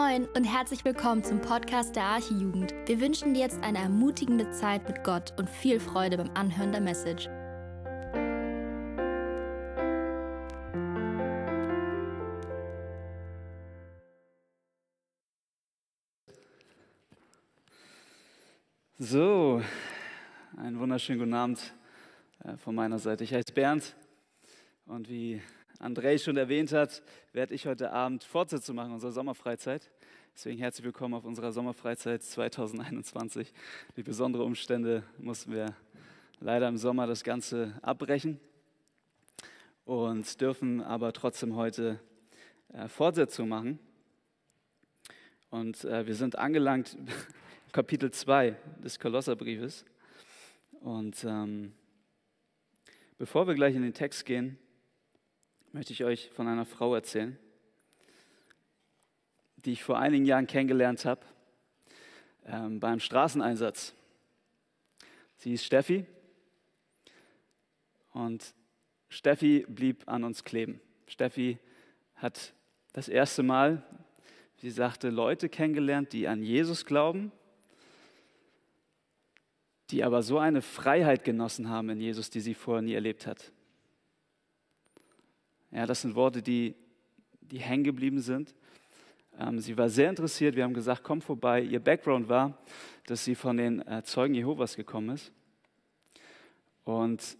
Moin 0.00 0.26
und 0.34 0.44
herzlich 0.44 0.82
willkommen 0.86 1.22
zum 1.22 1.42
Podcast 1.42 1.94
der 1.94 2.04
Archijugend. 2.04 2.72
Wir 2.86 3.00
wünschen 3.02 3.34
dir 3.34 3.40
jetzt 3.40 3.62
eine 3.62 3.78
ermutigende 3.78 4.50
Zeit 4.50 4.88
mit 4.88 5.04
Gott 5.04 5.34
und 5.38 5.50
viel 5.50 5.78
Freude 5.78 6.16
beim 6.16 6.30
Anhören 6.30 6.72
der 6.72 6.80
Message. 6.80 7.28
So, 18.98 19.60
einen 20.56 20.78
wunderschönen 20.78 21.18
guten 21.18 21.34
Abend 21.34 21.74
äh, 22.44 22.56
von 22.56 22.74
meiner 22.74 22.98
Seite. 22.98 23.24
Ich 23.24 23.34
heiße 23.34 23.52
Bernd 23.52 23.94
und 24.86 25.10
wie 25.10 25.42
André 25.80 26.18
schon 26.18 26.36
erwähnt 26.36 26.72
hat, 26.72 27.02
werde 27.32 27.54
ich 27.54 27.66
heute 27.66 27.90
Abend 27.90 28.22
Fortsetzung 28.22 28.76
machen 28.76 28.92
unserer 28.92 29.12
Sommerfreizeit. 29.12 29.90
Deswegen 30.34 30.58
herzlich 30.60 30.84
willkommen 30.84 31.14
auf 31.14 31.24
unserer 31.24 31.52
Sommerfreizeit 31.52 32.22
2021. 32.22 33.50
Die 33.96 34.02
besonderen 34.02 34.44
Umstände 34.44 35.04
mussten 35.16 35.52
wir 35.52 35.74
leider 36.38 36.68
im 36.68 36.76
Sommer 36.76 37.06
das 37.06 37.24
Ganze 37.24 37.78
abbrechen 37.80 38.38
und 39.86 40.38
dürfen 40.42 40.82
aber 40.82 41.14
trotzdem 41.14 41.56
heute 41.56 41.98
äh, 42.74 42.86
Fortsetzung 42.86 43.48
machen. 43.48 43.78
Und 45.48 45.82
äh, 45.86 46.06
wir 46.06 46.14
sind 46.14 46.36
angelangt, 46.36 46.98
Kapitel 47.72 48.10
2 48.10 48.54
des 48.84 48.98
Kolosserbriefes. 48.98 49.86
Und 50.82 51.24
ähm, 51.24 51.72
bevor 53.16 53.46
wir 53.46 53.54
gleich 53.54 53.74
in 53.74 53.82
den 53.82 53.94
Text 53.94 54.26
gehen, 54.26 54.58
möchte 55.72 55.92
ich 55.92 56.04
euch 56.04 56.30
von 56.30 56.48
einer 56.48 56.64
Frau 56.64 56.94
erzählen, 56.94 57.38
die 59.56 59.72
ich 59.72 59.84
vor 59.84 59.98
einigen 59.98 60.24
Jahren 60.24 60.46
kennengelernt 60.46 61.04
habe 61.04 61.20
ähm, 62.46 62.80
beim 62.80 62.98
Straßeneinsatz. 62.98 63.94
Sie 65.36 65.54
ist 65.54 65.64
Steffi 65.64 66.04
und 68.12 68.54
Steffi 69.08 69.64
blieb 69.68 70.08
an 70.08 70.24
uns 70.24 70.44
kleben. 70.44 70.80
Steffi 71.06 71.58
hat 72.16 72.52
das 72.92 73.08
erste 73.08 73.42
Mal, 73.42 73.82
sie 74.56 74.70
sagte, 74.70 75.10
Leute 75.10 75.48
kennengelernt, 75.48 76.12
die 76.12 76.26
an 76.26 76.42
Jesus 76.42 76.84
glauben, 76.84 77.32
die 79.90 80.04
aber 80.04 80.22
so 80.22 80.38
eine 80.38 80.62
Freiheit 80.62 81.24
genossen 81.24 81.68
haben 81.68 81.90
in 81.90 82.00
Jesus, 82.00 82.30
die 82.30 82.40
sie 82.40 82.54
vorher 82.54 82.82
nie 82.82 82.94
erlebt 82.94 83.26
hat. 83.26 83.52
Ja, 85.70 85.86
das 85.86 86.02
sind 86.02 86.14
Worte, 86.14 86.42
die, 86.42 86.74
die 87.40 87.58
hängen 87.58 87.84
geblieben 87.84 88.20
sind. 88.20 88.54
Ähm, 89.38 89.58
sie 89.60 89.76
war 89.78 89.88
sehr 89.88 90.10
interessiert. 90.10 90.56
Wir 90.56 90.64
haben 90.64 90.74
gesagt, 90.74 91.02
komm 91.04 91.22
vorbei. 91.22 91.62
Ihr 91.62 91.80
Background 91.80 92.28
war, 92.28 92.58
dass 93.06 93.24
sie 93.24 93.34
von 93.34 93.56
den 93.56 93.86
äh, 93.86 94.02
Zeugen 94.02 94.34
Jehovas 94.34 94.76
gekommen 94.76 95.10
ist. 95.10 95.32
Und 96.84 97.38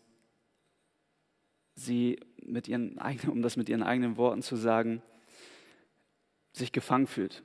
sie 1.74 2.20
mit 2.42 2.68
ihren 2.68 2.98
eigenen, 3.00 3.32
um 3.32 3.42
das 3.42 3.56
mit 3.56 3.68
ihren 3.68 3.82
eigenen 3.82 4.16
Worten 4.16 4.42
zu 4.42 4.56
sagen, 4.56 5.02
sich 6.52 6.72
gefangen 6.72 7.06
fühlt. 7.06 7.42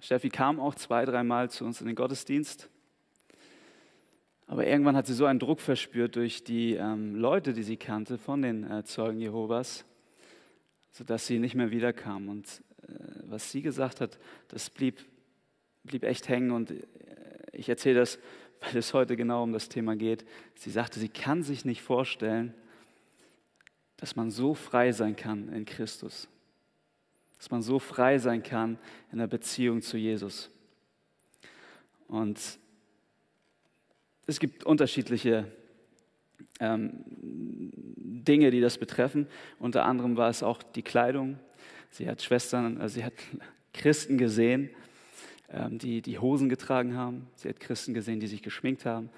Steffi 0.00 0.30
kam 0.30 0.58
auch 0.58 0.74
zwei, 0.74 1.04
dreimal 1.04 1.50
zu 1.50 1.64
uns 1.64 1.80
in 1.80 1.86
den 1.86 1.94
Gottesdienst. 1.94 2.68
Aber 4.46 4.66
irgendwann 4.66 4.96
hat 4.96 5.06
sie 5.06 5.14
so 5.14 5.24
einen 5.24 5.38
Druck 5.38 5.60
verspürt 5.60 6.16
durch 6.16 6.44
die 6.44 6.74
ähm, 6.74 7.14
Leute, 7.14 7.52
die 7.52 7.62
sie 7.62 7.76
kannte, 7.76 8.18
von 8.18 8.42
den 8.42 8.70
äh, 8.70 8.84
Zeugen 8.84 9.18
Jehovas, 9.18 9.84
sodass 10.90 11.26
sie 11.26 11.38
nicht 11.38 11.54
mehr 11.54 11.70
wiederkam. 11.70 12.28
Und 12.28 12.62
äh, 12.82 12.92
was 13.24 13.50
sie 13.50 13.62
gesagt 13.62 14.00
hat, 14.00 14.18
das 14.48 14.68
blieb, 14.68 15.04
blieb 15.84 16.04
echt 16.04 16.28
hängen. 16.28 16.50
Und 16.50 16.70
äh, 16.70 16.82
ich 17.52 17.68
erzähle 17.68 18.00
das, 18.00 18.18
weil 18.60 18.76
es 18.76 18.92
heute 18.94 19.16
genau 19.16 19.42
um 19.42 19.52
das 19.52 19.68
Thema 19.68 19.96
geht. 19.96 20.24
Sie 20.54 20.70
sagte, 20.70 21.00
sie 21.00 21.08
kann 21.08 21.42
sich 21.42 21.64
nicht 21.64 21.82
vorstellen, 21.82 22.54
dass 23.96 24.16
man 24.16 24.30
so 24.30 24.54
frei 24.54 24.92
sein 24.92 25.16
kann 25.16 25.48
in 25.52 25.64
Christus. 25.64 26.28
Dass 27.38 27.50
man 27.50 27.62
so 27.62 27.78
frei 27.78 28.18
sein 28.18 28.42
kann 28.42 28.78
in 29.12 29.18
der 29.18 29.28
Beziehung 29.28 29.80
zu 29.80 29.96
Jesus. 29.96 30.50
Und 32.08 32.58
es 34.26 34.38
gibt 34.40 34.64
unterschiedliche 34.64 35.46
ähm, 36.60 37.04
Dinge, 37.06 38.50
die 38.50 38.60
das 38.60 38.78
betreffen. 38.78 39.26
Unter 39.58 39.84
anderem 39.84 40.16
war 40.16 40.30
es 40.30 40.42
auch 40.42 40.62
die 40.62 40.82
Kleidung. 40.82 41.38
Sie 41.90 42.08
hat 42.08 42.22
Schwestern, 42.22 42.80
also 42.80 42.94
sie 42.94 43.04
hat 43.04 43.14
Christen 43.72 44.18
gesehen, 44.18 44.70
ähm, 45.50 45.78
die 45.78 46.02
die 46.02 46.18
Hosen 46.18 46.48
getragen 46.48 46.96
haben. 46.96 47.28
Sie 47.34 47.48
hat 47.48 47.60
Christen 47.60 47.94
gesehen, 47.94 48.20
die 48.20 48.26
sich 48.26 48.42
geschminkt 48.42 48.86
haben. 48.86 49.10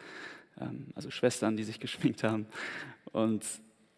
Ähm, 0.61 0.87
also 0.95 1.11
Schwestern, 1.11 1.57
die 1.57 1.65
sich 1.65 1.81
geschminkt 1.81 2.25
haben. 2.25 2.47
Und, 3.13 3.45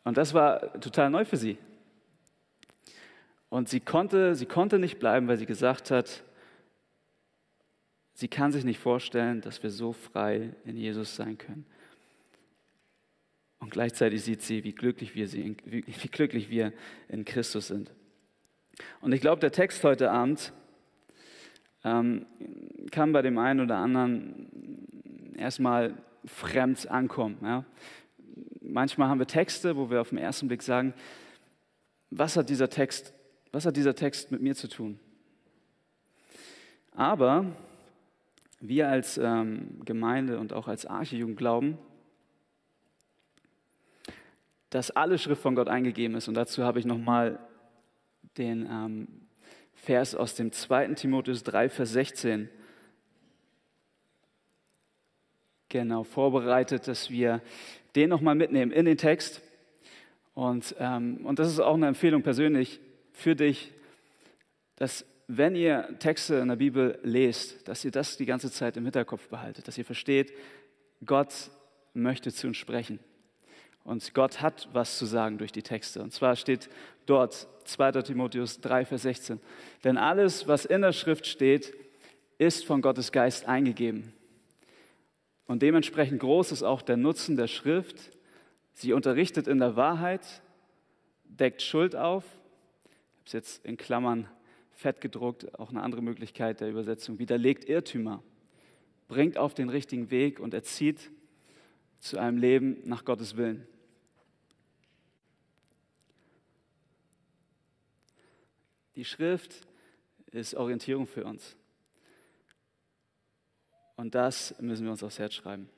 und 0.04 0.16
das 0.16 0.34
war 0.34 0.80
total 0.80 1.10
neu 1.10 1.24
für 1.24 1.36
sie. 1.36 1.58
Und 3.48 3.68
sie 3.68 3.80
konnte, 3.80 4.34
sie 4.34 4.46
konnte 4.46 4.78
nicht 4.78 4.98
bleiben, 4.98 5.28
weil 5.28 5.36
sie 5.36 5.46
gesagt 5.46 5.90
hat, 5.90 6.24
Sie 8.16 8.28
kann 8.28 8.50
sich 8.50 8.64
nicht 8.64 8.80
vorstellen, 8.80 9.42
dass 9.42 9.62
wir 9.62 9.68
so 9.68 9.92
frei 9.92 10.54
in 10.64 10.78
Jesus 10.78 11.16
sein 11.16 11.36
können. 11.36 11.66
Und 13.58 13.68
gleichzeitig 13.68 14.24
sieht 14.24 14.40
sie, 14.40 14.64
wie 14.64 14.72
glücklich 14.72 15.14
wir, 15.14 15.28
sie, 15.28 15.54
wie, 15.66 15.84
wie 15.86 16.08
glücklich 16.08 16.48
wir 16.48 16.72
in 17.08 17.26
Christus 17.26 17.66
sind. 17.66 17.92
Und 19.02 19.12
ich 19.12 19.20
glaube, 19.20 19.40
der 19.40 19.52
Text 19.52 19.84
heute 19.84 20.10
Abend 20.10 20.54
ähm, 21.84 22.24
kann 22.90 23.12
bei 23.12 23.20
dem 23.20 23.36
einen 23.36 23.60
oder 23.60 23.76
anderen 23.76 25.36
erstmal 25.36 26.02
fremd 26.24 26.90
ankommen. 26.90 27.36
Ja? 27.42 27.66
Manchmal 28.62 29.10
haben 29.10 29.18
wir 29.18 29.26
Texte, 29.26 29.76
wo 29.76 29.90
wir 29.90 30.00
auf 30.00 30.08
den 30.08 30.18
ersten 30.18 30.48
Blick 30.48 30.62
sagen, 30.62 30.94
was 32.08 32.34
hat 32.38 32.48
dieser 32.48 32.70
Text, 32.70 33.12
was 33.52 33.66
hat 33.66 33.76
dieser 33.76 33.94
Text 33.94 34.32
mit 34.32 34.40
mir 34.40 34.54
zu 34.54 34.68
tun? 34.68 34.98
Aber 36.92 37.54
wir 38.60 38.88
als 38.88 39.18
ähm, 39.18 39.80
Gemeinde 39.84 40.38
und 40.38 40.52
auch 40.52 40.68
als 40.68 40.86
Archijugend 40.86 41.36
glauben, 41.36 41.78
dass 44.70 44.90
alle 44.90 45.18
Schrift 45.18 45.42
von 45.42 45.54
Gott 45.54 45.68
eingegeben 45.68 46.16
ist. 46.16 46.28
Und 46.28 46.34
dazu 46.34 46.64
habe 46.64 46.78
ich 46.78 46.84
nochmal 46.84 47.38
den 48.36 48.66
ähm, 48.70 49.08
Vers 49.74 50.14
aus 50.14 50.34
dem 50.34 50.52
2. 50.52 50.94
Timotheus 50.94 51.42
3, 51.44 51.68
Vers 51.68 51.92
16 51.92 52.48
genau 55.68 56.04
vorbereitet, 56.04 56.88
dass 56.88 57.10
wir 57.10 57.42
den 57.94 58.10
nochmal 58.10 58.34
mitnehmen 58.34 58.72
in 58.72 58.84
den 58.84 58.96
Text. 58.96 59.42
Und, 60.34 60.74
ähm, 60.78 61.24
und 61.24 61.38
das 61.38 61.48
ist 61.48 61.60
auch 61.60 61.74
eine 61.74 61.88
Empfehlung 61.88 62.22
persönlich 62.22 62.80
für 63.12 63.34
dich, 63.34 63.72
dass 64.76 65.06
wenn 65.28 65.56
ihr 65.56 65.98
Texte 65.98 66.36
in 66.36 66.48
der 66.48 66.56
Bibel 66.56 66.98
lest, 67.02 67.66
dass 67.68 67.84
ihr 67.84 67.90
das 67.90 68.16
die 68.16 68.26
ganze 68.26 68.50
Zeit 68.50 68.76
im 68.76 68.84
Hinterkopf 68.84 69.28
behaltet, 69.28 69.66
dass 69.66 69.76
ihr 69.76 69.84
versteht, 69.84 70.32
Gott 71.04 71.50
möchte 71.94 72.32
zu 72.32 72.46
uns 72.46 72.56
sprechen. 72.56 73.00
Und 73.82 74.14
Gott 74.14 74.40
hat 74.40 74.68
was 74.72 74.98
zu 74.98 75.06
sagen 75.06 75.38
durch 75.38 75.52
die 75.52 75.62
Texte. 75.62 76.02
Und 76.02 76.12
zwar 76.12 76.36
steht 76.36 76.68
dort 77.06 77.46
2. 77.64 78.02
Timotheus 78.02 78.60
3, 78.60 78.84
Vers 78.84 79.02
16. 79.02 79.40
Denn 79.84 79.96
alles, 79.96 80.48
was 80.48 80.64
in 80.64 80.82
der 80.82 80.92
Schrift 80.92 81.26
steht, 81.26 81.72
ist 82.38 82.64
von 82.64 82.82
Gottes 82.82 83.12
Geist 83.12 83.46
eingegeben. 83.46 84.12
Und 85.46 85.62
dementsprechend 85.62 86.20
groß 86.20 86.52
ist 86.52 86.62
auch 86.62 86.82
der 86.82 86.96
Nutzen 86.96 87.36
der 87.36 87.46
Schrift. 87.46 88.10
Sie 88.74 88.92
unterrichtet 88.92 89.46
in 89.46 89.58
der 89.58 89.76
Wahrheit, 89.76 90.42
deckt 91.24 91.62
Schuld 91.62 91.94
auf. 91.94 92.24
Ich 92.24 92.90
habe 93.20 93.26
es 93.26 93.32
jetzt 93.32 93.64
in 93.64 93.76
Klammern 93.76 94.28
fett 94.76 95.00
gedruckt, 95.00 95.58
auch 95.58 95.70
eine 95.70 95.82
andere 95.82 96.02
Möglichkeit 96.02 96.60
der 96.60 96.68
Übersetzung, 96.68 97.18
widerlegt 97.18 97.64
Irrtümer, 97.64 98.22
bringt 99.08 99.38
auf 99.38 99.54
den 99.54 99.70
richtigen 99.70 100.10
Weg 100.10 100.38
und 100.38 100.54
erzieht 100.54 101.10
zu 101.98 102.18
einem 102.18 102.38
Leben 102.38 102.78
nach 102.84 103.04
Gottes 103.04 103.36
Willen. 103.36 103.66
Die 108.96 109.04
Schrift 109.04 109.66
ist 110.30 110.54
Orientierung 110.54 111.06
für 111.06 111.24
uns. 111.24 111.56
Und 113.96 114.14
das 114.14 114.54
müssen 114.60 114.84
wir 114.84 114.90
uns 114.90 115.02
aufs 115.02 115.18
Herz 115.18 115.34
schreiben. 115.34 115.70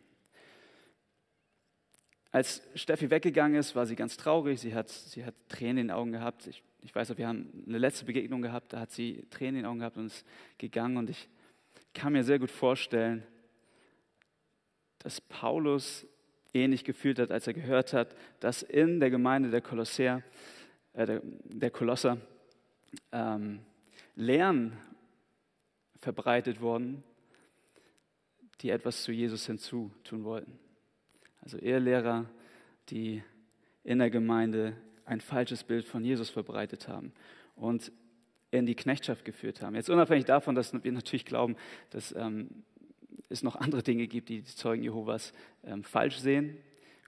Als 2.30 2.62
Steffi 2.74 3.10
weggegangen 3.10 3.58
ist, 3.58 3.74
war 3.74 3.86
sie 3.86 3.96
ganz 3.96 4.16
traurig. 4.16 4.60
Sie 4.60 4.74
hat, 4.74 4.88
sie 4.88 5.24
hat 5.24 5.34
Tränen 5.48 5.78
in 5.78 5.86
den 5.88 5.90
Augen 5.92 6.12
gehabt. 6.12 6.46
Ich 6.46 6.62
ich 6.80 6.94
weiß 6.94 7.10
auch, 7.10 7.18
wir 7.18 7.28
haben 7.28 7.64
eine 7.66 7.78
letzte 7.78 8.04
Begegnung 8.04 8.42
gehabt, 8.42 8.72
da 8.72 8.80
hat 8.80 8.90
sie 8.90 9.24
Tränen 9.30 9.56
in 9.56 9.62
den 9.62 9.66
Augen 9.66 9.78
gehabt 9.80 9.96
und 9.96 10.06
ist 10.06 10.24
gegangen. 10.58 10.96
Und 10.96 11.10
ich 11.10 11.28
kann 11.94 12.12
mir 12.12 12.24
sehr 12.24 12.38
gut 12.38 12.50
vorstellen, 12.50 13.24
dass 15.00 15.20
Paulus 15.20 16.06
ähnlich 16.54 16.84
gefühlt 16.84 17.18
hat, 17.18 17.30
als 17.30 17.46
er 17.46 17.54
gehört 17.54 17.92
hat, 17.92 18.14
dass 18.40 18.62
in 18.62 19.00
der 19.00 19.10
Gemeinde 19.10 19.50
der 19.50 19.60
Kolosser, 19.60 20.22
äh, 20.94 21.06
der, 21.06 21.22
der 21.22 21.70
Kolosser 21.70 22.18
ähm, 23.12 23.60
Lehren 24.14 24.76
verbreitet 25.96 26.60
wurden, 26.60 27.02
die 28.60 28.70
etwas 28.70 29.02
zu 29.02 29.12
Jesus 29.12 29.46
hinzutun 29.46 30.24
wollten. 30.24 30.58
Also 31.40 31.58
Ehelehrer, 31.58 32.28
die 32.88 33.22
in 33.84 33.98
der 33.98 34.10
Gemeinde 34.10 34.76
ein 35.08 35.20
falsches 35.20 35.64
Bild 35.64 35.86
von 35.86 36.04
Jesus 36.04 36.30
verbreitet 36.30 36.86
haben 36.88 37.12
und 37.56 37.90
in 38.50 38.66
die 38.66 38.74
Knechtschaft 38.74 39.24
geführt 39.24 39.62
haben. 39.62 39.74
Jetzt 39.74 39.90
unabhängig 39.90 40.26
davon, 40.26 40.54
dass 40.54 40.72
wir 40.72 40.92
natürlich 40.92 41.24
glauben, 41.24 41.56
dass 41.90 42.14
ähm, 42.14 42.48
es 43.28 43.42
noch 43.42 43.56
andere 43.56 43.82
Dinge 43.82 44.06
gibt, 44.06 44.28
die 44.28 44.42
die 44.42 44.54
Zeugen 44.54 44.82
Jehovas 44.82 45.32
ähm, 45.64 45.84
falsch 45.84 46.18
sehen, 46.18 46.56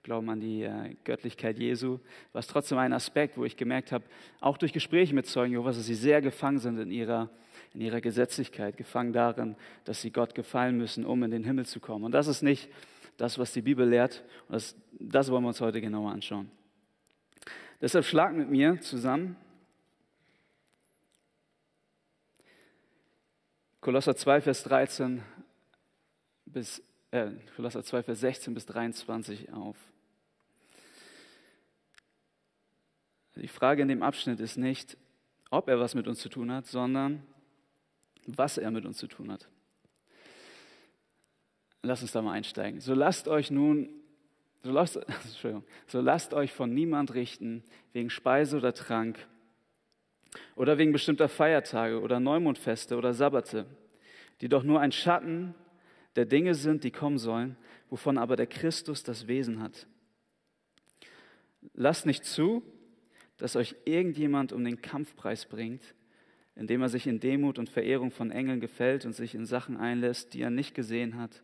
glauben 0.03 0.29
an 0.31 0.41
die 0.41 0.63
äh, 0.63 0.97
Göttlichkeit 1.05 1.59
Jesu, 1.59 1.99
war 2.33 2.41
es 2.41 2.47
trotzdem 2.47 2.79
ein 2.79 2.93
Aspekt, 2.93 3.37
wo 3.37 3.45
ich 3.45 3.57
gemerkt 3.57 3.93
habe, 3.93 4.05
auch 4.41 4.59
durch 4.59 4.73
Gespräche 4.73 5.15
mit 5.15 5.27
Zeugen 5.27 5.53
Jehovas, 5.53 5.77
dass 5.77 5.87
sie 5.87 5.95
sehr 5.95 6.21
gefangen 6.21 6.59
sind 6.59 6.79
in 6.79 6.91
ihrer, 6.91 7.31
in 7.75 7.81
ihrer 7.81 8.01
Gesetzlichkeit, 8.01 8.77
gefangen 8.77 9.13
darin, 9.13 9.57
dass 9.85 10.01
sie 10.03 10.11
Gott 10.11 10.35
gefallen 10.35 10.77
müssen, 10.77 11.05
um 11.05 11.23
in 11.23 11.31
den 11.31 11.45
Himmel 11.45 11.67
zu 11.67 11.81
kommen. 11.81 12.05
Und 12.05 12.13
das 12.13 12.27
ist 12.27 12.43
nicht 12.43 12.69
das, 13.17 13.39
was 13.39 13.53
die 13.53 13.63
Bibel 13.63 13.87
lehrt. 13.87 14.25
Und 14.49 14.55
das, 14.55 14.75
das 14.93 15.31
wollen 15.31 15.45
wir 15.45 15.49
uns 15.49 15.61
heute 15.61 15.81
genauer 15.81 16.13
anschauen. 16.13 16.51
Deshalb 17.81 18.05
schlag 18.05 18.35
mit 18.35 18.51
mir 18.51 18.81
zusammen 18.81 19.37
Kolosser 23.81 24.15
2, 24.15 24.43
Vers 24.43 24.63
13 24.65 25.23
bis 26.45 26.83
äh, 27.11 27.31
Kolosser 27.57 27.83
2, 27.83 28.03
Vers 28.03 28.21
16 28.21 28.53
bis 28.53 28.67
23 28.67 29.53
auf. 29.55 29.77
Die 33.37 33.49
Frage 33.49 33.81
in 33.81 33.89
dem 33.89 34.03
Abschnitt 34.03 34.41
ist 34.41 34.59
nicht, 34.59 34.99
ob 35.51 35.69
er 35.69 35.81
was 35.81 35.95
mit 35.95 36.07
uns 36.07 36.19
zu 36.19 36.29
tun 36.29 36.53
hat, 36.53 36.67
sondern 36.67 37.23
was 38.27 38.59
er 38.59 38.71
mit 38.71 38.85
uns 38.85 38.99
zu 38.99 39.07
tun 39.07 39.33
hat. 39.33 39.49
Lass 41.81 42.03
uns 42.03 42.13
da 42.13 42.21
mal 42.21 42.33
einsteigen. 42.33 42.81
So 42.81 42.93
lasst 42.93 43.27
euch 43.27 43.51
nun, 43.51 43.89
so 44.63 44.71
lasst, 44.71 45.01
so 45.87 46.01
lasst 46.01 46.35
euch 46.35 46.53
von 46.53 46.73
niemand 46.73 47.15
richten 47.15 47.65
wegen 47.93 48.11
Speise 48.11 48.57
oder 48.57 48.75
Trank 48.75 49.19
oder 50.57 50.79
wegen 50.79 50.93
bestimmter 50.93 51.29
Feiertage 51.29 52.01
oder 52.01 52.21
Neumondfeste 52.21 52.97
oder 52.97 53.15
Sabbate, 53.15 53.67
die 54.41 54.49
doch 54.49 54.63
nur 54.63 54.81
ein 54.81 54.93
Schatten 54.93 55.55
der 56.17 56.27
Dinge 56.27 56.55
sind, 56.55 56.85
die 56.85 56.91
kommen 56.91 57.19
sollen, 57.19 57.57
wovon 57.89 58.19
aber 58.19 58.37
der 58.37 58.47
Christus 58.47 59.03
das 59.03 59.27
Wesen 59.27 59.63
hat. 59.63 59.87
Lasst 61.75 62.07
nicht 62.07 62.25
zu, 62.25 62.63
dass 63.37 63.57
euch 63.57 63.75
irgendjemand 63.85 64.53
um 64.53 64.65
den 64.65 64.83
Kampfpreis 64.83 65.47
bringt, 65.47 65.95
indem 66.55 66.83
er 66.83 66.89
sich 66.89 67.07
in 67.07 67.21
Demut 67.21 67.59
und 67.59 67.69
Verehrung 67.69 68.11
von 68.11 68.31
Engeln 68.31 68.61
gefällt 68.61 69.07
und 69.07 69.15
sich 69.15 69.35
in 69.35 69.47
Sachen 69.47 69.77
einlässt, 69.77 70.35
die 70.35 70.43
er 70.43 70.51
nicht 70.51 70.75
gesehen 70.75 71.17
hat, 71.17 71.43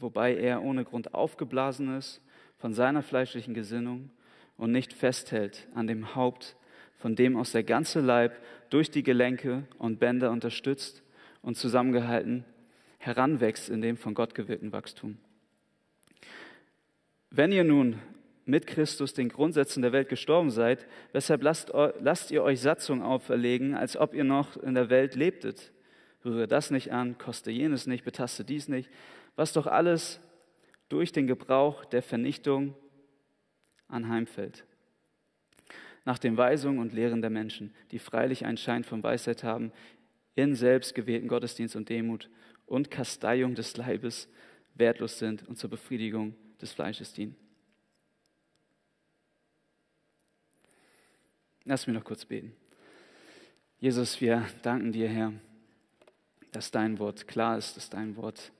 wobei 0.00 0.34
er 0.34 0.62
ohne 0.62 0.84
Grund 0.84 1.14
aufgeblasen 1.14 1.96
ist 1.96 2.20
von 2.58 2.74
seiner 2.74 3.02
fleischlichen 3.02 3.54
Gesinnung 3.54 4.10
und 4.56 4.72
nicht 4.72 4.92
festhält 4.92 5.66
an 5.74 5.86
dem 5.86 6.14
Haupt, 6.14 6.56
von 6.98 7.16
dem 7.16 7.36
aus 7.36 7.52
der 7.52 7.62
ganze 7.62 8.00
Leib 8.00 8.32
durch 8.68 8.90
die 8.90 9.02
Gelenke 9.02 9.64
und 9.78 9.98
Bänder 10.00 10.30
unterstützt 10.30 11.02
und 11.42 11.56
zusammengehalten 11.56 12.44
heranwächst 12.98 13.70
in 13.70 13.80
dem 13.80 13.96
von 13.96 14.14
Gott 14.14 14.34
gewillten 14.34 14.72
Wachstum. 14.72 15.16
Wenn 17.30 17.50
ihr 17.50 17.64
nun 17.64 17.98
mit 18.44 18.66
Christus 18.66 19.14
den 19.14 19.28
Grundsätzen 19.28 19.82
der 19.82 19.92
Welt 19.92 20.08
gestorben 20.08 20.50
seid, 20.50 20.86
weshalb 21.12 21.42
lasst, 21.42 21.72
lasst 22.00 22.30
ihr 22.30 22.42
euch 22.42 22.60
Satzung 22.60 23.02
auferlegen, 23.02 23.74
als 23.74 23.96
ob 23.96 24.14
ihr 24.14 24.24
noch 24.24 24.56
in 24.56 24.74
der 24.74 24.90
Welt 24.90 25.14
lebtet? 25.14 25.72
Rühre 26.24 26.46
das 26.46 26.70
nicht 26.70 26.92
an, 26.92 27.16
koste 27.16 27.50
jenes 27.50 27.86
nicht, 27.86 28.04
betaste 28.04 28.44
dies 28.44 28.68
nicht, 28.68 28.90
was 29.40 29.54
doch 29.54 29.66
alles 29.66 30.20
durch 30.90 31.12
den 31.12 31.26
Gebrauch 31.26 31.86
der 31.86 32.02
Vernichtung 32.02 32.74
anheimfällt. 33.88 34.66
Nach 36.04 36.18
den 36.18 36.36
Weisungen 36.36 36.78
und 36.78 36.92
Lehren 36.92 37.22
der 37.22 37.30
Menschen, 37.30 37.74
die 37.90 37.98
freilich 37.98 38.44
einen 38.44 38.58
Schein 38.58 38.84
von 38.84 39.02
Weisheit 39.02 39.42
haben, 39.42 39.72
in 40.34 40.54
selbstgewählten 40.54 41.26
Gottesdienst 41.26 41.74
und 41.74 41.88
Demut 41.88 42.28
und 42.66 42.90
Kasteiung 42.90 43.54
des 43.54 43.78
Leibes 43.78 44.28
wertlos 44.74 45.18
sind 45.18 45.48
und 45.48 45.56
zur 45.56 45.70
Befriedigung 45.70 46.34
des 46.60 46.72
Fleisches 46.72 47.14
dienen. 47.14 47.34
Lass 51.64 51.86
mich 51.86 51.96
noch 51.96 52.04
kurz 52.04 52.26
beten. 52.26 52.54
Jesus, 53.78 54.20
wir 54.20 54.46
danken 54.60 54.92
dir, 54.92 55.08
Herr, 55.08 55.32
dass 56.52 56.70
dein 56.70 56.98
Wort 56.98 57.26
klar 57.26 57.56
ist, 57.56 57.78
dass 57.78 57.88
dein 57.88 58.16
Wort, 58.16 58.52
ähm, 58.52 58.59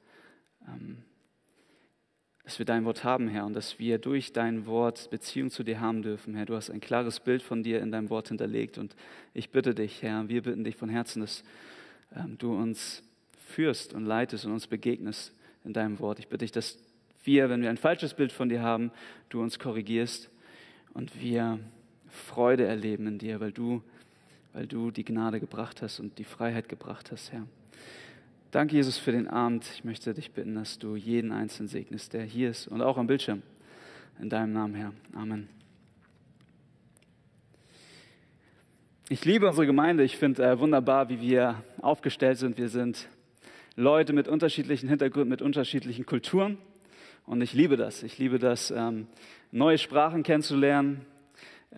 dass 2.51 2.59
wir 2.59 2.67
dein 2.67 2.85
Wort 2.85 3.05
haben, 3.05 3.29
Herr, 3.29 3.47
und 3.47 3.55
dass 3.55 3.79
wir 3.79 3.99
durch 3.99 4.33
dein 4.33 4.67
Wort 4.67 5.09
Beziehung 5.11 5.51
zu 5.51 5.63
dir 5.63 5.81
haben 5.81 6.03
dürfen, 6.03 6.35
Herr. 6.35 6.47
Du 6.47 6.57
hast 6.57 6.69
ein 6.69 6.81
klares 6.81 7.21
Bild 7.21 7.43
von 7.43 7.63
dir 7.63 7.81
in 7.81 7.93
deinem 7.93 8.11
Wort 8.11 8.27
hinterlegt 8.27 8.77
und 8.77 8.97
ich 9.35 9.51
bitte 9.51 9.73
dich, 9.73 10.03
Herr, 10.03 10.29
wir 10.29 10.43
bitten 10.43 10.65
dich 10.65 10.75
von 10.75 10.89
Herzen, 10.89 11.21
dass 11.21 11.45
ähm, 12.17 12.37
du 12.39 12.53
uns 12.53 13.05
führst 13.47 13.95
und 13.95 14.05
leitest 14.05 14.47
und 14.47 14.53
uns 14.53 14.67
begegnest 14.67 15.33
in 15.65 15.73
deinem 15.73 16.01
Wort. 16.01 16.19
Ich 16.19 16.27
bitte 16.27 16.45
dich, 16.45 16.51
dass 16.51 16.77
wir, 17.23 17.51
wenn 17.51 17.63
wir 17.63 17.71
ein 17.71 17.77
falsches 17.77 18.15
Bild 18.15 18.33
von 18.33 18.49
dir 18.49 18.63
haben, 18.63 18.91
du 19.29 19.41
uns 19.41 19.61
korrigierst 19.61 20.29
und 20.93 21.21
wir 21.21 21.61
Freude 22.09 22.65
erleben 22.65 23.07
in 23.07 23.19
dir, 23.19 23.39
weil 23.39 23.53
du, 23.53 23.81
weil 24.55 24.67
du 24.67 24.91
die 24.91 25.05
Gnade 25.05 25.39
gebracht 25.39 25.83
hast 25.83 26.01
und 26.01 26.19
die 26.19 26.25
Freiheit 26.25 26.69
gebracht 26.69 27.13
hast, 27.13 27.31
Herr. 27.31 27.47
Danke, 28.53 28.75
Jesus, 28.75 28.99
für 28.99 29.13
den 29.13 29.29
Abend. 29.29 29.65
Ich 29.75 29.85
möchte 29.85 30.13
dich 30.13 30.33
bitten, 30.33 30.57
dass 30.57 30.77
du 30.77 30.97
jeden 30.97 31.31
Einzelnen 31.31 31.69
segnest, 31.69 32.15
der 32.15 32.25
hier 32.25 32.51
ist 32.51 32.67
und 32.67 32.83
auch 32.83 32.99
am 32.99 33.07
Bildschirm. 33.07 33.43
In 34.21 34.29
deinem 34.29 34.53
Namen, 34.53 34.75
Herr. 34.75 34.93
Amen. 35.15 35.49
Ich 39.09 39.25
liebe 39.25 39.47
unsere 39.47 39.67
Gemeinde. 39.67 40.03
Ich 40.03 40.17
finde 40.17 40.43
äh, 40.43 40.59
wunderbar, 40.59 41.09
wie 41.09 41.21
wir 41.21 41.63
aufgestellt 41.81 42.39
sind. 42.39 42.59
Wir 42.59 42.69
sind 42.69 43.09
Leute 43.77 44.13
mit 44.13 44.27
unterschiedlichen 44.27 44.89
Hintergründen, 44.89 45.31
mit 45.31 45.43
unterschiedlichen 45.43 46.05
Kulturen. 46.05 46.59
Und 47.27 47.43
ich 47.43 47.53
liebe 47.53 47.77
das. 47.77 48.03
Ich 48.03 48.19
liebe 48.19 48.41
das, 48.41 48.73
ähm, 48.73 49.07
neue 49.53 49.79
Sprachen 49.79 50.25
kennenzulernen, 50.25 51.07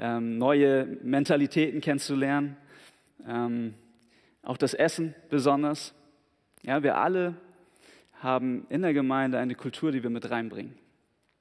ähm, 0.01 0.39
neue 0.39 0.87
Mentalitäten 1.03 1.83
kennenzulernen, 1.83 2.57
ähm, 3.29 3.75
auch 4.43 4.57
das 4.57 4.73
Essen 4.73 5.15
besonders. 5.29 5.95
Ja, 6.63 6.83
wir 6.83 6.97
alle 6.97 7.35
haben 8.21 8.67
in 8.69 8.83
der 8.83 8.95
Gemeinde 8.95 9.39
eine 9.39 9.55
Kultur, 9.55 9.91
die 9.91 10.03
wir 10.03 10.11
mit 10.11 10.31
reinbringen. 10.31 10.79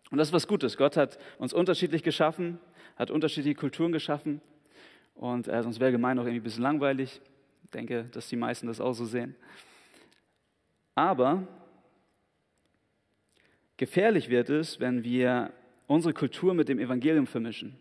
Und 0.09 0.17
das 0.17 0.29
ist 0.29 0.33
was 0.33 0.47
Gutes. 0.47 0.77
Gott 0.77 0.97
hat 0.97 1.19
uns 1.37 1.53
unterschiedlich 1.53 2.03
geschaffen, 2.03 2.59
hat 2.97 3.11
unterschiedliche 3.11 3.55
Kulturen 3.55 3.91
geschaffen. 3.91 4.41
Und 5.15 5.47
äh, 5.47 5.61
sonst 5.61 5.79
wäre 5.79 5.91
Gemeinde 5.91 6.21
auch 6.21 6.25
irgendwie 6.25 6.41
ein 6.41 6.43
bisschen 6.43 6.63
langweilig. 6.63 7.21
Ich 7.63 7.71
denke, 7.71 8.05
dass 8.11 8.27
die 8.27 8.35
meisten 8.35 8.67
das 8.67 8.81
auch 8.81 8.93
so 8.93 9.05
sehen. 9.05 9.35
Aber 10.95 11.47
gefährlich 13.77 14.29
wird 14.29 14.49
es, 14.49 14.79
wenn 14.79 15.03
wir 15.03 15.53
unsere 15.87 16.13
Kultur 16.13 16.53
mit 16.53 16.67
dem 16.67 16.79
Evangelium 16.79 17.27
vermischen. 17.27 17.77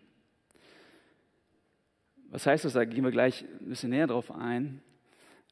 Was 2.29 2.47
heißt 2.47 2.65
das? 2.65 2.75
Da 2.75 2.85
gehen 2.85 3.03
wir 3.03 3.11
gleich 3.11 3.45
ein 3.61 3.71
bisschen 3.71 3.91
näher 3.91 4.07
drauf 4.07 4.31
ein. 4.31 4.83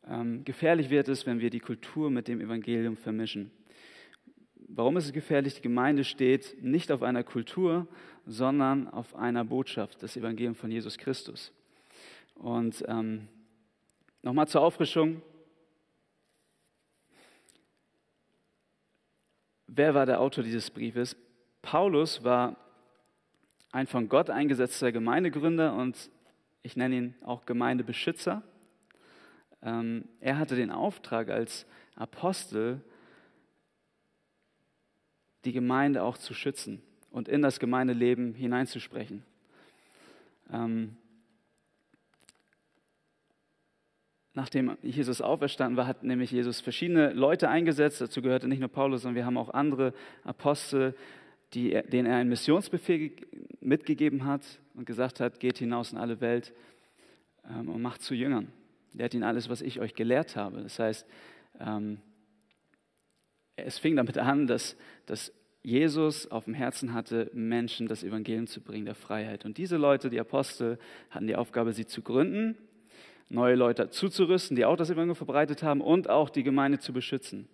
Ähm, 0.08 0.44
gefährlich 0.44 0.90
wird 0.90 1.08
es, 1.08 1.26
wenn 1.26 1.40
wir 1.40 1.50
die 1.50 1.60
Kultur 1.60 2.10
mit 2.10 2.28
dem 2.28 2.40
Evangelium 2.40 2.96
vermischen. 2.96 3.50
Warum 4.68 4.96
ist 4.96 5.06
es 5.06 5.12
gefährlich? 5.12 5.54
Die 5.54 5.62
Gemeinde 5.62 6.04
steht 6.04 6.62
nicht 6.62 6.90
auf 6.92 7.02
einer 7.02 7.24
Kultur, 7.24 7.86
sondern 8.26 8.88
auf 8.88 9.14
einer 9.14 9.44
Botschaft, 9.44 10.02
das 10.02 10.16
Evangelium 10.16 10.54
von 10.54 10.70
Jesus 10.70 10.98
Christus. 10.98 11.52
Und 12.34 12.84
ähm, 12.88 13.28
nochmal 14.22 14.48
zur 14.48 14.62
Auffrischung, 14.62 15.22
Wer 19.70 19.94
war 19.94 20.06
der 20.06 20.20
Autor 20.20 20.42
dieses 20.42 20.70
Briefes? 20.70 21.14
Paulus 21.60 22.24
war 22.24 22.56
ein 23.70 23.86
von 23.86 24.08
Gott 24.08 24.30
eingesetzter 24.30 24.90
Gemeindegründer 24.90 25.74
und 25.74 26.10
ich 26.62 26.74
nenne 26.74 26.96
ihn 26.96 27.14
auch 27.22 27.44
Gemeindebeschützer. 27.44 28.42
Ähm, 29.62 30.04
er 30.20 30.38
hatte 30.38 30.56
den 30.56 30.70
Auftrag 30.70 31.30
als 31.30 31.66
Apostel, 31.96 32.80
die 35.44 35.52
Gemeinde 35.52 36.02
auch 36.02 36.18
zu 36.18 36.34
schützen 36.34 36.82
und 37.10 37.28
in 37.28 37.42
das 37.42 37.58
Gemeindeleben 37.58 38.34
hineinzusprechen. 38.34 39.22
Ähm, 40.52 40.96
nachdem 44.34 44.76
Jesus 44.82 45.20
auferstanden 45.20 45.76
war, 45.76 45.86
hat 45.86 46.04
nämlich 46.04 46.30
Jesus 46.30 46.60
verschiedene 46.60 47.12
Leute 47.12 47.48
eingesetzt. 47.48 48.00
Dazu 48.00 48.22
gehörte 48.22 48.48
nicht 48.48 48.60
nur 48.60 48.68
Paulus, 48.68 49.02
sondern 49.02 49.16
wir 49.16 49.26
haben 49.26 49.36
auch 49.36 49.50
andere 49.50 49.92
Apostel, 50.24 50.94
die, 51.54 51.70
denen 51.88 52.06
er 52.06 52.16
einen 52.16 52.28
Missionsbefehl 52.28 53.12
mitgegeben 53.60 54.24
hat 54.24 54.42
und 54.74 54.86
gesagt 54.86 55.20
hat, 55.20 55.40
geht 55.40 55.58
hinaus 55.58 55.92
in 55.92 55.98
alle 55.98 56.20
Welt 56.20 56.52
ähm, 57.48 57.68
und 57.68 57.82
macht 57.82 58.02
zu 58.02 58.14
Jüngern. 58.14 58.52
Lehrt 58.92 59.14
ihn 59.14 59.22
alles, 59.22 59.48
was 59.48 59.60
ich 59.60 59.80
euch 59.80 59.94
gelehrt 59.94 60.36
habe. 60.36 60.62
Das 60.62 60.78
heißt, 60.78 61.06
ähm, 61.60 62.00
es 63.56 63.78
fing 63.78 63.96
damit 63.96 64.18
an, 64.18 64.46
dass, 64.46 64.76
dass 65.06 65.32
Jesus 65.62 66.30
auf 66.30 66.44
dem 66.44 66.54
Herzen 66.54 66.94
hatte, 66.94 67.30
Menschen 67.34 67.88
das 67.88 68.02
Evangelium 68.02 68.46
zu 68.46 68.60
bringen, 68.60 68.86
der 68.86 68.94
Freiheit. 68.94 69.44
Und 69.44 69.58
diese 69.58 69.76
Leute, 69.76 70.10
die 70.10 70.20
Apostel, 70.20 70.78
hatten 71.10 71.26
die 71.26 71.36
Aufgabe, 71.36 71.72
sie 71.72 71.86
zu 71.86 72.02
gründen, 72.02 72.56
neue 73.28 73.56
Leute 73.56 73.90
zuzurüsten, 73.90 74.56
die 74.56 74.64
auch 74.64 74.76
das 74.76 74.90
Evangelium 74.90 75.16
verbreitet 75.16 75.62
haben 75.62 75.80
und 75.80 76.08
auch 76.08 76.30
die 76.30 76.42
Gemeinde 76.42 76.78
zu 76.78 76.92
beschützen. 76.92 77.48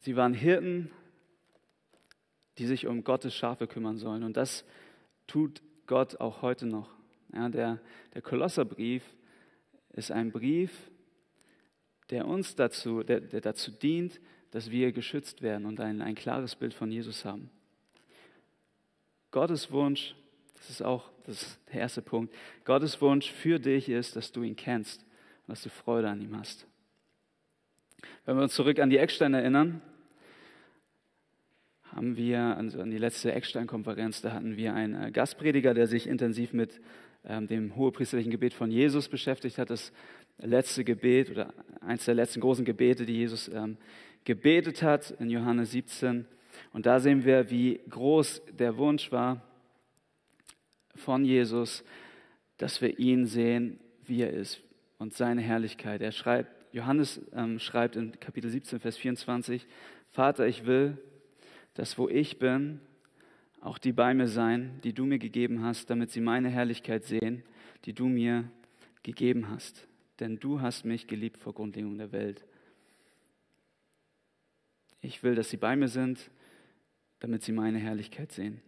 Sie 0.00 0.16
waren 0.16 0.34
Hirten, 0.34 0.90
die 2.58 2.66
sich 2.66 2.86
um 2.86 3.04
Gottes 3.04 3.34
Schafe 3.34 3.66
kümmern 3.66 3.96
sollen. 3.96 4.22
Und 4.22 4.36
das 4.36 4.64
tut 5.26 5.62
Gott 5.86 6.20
auch 6.20 6.42
heute 6.42 6.66
noch. 6.66 6.90
Ja, 7.32 7.48
der, 7.48 7.80
der 8.14 8.22
Kolosserbrief 8.22 9.02
ist 9.92 10.10
ein 10.10 10.30
Brief, 10.30 10.90
der 12.10 12.26
uns 12.26 12.54
dazu, 12.54 13.02
der, 13.02 13.20
der 13.20 13.40
dazu 13.40 13.70
dient, 13.70 14.20
dass 14.50 14.70
wir 14.70 14.92
geschützt 14.92 15.42
werden 15.42 15.66
und 15.66 15.80
ein, 15.80 16.00
ein 16.00 16.14
klares 16.14 16.54
Bild 16.54 16.74
von 16.74 16.90
Jesus 16.90 17.24
haben. 17.24 17.50
Gottes 19.30 19.70
Wunsch, 19.72 20.14
das 20.54 20.70
ist 20.70 20.82
auch 20.82 21.10
das 21.24 21.42
ist 21.42 21.60
der 21.72 21.80
erste 21.80 22.02
Punkt, 22.02 22.34
Gottes 22.64 23.00
Wunsch 23.00 23.30
für 23.30 23.58
dich 23.58 23.88
ist, 23.88 24.14
dass 24.14 24.30
du 24.30 24.42
ihn 24.42 24.56
kennst 24.56 25.00
und 25.00 25.48
dass 25.48 25.62
du 25.62 25.70
Freude 25.70 26.08
an 26.08 26.20
ihm 26.20 26.38
hast. 26.38 26.66
Wenn 28.26 28.36
wir 28.36 28.42
uns 28.42 28.54
zurück 28.54 28.78
an 28.78 28.90
die 28.90 28.98
Ecksteine 28.98 29.40
erinnern, 29.40 29.80
haben 31.94 32.16
wir, 32.16 32.56
also 32.56 32.80
an 32.80 32.90
die 32.90 32.98
letzte 32.98 33.32
Eckstein-Konferenz, 33.32 34.20
da 34.20 34.32
hatten 34.32 34.56
wir 34.56 34.74
einen 34.74 35.00
äh, 35.00 35.10
Gastprediger, 35.12 35.74
der 35.74 35.86
sich 35.86 36.08
intensiv 36.08 36.52
mit 36.52 36.80
ähm, 37.24 37.46
dem 37.46 37.76
hohepriesterlichen 37.76 38.32
Gebet 38.32 38.52
von 38.52 38.70
Jesus 38.70 39.08
beschäftigt 39.08 39.58
hat. 39.58 39.70
Das 39.70 39.92
letzte 40.38 40.84
Gebet 40.84 41.30
oder 41.30 41.54
eins 41.80 42.04
der 42.04 42.14
letzten 42.14 42.40
großen 42.40 42.64
Gebete, 42.64 43.06
die 43.06 43.14
Jesus 43.14 43.48
ähm, 43.48 43.76
gebetet 44.24 44.82
hat 44.82 45.12
in 45.20 45.30
Johannes 45.30 45.70
17. 45.70 46.26
Und 46.72 46.86
da 46.86 46.98
sehen 46.98 47.24
wir, 47.24 47.50
wie 47.50 47.80
groß 47.88 48.42
der 48.58 48.76
Wunsch 48.76 49.12
war 49.12 49.42
von 50.96 51.24
Jesus, 51.24 51.84
dass 52.56 52.80
wir 52.80 52.98
ihn 52.98 53.26
sehen, 53.26 53.78
wie 54.04 54.22
er 54.22 54.32
ist 54.32 54.60
und 54.98 55.14
seine 55.14 55.42
Herrlichkeit. 55.42 56.02
Er 56.02 56.12
schreibt, 56.12 56.50
Johannes 56.72 57.20
ähm, 57.32 57.60
schreibt 57.60 57.94
in 57.94 58.18
Kapitel 58.18 58.50
17, 58.50 58.80
Vers 58.80 58.96
24, 58.96 59.66
Vater, 60.10 60.46
ich 60.46 60.66
will, 60.66 60.98
dass 61.74 61.98
wo 61.98 62.08
ich 62.08 62.38
bin, 62.38 62.80
auch 63.60 63.78
die 63.78 63.92
bei 63.92 64.14
mir 64.14 64.28
sein, 64.28 64.80
die 64.84 64.92
du 64.92 65.04
mir 65.04 65.18
gegeben 65.18 65.62
hast, 65.62 65.90
damit 65.90 66.10
sie 66.10 66.20
meine 66.20 66.48
Herrlichkeit 66.48 67.04
sehen, 67.04 67.42
die 67.84 67.92
du 67.92 68.06
mir 68.06 68.50
gegeben 69.02 69.48
hast. 69.48 69.88
Denn 70.20 70.38
du 70.38 70.60
hast 70.60 70.84
mich 70.84 71.06
geliebt 71.06 71.38
vor 71.38 71.54
Grundlegung 71.54 71.98
der 71.98 72.12
Welt. 72.12 72.44
Ich 75.00 75.22
will, 75.22 75.34
dass 75.34 75.50
sie 75.50 75.56
bei 75.56 75.76
mir 75.76 75.88
sind, 75.88 76.30
damit 77.20 77.42
sie 77.42 77.52
meine 77.52 77.78
Herrlichkeit 77.78 78.32
sehen. 78.32 78.60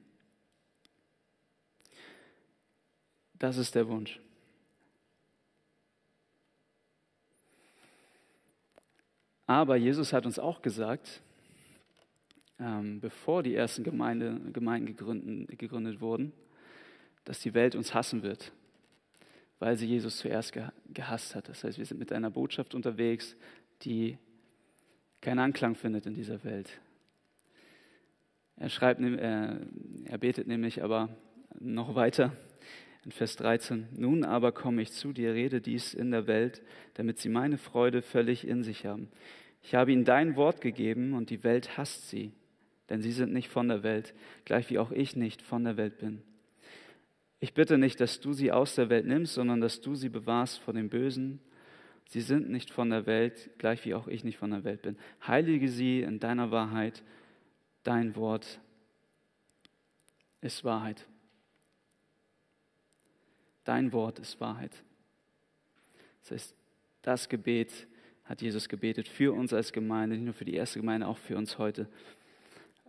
Das 3.34 3.58
ist 3.58 3.74
der 3.74 3.86
Wunsch. 3.88 4.18
Aber 9.46 9.76
Jesus 9.76 10.12
hat 10.12 10.26
uns 10.26 10.38
auch 10.38 10.62
gesagt, 10.62 11.22
ähm, 12.58 13.00
bevor 13.00 13.42
die 13.42 13.54
ersten 13.54 13.84
Gemeinde, 13.84 14.40
Gemeinden 14.52 14.86
gegründet, 14.86 15.58
gegründet 15.58 16.00
wurden, 16.00 16.32
dass 17.24 17.40
die 17.40 17.54
Welt 17.54 17.74
uns 17.74 17.92
hassen 17.92 18.22
wird, 18.22 18.52
weil 19.58 19.76
sie 19.76 19.86
Jesus 19.86 20.18
zuerst 20.18 20.56
gehasst 20.92 21.34
hat. 21.34 21.48
Das 21.48 21.64
heißt, 21.64 21.78
wir 21.78 21.84
sind 21.84 21.98
mit 21.98 22.12
einer 22.12 22.30
Botschaft 22.30 22.74
unterwegs, 22.74 23.36
die 23.82 24.18
keinen 25.20 25.40
Anklang 25.40 25.74
findet 25.74 26.06
in 26.06 26.14
dieser 26.14 26.44
Welt. 26.44 26.80
Er 28.56 28.70
schreibt, 28.70 29.00
er, 29.00 29.60
er 30.04 30.18
betet 30.18 30.46
nämlich 30.46 30.82
aber 30.82 31.10
noch 31.60 31.94
weiter 31.94 32.32
in 33.04 33.12
Vers 33.12 33.36
13. 33.36 33.88
Nun 33.96 34.24
aber 34.24 34.52
komme 34.52 34.80
ich 34.82 34.92
zu 34.92 35.12
dir, 35.12 35.34
rede 35.34 35.60
dies 35.60 35.94
in 35.94 36.10
der 36.10 36.26
Welt, 36.26 36.62
damit 36.94 37.18
sie 37.18 37.28
meine 37.28 37.58
Freude 37.58 38.02
völlig 38.02 38.46
in 38.46 38.62
sich 38.62 38.86
haben. 38.86 39.08
Ich 39.62 39.74
habe 39.74 39.92
ihnen 39.92 40.04
dein 40.04 40.36
Wort 40.36 40.60
gegeben 40.60 41.12
und 41.12 41.28
die 41.30 41.44
Welt 41.44 41.76
hasst 41.76 42.08
sie 42.08 42.32
denn 42.88 43.02
sie 43.02 43.12
sind 43.12 43.32
nicht 43.32 43.48
von 43.48 43.68
der 43.68 43.82
Welt, 43.82 44.14
gleich 44.44 44.70
wie 44.70 44.78
auch 44.78 44.90
ich 44.90 45.16
nicht 45.16 45.42
von 45.42 45.64
der 45.64 45.76
Welt 45.76 45.98
bin. 45.98 46.22
Ich 47.40 47.54
bitte 47.54 47.78
nicht, 47.78 48.00
dass 48.00 48.20
du 48.20 48.32
sie 48.32 48.52
aus 48.52 48.74
der 48.74 48.88
Welt 48.88 49.06
nimmst, 49.06 49.34
sondern 49.34 49.60
dass 49.60 49.80
du 49.80 49.94
sie 49.94 50.08
bewahrst 50.08 50.58
vor 50.60 50.72
dem 50.72 50.88
Bösen. 50.88 51.40
Sie 52.08 52.20
sind 52.20 52.48
nicht 52.50 52.70
von 52.70 52.90
der 52.90 53.06
Welt, 53.06 53.50
gleich 53.58 53.84
wie 53.84 53.94
auch 53.94 54.08
ich 54.08 54.24
nicht 54.24 54.38
von 54.38 54.50
der 54.50 54.64
Welt 54.64 54.82
bin. 54.82 54.96
Heilige 55.26 55.68
sie 55.68 56.00
in 56.00 56.20
deiner 56.20 56.50
Wahrheit. 56.50 57.02
Dein 57.82 58.16
Wort 58.16 58.60
ist 60.40 60.64
Wahrheit. 60.64 61.06
Dein 63.64 63.92
Wort 63.92 64.20
ist 64.20 64.40
Wahrheit. 64.40 64.72
Das 66.22 66.30
heißt, 66.30 66.56
das 67.02 67.28
Gebet 67.28 67.86
hat 68.24 68.42
Jesus 68.42 68.68
gebetet 68.68 69.08
für 69.08 69.32
uns 69.32 69.52
als 69.52 69.72
Gemeinde, 69.72 70.16
nicht 70.16 70.24
nur 70.24 70.34
für 70.34 70.44
die 70.44 70.54
erste 70.54 70.80
Gemeinde, 70.80 71.06
auch 71.06 71.18
für 71.18 71.36
uns 71.36 71.58
heute. 71.58 71.88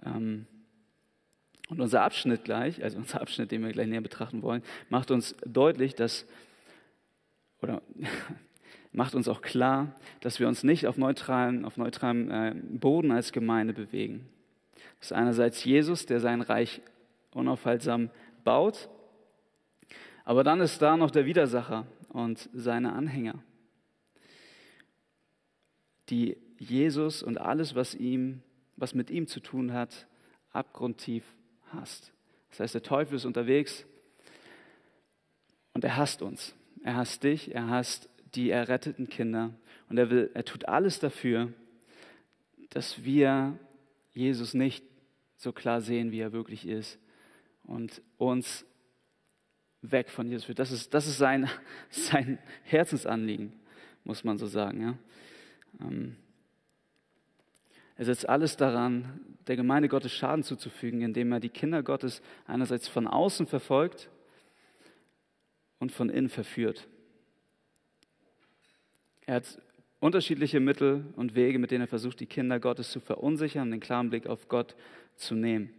Ähm, 0.06 0.46
und 1.70 1.82
unser 1.82 2.02
Abschnitt 2.02 2.44
gleich, 2.44 2.84
also 2.84 2.98
unser 2.98 3.22
Abschnitt, 3.22 3.52
den 3.52 3.64
wir 3.64 3.72
gleich 3.72 3.88
näher 3.88 4.02
betrachten 4.02 4.42
wollen, 4.42 4.64
macht 4.90 5.12
uns 5.12 5.36
deutlich, 5.46 5.96
dass, 5.96 6.26
oder 7.62 7.82
macht 8.92 9.16
uns 9.16 9.28
auch 9.28 9.42
klar, 9.42 9.96
dass 10.22 10.40
wir 10.40 10.48
uns 10.48 10.64
nicht 10.64 10.88
auf 10.88 10.98
neutralem, 10.98 11.66
auf 11.66 11.78
neutralem 11.78 12.32
äh, 12.32 12.56
Boden 12.56 13.12
als 13.12 13.32
Gemeinde 13.32 13.74
bewegen. 13.74 14.28
Das 15.00 15.12
ist 15.12 15.14
einerseits 15.14 15.64
Jesus, 15.64 16.06
der 16.06 16.20
sein 16.20 16.42
Reich 16.42 16.82
unaufhaltsam 17.32 18.10
baut, 18.44 18.90
aber 20.24 20.44
dann 20.44 20.60
ist 20.60 20.82
da 20.82 20.98
noch 20.98 21.12
der 21.12 21.26
Widersacher 21.26 21.86
und 22.10 22.50
seine 22.54 22.94
Anhänger, 22.94 23.36
die 26.10 26.38
Jesus 26.58 27.22
und 27.22 27.40
alles, 27.40 27.76
was 27.76 27.94
ihm 27.94 28.42
was 28.78 28.94
mit 28.94 29.10
ihm 29.10 29.28
zu 29.28 29.40
tun 29.40 29.74
hat, 29.74 30.08
abgrundtief 30.52 31.26
hasst. 31.74 32.14
Das 32.52 32.62
heißt, 32.62 32.76
der 32.76 32.84
Teufel 32.84 33.16
ist 33.16 33.26
unterwegs 33.26 33.86
und 35.74 35.84
er 35.84 35.98
hasst 35.98 36.22
uns. 36.22 36.56
Er 36.84 36.96
hasst 36.96 37.24
dich, 37.24 37.54
er 37.54 37.68
hasst 37.68 38.10
die 38.36 38.50
erretteten 38.50 39.10
Kinder 39.10 39.54
und 39.90 39.98
er, 39.98 40.10
will, 40.10 40.32
er 40.34 40.46
tut 40.46 40.68
alles 40.68 41.00
dafür, 41.00 41.52
dass 42.70 43.04
wir 43.04 43.58
Jesus 44.14 44.54
nicht 44.54 44.84
so 45.38 45.52
klar 45.52 45.82
sehen, 45.82 46.12
wie 46.12 46.20
er 46.20 46.32
wirklich 46.32 46.68
ist 46.68 47.00
und 47.64 48.02
uns 48.18 48.66
weg 49.82 50.10
von 50.10 50.28
Jesus 50.28 50.46
führt. 50.46 50.60
Das 50.60 50.72
ist, 50.72 50.94
das 50.94 51.08
ist 51.08 51.18
sein, 51.18 51.50
sein 51.90 52.40
Herzensanliegen, 52.64 53.54
muss 54.04 54.24
man 54.24 54.38
so 54.38 54.48
sagen. 54.48 54.82
Ja? 54.82 54.98
Ähm, 55.82 56.16
er 57.98 58.06
setzt 58.06 58.30
alles 58.30 58.58
daran, 58.58 59.20
der 59.48 59.56
Gemeinde 59.56 59.90
Gottes 59.90 60.14
Schaden 60.14 60.44
zuzufügen, 60.44 61.02
indem 61.02 61.32
er 61.32 61.40
die 61.40 61.50
Kinder 61.50 61.82
Gottes 61.82 62.22
einerseits 62.46 62.88
von 62.88 63.08
außen 63.08 63.48
verfolgt 63.48 64.10
und 65.80 65.92
von 65.92 66.10
innen 66.10 66.30
verführt. 66.30 66.88
Er 69.26 69.36
hat 69.36 69.62
unterschiedliche 70.00 70.60
Mittel 70.60 71.06
und 71.16 71.34
Wege, 71.34 71.58
mit 71.58 71.72
denen 71.72 71.82
er 71.82 71.88
versucht, 71.88 72.20
die 72.20 72.28
Kinder 72.28 72.60
Gottes 72.60 72.92
zu 72.92 73.00
verunsichern 73.00 73.64
und 73.64 73.72
den 73.72 73.80
klaren 73.80 74.10
Blick 74.10 74.28
auf 74.28 74.48
Gott 74.48 74.76
zu 75.16 75.34
nehmen. 75.34 75.74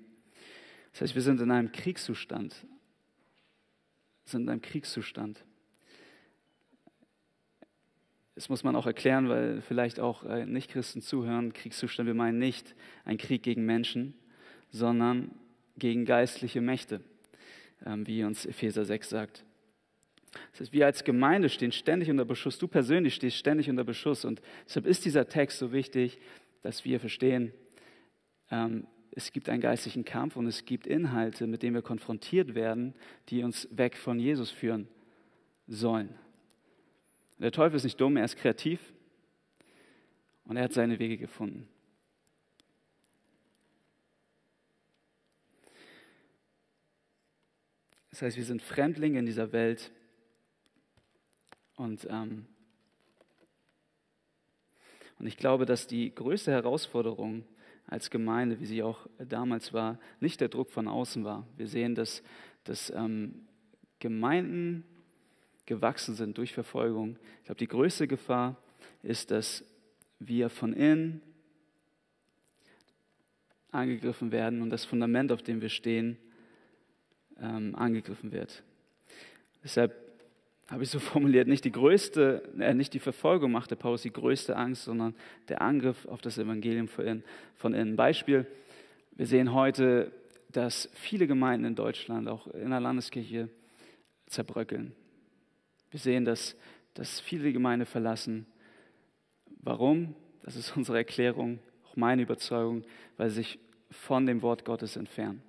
Das 0.92 1.02
heißt, 1.02 1.14
wir 1.14 1.22
sind 1.22 1.40
in 1.40 1.52
einem 1.52 1.70
Kriegszustand. 1.70 2.54
Wir 4.24 4.30
sind 4.30 4.42
in 4.42 4.48
einem 4.48 4.62
Kriegszustand. 4.62 5.44
Das 8.38 8.48
muss 8.48 8.62
man 8.62 8.76
auch 8.76 8.86
erklären, 8.86 9.28
weil 9.28 9.60
vielleicht 9.62 9.98
auch 9.98 10.22
äh, 10.22 10.46
Nichtchristen 10.46 11.02
zuhören. 11.02 11.52
Kriegszustand, 11.52 12.06
wir 12.06 12.14
meinen 12.14 12.38
nicht 12.38 12.76
ein 13.04 13.18
Krieg 13.18 13.42
gegen 13.42 13.66
Menschen, 13.66 14.14
sondern 14.70 15.32
gegen 15.76 16.04
geistliche 16.04 16.60
Mächte, 16.60 17.00
ähm, 17.84 18.06
wie 18.06 18.22
uns 18.22 18.46
Epheser 18.46 18.84
6 18.84 19.08
sagt. 19.10 19.44
Das 20.52 20.60
heißt, 20.60 20.72
wir 20.72 20.86
als 20.86 21.02
Gemeinde 21.02 21.48
stehen 21.48 21.72
ständig 21.72 22.10
unter 22.10 22.24
Beschuss. 22.24 22.58
Du 22.58 22.68
persönlich 22.68 23.16
stehst 23.16 23.38
ständig 23.38 23.68
unter 23.68 23.82
Beschuss. 23.82 24.24
Und 24.24 24.40
deshalb 24.68 24.86
ist 24.86 25.04
dieser 25.04 25.26
Text 25.26 25.58
so 25.58 25.72
wichtig, 25.72 26.20
dass 26.62 26.84
wir 26.84 27.00
verstehen, 27.00 27.52
ähm, 28.52 28.86
es 29.10 29.32
gibt 29.32 29.48
einen 29.48 29.62
geistlichen 29.62 30.04
Kampf 30.04 30.36
und 30.36 30.46
es 30.46 30.64
gibt 30.64 30.86
Inhalte, 30.86 31.48
mit 31.48 31.64
denen 31.64 31.74
wir 31.74 31.82
konfrontiert 31.82 32.54
werden, 32.54 32.94
die 33.30 33.42
uns 33.42 33.66
weg 33.72 33.96
von 33.96 34.20
Jesus 34.20 34.52
führen 34.52 34.86
sollen. 35.66 36.14
Der 37.38 37.52
Teufel 37.52 37.76
ist 37.76 37.84
nicht 37.84 38.00
dumm, 38.00 38.16
er 38.16 38.24
ist 38.24 38.36
kreativ 38.36 38.92
und 40.44 40.56
er 40.56 40.64
hat 40.64 40.72
seine 40.72 40.98
Wege 40.98 41.16
gefunden. 41.16 41.68
Das 48.10 48.22
heißt, 48.22 48.36
wir 48.36 48.44
sind 48.44 48.62
Fremdlinge 48.62 49.20
in 49.20 49.26
dieser 49.26 49.52
Welt. 49.52 49.92
Und, 51.76 52.04
ähm, 52.10 52.46
und 55.20 55.26
ich 55.26 55.36
glaube, 55.36 55.66
dass 55.66 55.86
die 55.86 56.12
größte 56.12 56.50
Herausforderung 56.50 57.44
als 57.86 58.10
Gemeinde, 58.10 58.58
wie 58.58 58.66
sie 58.66 58.82
auch 58.82 59.06
damals 59.18 59.72
war, 59.72 60.00
nicht 60.18 60.40
der 60.40 60.48
Druck 60.48 60.70
von 60.70 60.88
außen 60.88 61.24
war. 61.24 61.46
Wir 61.56 61.68
sehen, 61.68 61.94
dass, 61.94 62.24
dass 62.64 62.90
ähm, 62.90 63.46
Gemeinden 64.00 64.82
gewachsen 65.68 66.14
sind 66.14 66.38
durch 66.38 66.52
Verfolgung. 66.52 67.16
Ich 67.40 67.44
glaube, 67.44 67.58
die 67.58 67.68
größte 67.68 68.08
Gefahr 68.08 68.56
ist, 69.02 69.30
dass 69.30 69.64
wir 70.18 70.48
von 70.48 70.72
innen 70.72 71.20
angegriffen 73.70 74.32
werden 74.32 74.62
und 74.62 74.70
das 74.70 74.84
Fundament, 74.84 75.30
auf 75.30 75.42
dem 75.42 75.60
wir 75.60 75.68
stehen, 75.68 76.16
ähm, 77.38 77.74
angegriffen 77.76 78.32
wird. 78.32 78.64
Deshalb 79.62 79.94
habe 80.68 80.82
ich 80.82 80.90
so 80.90 80.98
formuliert, 81.12 81.46
nicht 81.46 81.64
die 81.64 81.72
größte, 81.72 82.50
äh, 82.58 82.72
nicht 82.72 82.94
die 82.94 82.98
Verfolgung 82.98 83.52
machte 83.52 83.76
Paulus 83.76 84.02
die 84.02 84.12
größte 84.12 84.56
Angst, 84.56 84.84
sondern 84.84 85.14
der 85.48 85.60
Angriff 85.60 86.06
auf 86.06 86.22
das 86.22 86.38
Evangelium 86.38 86.88
von 86.88 87.04
innen. 87.04 87.24
Von 87.54 87.74
innen. 87.74 87.94
Beispiel, 87.94 88.46
wir 89.12 89.26
sehen 89.26 89.52
heute, 89.52 90.12
dass 90.50 90.88
viele 90.94 91.26
Gemeinden 91.26 91.66
in 91.66 91.74
Deutschland, 91.74 92.26
auch 92.26 92.46
in 92.48 92.70
der 92.70 92.80
Landeskirche, 92.80 93.50
zerbröckeln. 94.26 94.94
Wir 95.90 96.00
sehen, 96.00 96.24
dass, 96.24 96.56
dass 96.94 97.20
viele 97.20 97.52
Gemeinden 97.52 97.86
verlassen. 97.86 98.46
Warum? 99.60 100.14
Das 100.42 100.56
ist 100.56 100.76
unsere 100.76 100.98
Erklärung, 100.98 101.58
auch 101.86 101.96
meine 101.96 102.22
Überzeugung, 102.22 102.84
weil 103.16 103.30
sie 103.30 103.36
sich 103.36 103.58
von 103.90 104.26
dem 104.26 104.42
Wort 104.42 104.64
Gottes 104.64 104.96
entfernen. 104.96 105.42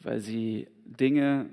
Weil 0.00 0.20
sie 0.20 0.68
Dinge 0.84 1.50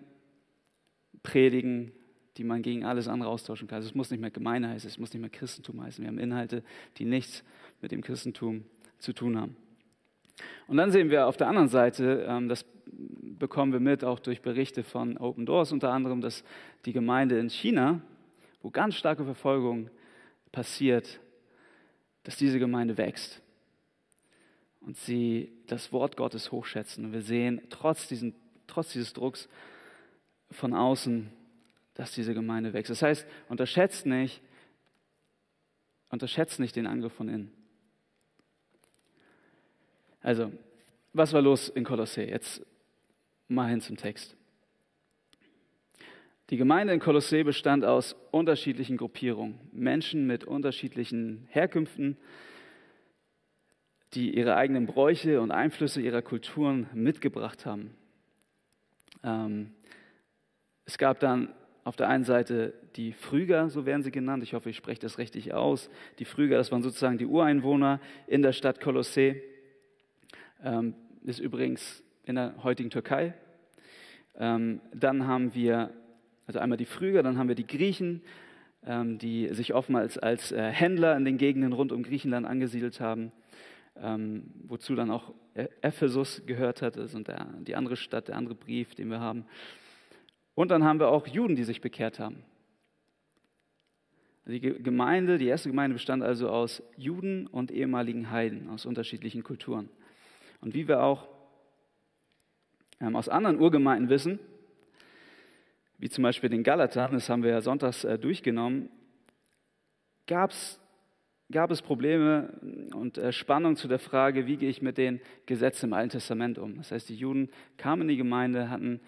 predigen, 1.24 1.92
die 2.38 2.44
man 2.44 2.62
gegen 2.62 2.86
alles 2.86 3.08
andere 3.08 3.30
austauschen 3.30 3.68
kann. 3.68 3.78
Also 3.78 3.90
es 3.90 3.96
muss 3.96 4.12
nicht 4.12 4.22
mehr 4.22 4.32
Gemeinde 4.32 4.70
heißen, 4.70 4.90
es 4.90 4.98
muss 4.98 5.14
nicht 5.14 5.22
mehr 5.22 5.30
Christentum 5.30 5.82
heißen. 5.82 6.02
Wir 6.02 6.08
haben 6.08 6.20
Inhalte, 6.20 6.64
die 6.98 7.06
nichts 7.06 7.44
mit 7.82 7.92
dem 7.92 8.02
Christentum 8.02 8.64
zu 8.98 9.14
tun 9.14 9.38
haben. 9.38 9.58
Und 10.68 10.78
dann 10.78 10.92
sehen 10.92 11.10
wir 11.10 11.28
auf 11.28 11.36
der 11.36 11.48
anderen 11.48 11.68
Seite, 11.68 12.26
ähm, 12.28 12.48
das 12.48 12.66
bekommen 13.40 13.72
wir 13.72 13.80
mit, 13.80 14.04
auch 14.04 14.20
durch 14.20 14.42
Berichte 14.42 14.84
von 14.84 15.18
Open 15.18 15.46
Doors 15.46 15.72
unter 15.72 15.92
anderem, 15.92 16.22
dass 16.22 16.44
die 16.86 16.94
Gemeinde 16.94 17.40
in 17.40 17.50
China, 17.50 18.02
wo 18.62 18.70
ganz 18.70 18.96
starke 18.96 19.24
Verfolgung 19.24 19.90
passiert, 20.52 21.20
dass 22.24 22.38
diese 22.38 22.60
Gemeinde 22.60 22.98
wächst 22.98 23.42
und 24.82 24.98
sie 24.98 25.52
das 25.68 25.92
Wort 25.92 26.18
Gottes 26.18 26.52
hochschätzen. 26.52 27.06
Und 27.06 27.14
wir 27.14 27.22
sehen 27.22 27.62
trotz, 27.70 28.08
diesen, 28.08 28.36
trotz 28.68 28.92
dieses 28.94 29.14
Drucks 29.14 29.48
von 30.52 30.74
außen, 30.74 31.30
dass 31.94 32.12
diese 32.12 32.34
Gemeinde 32.34 32.74
wächst. 32.74 32.90
Das 32.90 33.02
heißt, 33.02 33.26
unterschätzt 33.50 34.06
nicht, 34.06 34.42
unterschätzt 36.10 36.60
nicht 36.60 36.76
den 36.76 36.88
Angriff 36.88 37.14
von 37.14 37.30
innen. 37.30 37.52
Also, 40.22 40.52
was 41.14 41.34
war 41.34 41.42
los 41.42 41.70
in 41.70 41.84
Kolossee? 41.84 42.30
Jetzt 42.30 42.66
mal 43.50 43.70
hin 43.70 43.82
zum 43.82 43.98
Text. 43.98 44.36
Die 46.50 46.58
Gemeinde 46.58 46.94
in 46.94 47.00
Kolossee 47.00 47.44
bestand 47.44 47.86
aus 47.86 48.16
unterschiedlichen 48.32 48.98
Gruppierungen, 48.98 49.60
Menschen 49.72 50.26
mit 50.26 50.46
unterschiedlichen 50.46 51.48
Herkünften, 51.50 52.18
die 54.14 54.36
ihre 54.36 54.56
eigenen 54.56 54.88
Bräuche 54.88 55.42
und 55.42 55.52
Einflüsse 55.52 56.02
ihrer 56.02 56.24
Kulturen 56.24 56.88
mitgebracht 56.94 57.68
haben. 57.68 57.94
Ähm, 59.24 59.74
es 60.86 60.98
gab 60.98 61.20
dann 61.20 61.54
auf 61.84 61.96
der 61.96 62.08
einen 62.10 62.24
Seite 62.24 62.74
die 62.96 63.14
Phryger, 63.14 63.70
so 63.70 63.86
werden 63.86 64.02
sie 64.02 64.12
genannt. 64.12 64.42
Ich 64.42 64.54
hoffe, 64.56 64.72
ich 64.72 64.78
spreche 64.78 65.02
das 65.02 65.20
richtig 65.20 65.54
aus. 65.54 65.90
Die 66.18 66.26
Phryger, 66.26 66.58
das 66.58 66.72
waren 66.72 66.82
sozusagen 66.82 67.20
die 67.20 67.26
Ureinwohner 67.26 68.00
in 68.26 68.42
der 68.42 68.54
Stadt 68.54 68.82
Kolossee. 68.82 69.44
Ähm, 70.64 70.96
ist 71.24 71.40
übrigens 71.40 72.04
in 72.30 72.36
der 72.36 72.64
heutigen 72.64 72.92
Türkei. 72.92 73.34
Ähm, 74.36 74.82
dann 74.94 75.26
haben 75.26 75.56
wir, 75.56 75.90
also 76.46 76.60
einmal 76.60 76.78
die 76.78 76.86
Phryger, 76.86 77.24
dann 77.24 77.40
haben 77.40 77.48
wir 77.48 77.56
die 77.56 77.66
Griechen, 77.66 78.22
ähm, 78.86 79.18
die 79.18 79.52
sich 79.56 79.74
oftmals 79.74 80.20
als 80.20 80.52
äh, 80.52 80.62
Händler 80.70 81.18
in 81.18 81.26
den 81.26 81.40
Gegenden 81.40 81.74
rund 81.74 81.92
um 81.92 82.04
Griechenland 82.04 82.46
angesiedelt 82.46 83.00
haben, 83.00 83.32
ähm, 83.98 84.54
wozu 84.68 84.94
dann 84.94 85.10
auch 85.10 85.34
Ephesus 85.82 86.44
gehört 86.46 86.84
hat, 86.84 87.00
also 87.00 87.20
der, 87.20 87.48
die 87.62 87.76
andere 87.76 87.96
Stadt, 87.96 88.28
der 88.28 88.38
andere 88.38 88.54
Brief, 88.54 88.94
den 88.94 89.10
wir 89.10 89.20
haben. 89.20 89.46
Und 90.54 90.70
dann 90.70 90.84
haben 90.84 91.00
wir 91.00 91.08
auch 91.08 91.26
Juden, 91.26 91.56
die 91.56 91.64
sich 91.64 91.82
bekehrt 91.82 92.20
haben. 92.20 92.44
Die 94.46 94.60
Gemeinde, 94.60 95.40
die 95.40 95.48
erste 95.48 95.70
Gemeinde 95.70 95.96
bestand 95.96 96.22
also 96.22 96.50
aus 96.50 96.84
Juden 96.96 97.48
und 97.48 97.72
ehemaligen 97.72 98.30
Heiden 98.30 98.70
aus 98.70 98.86
unterschiedlichen 98.86 99.42
Kulturen. 99.42 99.90
Und 100.62 100.76
wie 100.76 100.88
wir 100.88 101.02
auch 101.02 101.39
aus 103.00 103.30
anderen 103.30 103.60
Urgemeinden 103.60 104.10
wissen, 104.10 104.40
wie 105.98 106.10
zum 106.10 106.24
Beispiel 106.24 106.50
den 106.50 106.64
Galatern, 106.64 107.14
das 107.14 107.30
haben 107.30 107.44
wir 107.44 107.52
ja 107.52 107.62
sonntags 107.62 108.04
äh, 108.04 108.18
durchgenommen, 108.18 108.90
gab's, 110.28 110.80
gab 111.52 111.72
es 111.72 111.82
Probleme 111.82 112.54
und 112.94 113.18
äh, 113.18 113.32
Spannung 113.32 113.76
zu 113.76 113.88
der 113.88 114.00
Frage, 114.00 114.46
wie 114.48 114.58
gehe 114.58 114.70
ich 114.70 114.82
mit 114.82 114.98
den 114.98 115.20
Gesetzen 115.46 115.88
im 115.88 115.94
Alten 115.94 116.12
Testament 116.12 116.58
um. 116.58 116.78
Das 116.78 116.92
heißt, 116.92 117.10
die 117.10 117.16
Juden 117.16 117.50
kamen 117.78 118.04
in 118.04 118.08
die 118.10 118.18
Gemeinde, 118.18 118.70
hatten 118.70 119.02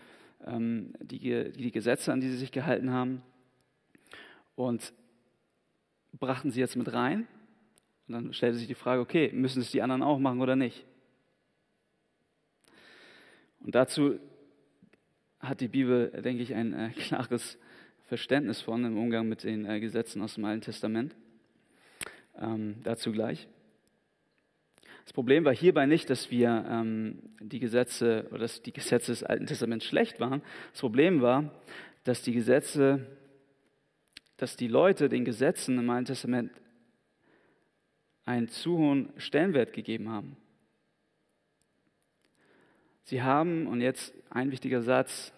ähm, 0.46 0.94
die, 1.00 1.52
die 1.52 1.72
Gesetze, 1.72 2.12
an 2.12 2.20
die 2.20 2.30
sie 2.30 2.38
sich 2.38 2.52
gehalten 2.52 2.92
haben, 2.92 3.22
und 4.56 4.94
brachten 6.20 6.52
sie 6.52 6.60
jetzt 6.60 6.76
mit 6.76 6.92
rein. 6.92 7.28
Und 8.08 8.14
dann 8.14 8.34
stellte 8.34 8.58
sich 8.58 8.68
die 8.68 8.76
Frage, 8.76 9.02
okay, 9.02 9.32
müssen 9.34 9.62
es 9.62 9.72
die 9.72 9.82
anderen 9.82 10.04
auch 10.04 10.20
machen 10.20 10.42
oder 10.42 10.56
nicht? 10.56 10.86
Und 13.64 13.76
dazu 13.76 14.20
hat 15.40 15.62
die 15.62 15.68
Bibel, 15.68 16.10
denke 16.22 16.44
ich, 16.44 16.54
ein 16.54 16.74
äh, 16.74 16.90
klares 16.96 17.58
Verständnis 18.06 18.62
von 18.62 18.84
im 18.84 18.98
Umgang 18.98 19.28
mit 19.28 19.44
den 19.44 19.66
äh, 19.66 19.80
Gesetzen 19.80 20.22
aus 20.22 20.36
dem 20.36 20.46
Alten 20.46 20.62
Testament. 20.62 21.16
Ähm, 22.40 22.78
dazu 22.84 23.12
gleich. 23.12 23.48
Das 25.04 25.14
Problem 25.14 25.46
war 25.46 25.54
hierbei 25.54 25.86
nicht, 25.86 26.10
dass 26.10 26.32
wir 26.32 26.66
ähm, 26.70 27.20
die 27.40 27.60
Gesetze 27.60 28.28
oder 28.30 28.40
dass 28.40 28.62
die 28.62 28.74
Gesetze 28.74 29.12
des 29.12 29.24
Alten 29.24 29.48
Testaments 29.48 29.86
schlecht 29.86 30.20
waren. 30.20 30.42
Das 30.72 30.82
Problem 30.82 31.22
war, 31.22 31.52
dass 32.04 32.22
die 32.22 32.34
Gesetze, 32.34 33.06
dass 34.38 34.56
die 34.56 34.68
Leute 34.68 35.10
den 35.10 35.26
Gesetzen 35.26 35.78
im 35.80 35.90
Alten 35.90 36.06
Testament 36.06 36.52
einen 38.26 38.48
zu 38.48 38.78
hohen 38.78 39.12
Stellenwert 39.18 39.74
gegeben 39.74 40.10
haben. 40.10 40.38
Sie 43.04 43.22
haben, 43.22 43.68
und 43.68 43.82
jetzt 43.82 44.14
ein 44.30 44.52
wichtiger 44.52 44.82
Satz, 44.82 45.34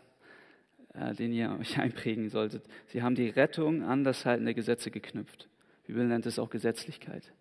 äh, 0.94 1.14
den 1.14 1.34
ihr 1.34 1.58
euch 1.60 1.80
einprägen 1.80 2.30
solltet, 2.30 2.66
sie 2.88 3.02
haben 3.02 3.16
die 3.16 3.30
Rettung 3.30 3.84
an 3.84 4.04
das 4.04 4.26
Halten 4.26 4.46
der 4.46 4.54
Gesetze 4.54 4.92
geknüpft. 4.92 5.50
Die 5.88 5.94
Bibel 5.94 6.08
nennt 6.08 6.26
es 6.26 6.40
auch 6.40 6.50
Gesetzlichkeit. 6.50 7.32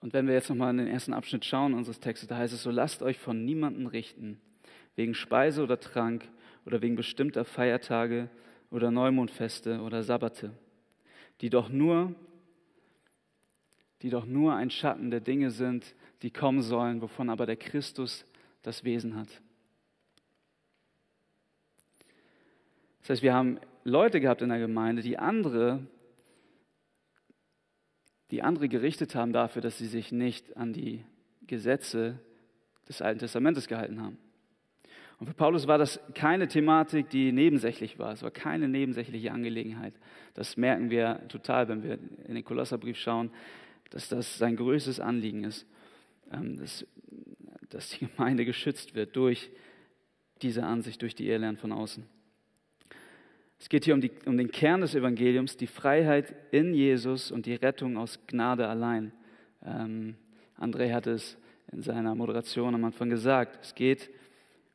Und 0.00 0.14
wenn 0.14 0.26
wir 0.26 0.34
jetzt 0.34 0.48
nochmal 0.48 0.70
in 0.70 0.78
den 0.78 0.86
ersten 0.86 1.12
Abschnitt 1.12 1.44
schauen 1.44 1.74
unseres 1.74 2.00
Textes, 2.00 2.28
da 2.28 2.36
heißt 2.38 2.54
es 2.54 2.62
so, 2.62 2.70
lasst 2.70 3.02
euch 3.02 3.18
von 3.18 3.44
niemandem 3.44 3.86
richten, 3.86 4.40
wegen 4.96 5.14
Speise 5.14 5.62
oder 5.62 5.78
Trank 5.78 6.24
oder 6.64 6.80
wegen 6.80 6.96
bestimmter 6.96 7.44
Feiertage 7.44 8.30
oder 8.70 8.90
Neumondfeste 8.90 9.80
oder 9.80 10.02
Sabbate, 10.02 10.52
die 11.40 11.50
doch 11.50 11.68
nur, 11.68 12.14
die 14.02 14.10
doch 14.10 14.26
nur 14.26 14.54
ein 14.54 14.70
Schatten 14.70 15.10
der 15.10 15.20
Dinge 15.20 15.50
sind, 15.50 15.94
die 16.22 16.30
kommen 16.30 16.62
sollen, 16.62 17.02
wovon 17.02 17.30
aber 17.30 17.46
der 17.46 17.56
Christus 17.56 18.26
das 18.62 18.84
Wesen 18.84 19.16
hat. 19.16 19.28
Das 23.00 23.10
heißt, 23.10 23.22
wir 23.22 23.34
haben 23.34 23.58
Leute 23.84 24.20
gehabt 24.20 24.42
in 24.42 24.50
der 24.50 24.58
Gemeinde, 24.58 25.02
die 25.02 25.18
andere 25.18 25.86
die 28.30 28.42
andere 28.42 28.68
gerichtet 28.68 29.14
haben 29.14 29.32
dafür, 29.32 29.62
dass 29.62 29.78
sie 29.78 29.86
sich 29.86 30.12
nicht 30.12 30.56
an 30.56 30.72
die 30.72 31.04
Gesetze 31.46 32.18
des 32.88 33.02
Alten 33.02 33.18
Testamentes 33.18 33.66
gehalten 33.66 34.00
haben. 34.00 34.18
Und 35.18 35.26
für 35.26 35.34
Paulus 35.34 35.66
war 35.66 35.76
das 35.76 36.00
keine 36.14 36.48
Thematik, 36.48 37.10
die 37.10 37.32
nebensächlich 37.32 37.98
war. 37.98 38.12
Es 38.12 38.22
war 38.22 38.30
keine 38.30 38.68
nebensächliche 38.68 39.32
Angelegenheit. 39.32 39.92
Das 40.34 40.56
merken 40.56 40.90
wir 40.90 41.20
total, 41.28 41.68
wenn 41.68 41.82
wir 41.82 41.98
in 42.26 42.36
den 42.36 42.44
Kolosserbrief 42.44 42.96
schauen, 42.96 43.30
dass 43.90 44.08
das 44.08 44.38
sein 44.38 44.56
größtes 44.56 45.00
Anliegen 45.00 45.44
ist, 45.44 45.66
ähm, 46.32 46.56
dass, 46.56 46.86
dass 47.68 47.90
die 47.90 48.06
Gemeinde 48.06 48.44
geschützt 48.44 48.94
wird 48.94 49.14
durch 49.16 49.50
diese 50.42 50.64
Ansicht, 50.64 51.02
durch 51.02 51.14
die 51.14 51.28
Irrlehren 51.28 51.56
von 51.56 51.72
außen. 51.72 52.04
Es 53.58 53.68
geht 53.68 53.84
hier 53.84 53.92
um, 53.92 54.00
die, 54.00 54.10
um, 54.24 54.38
den 54.38 54.50
Kern 54.50 54.80
des 54.80 54.94
Evangeliums, 54.94 55.56
die 55.56 55.66
Freiheit 55.66 56.34
in 56.50 56.72
Jesus 56.72 57.30
und 57.30 57.44
die 57.44 57.54
Rettung 57.54 57.98
aus 57.98 58.18
Gnade 58.26 58.66
allein. 58.66 59.12
Ähm, 59.62 60.16
André 60.58 60.94
hat 60.94 61.06
es 61.06 61.36
in 61.70 61.82
seiner 61.82 62.14
Moderation 62.14 62.74
am 62.74 62.84
Anfang 62.84 63.10
gesagt. 63.10 63.58
Es 63.62 63.74
geht 63.74 64.10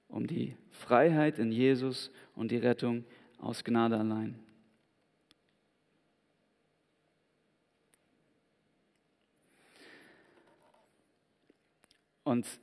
um 0.08 0.28
die 0.28 0.56
Freiheit 0.70 1.40
in 1.40 1.52
Jesus 1.52 2.12
und 2.36 2.52
die 2.52 2.58
Rettung 2.58 3.06
aus 3.40 3.64
Gnade 3.64 3.98
allein. 3.98 4.45
Und 12.26 12.60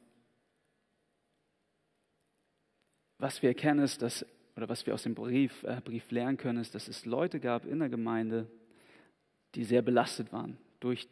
was 3.18 3.40
wir 3.42 3.50
erkennen 3.50 3.84
ist, 3.84 4.02
dass, 4.02 4.26
oder 4.56 4.68
was 4.68 4.84
wir 4.84 4.92
aus 4.92 5.04
dem 5.04 5.14
Brief, 5.14 5.62
äh, 5.62 5.80
Brief 5.82 6.10
lernen 6.10 6.36
können, 6.36 6.60
ist, 6.60 6.74
dass 6.74 6.88
es 6.88 7.06
Leute 7.06 7.38
gab 7.38 7.64
in 7.64 7.78
der 7.78 7.88
Gemeinde, 7.88 8.50
die 9.54 9.62
sehr 9.62 9.80
belastet 9.80 10.32
waren 10.32 10.58
durch, 10.80 11.08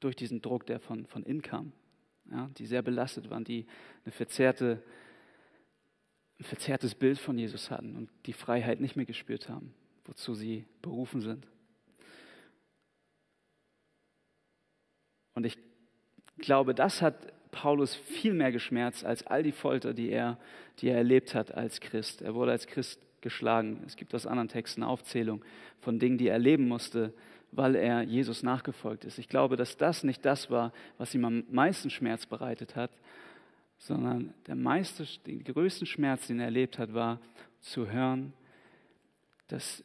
durch 0.00 0.14
diesen 0.14 0.42
Druck, 0.42 0.66
der 0.66 0.80
von, 0.80 1.06
von 1.06 1.22
innen 1.22 1.40
kam. 1.40 1.72
Ja, 2.30 2.50
die 2.58 2.66
sehr 2.66 2.82
belastet 2.82 3.30
waren, 3.30 3.44
die 3.44 3.66
eine 4.04 4.12
verzerrte, 4.12 4.82
ein 6.38 6.44
verzerrtes 6.44 6.94
Bild 6.94 7.18
von 7.18 7.38
Jesus 7.38 7.70
hatten 7.70 7.96
und 7.96 8.10
die 8.26 8.34
Freiheit 8.34 8.80
nicht 8.80 8.96
mehr 8.96 9.06
gespürt 9.06 9.48
haben, 9.48 9.72
wozu 10.04 10.34
sie 10.34 10.66
berufen 10.82 11.22
sind. 11.22 11.48
Und 15.32 15.46
ich 15.46 15.56
glaube, 16.36 16.74
das 16.74 17.00
hat 17.00 17.32
Paulus 17.50 17.94
viel 17.94 18.34
mehr 18.34 18.52
geschmerzt 18.52 19.04
als 19.04 19.26
all 19.26 19.42
die 19.42 19.52
Folter, 19.52 19.94
die 19.94 20.10
er, 20.10 20.38
die 20.78 20.88
er 20.88 20.96
erlebt 20.96 21.34
hat 21.34 21.54
als 21.54 21.80
Christ. 21.80 22.22
Er 22.22 22.34
wurde 22.34 22.52
als 22.52 22.66
Christ 22.66 23.00
geschlagen. 23.20 23.82
Es 23.86 23.96
gibt 23.96 24.14
aus 24.14 24.26
anderen 24.26 24.48
Texten 24.48 24.82
Aufzählung 24.82 25.44
von 25.80 25.98
Dingen, 25.98 26.18
die 26.18 26.28
er 26.28 26.34
erleben 26.34 26.68
musste, 26.68 27.12
weil 27.50 27.74
er 27.74 28.02
Jesus 28.02 28.42
nachgefolgt 28.42 29.04
ist. 29.04 29.18
Ich 29.18 29.28
glaube, 29.28 29.56
dass 29.56 29.76
das 29.76 30.04
nicht 30.04 30.24
das 30.24 30.50
war, 30.50 30.72
was 30.98 31.14
ihm 31.14 31.24
am 31.24 31.44
meisten 31.50 31.90
Schmerz 31.90 32.26
bereitet 32.26 32.76
hat, 32.76 32.90
sondern 33.78 34.34
der 34.46 34.56
meiste, 34.56 35.06
den 35.26 35.44
größten 35.44 35.86
Schmerz, 35.86 36.26
den 36.26 36.40
er 36.40 36.46
erlebt 36.46 36.78
hat, 36.78 36.92
war 36.94 37.20
zu 37.60 37.90
hören, 37.90 38.32
dass 39.48 39.84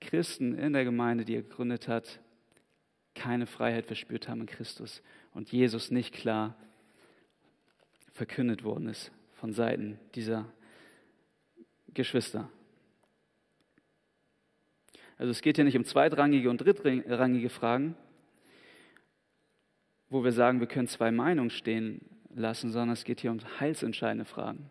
Christen 0.00 0.54
in 0.54 0.72
der 0.72 0.84
Gemeinde, 0.84 1.24
die 1.24 1.36
er 1.36 1.42
gegründet 1.42 1.86
hat, 1.86 2.20
keine 3.14 3.46
Freiheit 3.46 3.86
verspürt 3.86 4.28
haben 4.28 4.42
in 4.42 4.46
Christus 4.46 5.02
und 5.34 5.52
Jesus 5.52 5.90
nicht 5.90 6.14
klar 6.14 6.56
verkündet 8.12 8.64
worden 8.64 8.88
ist 8.88 9.10
von 9.34 9.52
Seiten 9.52 9.98
dieser 10.14 10.46
Geschwister. 11.94 12.50
Also 15.18 15.30
es 15.30 15.42
geht 15.42 15.56
hier 15.56 15.64
nicht 15.64 15.76
um 15.76 15.84
zweitrangige 15.84 16.48
und 16.48 16.58
drittrangige 16.58 17.50
Fragen, 17.50 17.94
wo 20.08 20.24
wir 20.24 20.32
sagen, 20.32 20.60
wir 20.60 20.66
können 20.66 20.88
zwei 20.88 21.10
Meinungen 21.10 21.50
stehen 21.50 22.00
lassen, 22.34 22.70
sondern 22.70 22.94
es 22.94 23.04
geht 23.04 23.20
hier 23.20 23.30
um 23.30 23.38
heilsentscheidende 23.60 24.24
Fragen. 24.24 24.70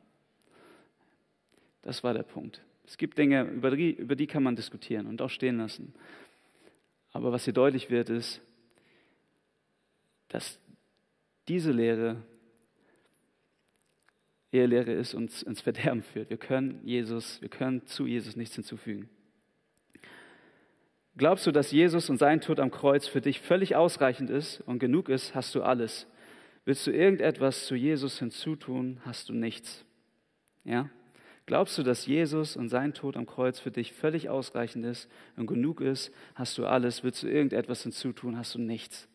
Das 1.82 2.04
war 2.04 2.14
der 2.14 2.24
Punkt. 2.24 2.62
Es 2.86 2.98
gibt 2.98 3.18
Dinge, 3.18 3.44
über 3.44 3.76
die, 3.76 3.92
über 3.92 4.16
die 4.16 4.28
kann 4.28 4.44
man 4.44 4.56
diskutieren 4.56 5.06
und 5.06 5.22
auch 5.22 5.30
stehen 5.30 5.58
lassen. 5.58 5.94
Aber 7.12 7.32
was 7.32 7.46
hier 7.46 7.54
deutlich 7.54 7.90
wird, 7.90 8.10
ist, 8.10 8.42
dass 10.30 10.60
diese 11.48 11.72
Lehre 11.72 12.24
Ehelehre 14.52 14.92
ist 14.94 15.14
und 15.14 15.42
ins 15.44 15.62
Verderben 15.62 16.02
führt. 16.02 16.30
Wir 16.30 16.38
können 16.38 16.82
Jesus, 16.84 17.42
wir 17.42 17.50
können 17.50 17.86
zu 17.86 18.08
Jesus 18.08 18.36
nichts 18.36 18.56
hinzufügen. 18.56 19.10
Glaubst 21.18 21.46
du, 21.46 21.52
dass 21.52 21.72
Jesus 21.72 22.10
und 22.10 22.18
sein 22.18 22.40
Tod 22.40 22.62
am 22.62 22.72
Kreuz 22.72 23.06
für 23.06 23.20
dich 23.20 23.42
völlig 23.42 23.76
ausreichend 23.76 24.30
ist 24.30 24.62
und 24.62 24.80
genug 24.80 25.10
ist, 25.10 25.36
hast 25.36 25.54
du 25.54 25.62
alles. 25.62 26.08
Willst 26.64 26.88
du 26.88 26.92
irgendetwas 26.92 27.66
zu 27.66 27.76
Jesus 27.76 28.20
hinzutun, 28.20 29.02
hast 29.04 29.28
du 29.28 29.34
nichts. 29.34 29.84
Ja? 30.64 30.90
Glaubst 31.46 31.78
du, 31.78 31.84
dass 31.84 32.06
Jesus 32.06 32.56
und 32.56 32.70
sein 32.70 32.94
Tod 32.94 33.18
am 33.18 33.26
Kreuz 33.26 33.60
für 33.60 33.72
dich 33.72 33.92
völlig 33.92 34.30
ausreichend 34.30 34.86
ist 34.86 35.10
und 35.36 35.48
genug 35.48 35.82
ist, 35.82 36.12
hast 36.36 36.58
du 36.58 36.66
alles. 36.66 37.04
Willst 37.04 37.22
du 37.24 37.28
irgendetwas 37.28 37.84
hinzutun, 37.84 38.38
hast 38.38 38.56
du 38.56 38.60
nichts. 38.60 39.09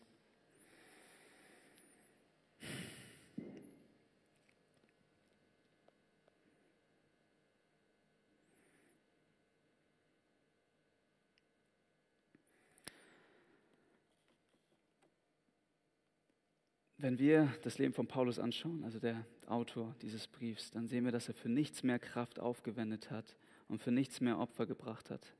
Wenn 17.05 17.19
wir 17.19 17.53
das 17.61 17.77
Leben 17.77 17.93
von 17.93 18.07
Paulus 18.07 18.39
anschauen, 18.39 18.83
also 18.83 18.97
der 18.97 19.27
Autor 19.45 19.95
dieses 20.01 20.25
Briefs, 20.25 20.71
dann 20.71 20.87
sehen 20.87 21.05
wir, 21.05 21.11
dass 21.11 21.27
er 21.27 21.35
für 21.35 21.49
nichts 21.49 21.83
mehr 21.83 21.99
Kraft 21.99 22.39
aufgewendet 22.39 23.11
hat 23.11 23.37
und 23.67 23.79
für 23.79 23.91
nichts 23.91 24.21
mehr 24.21 24.39
Opfer 24.39 24.65
gebracht 24.65 25.11
hat, 25.11 25.35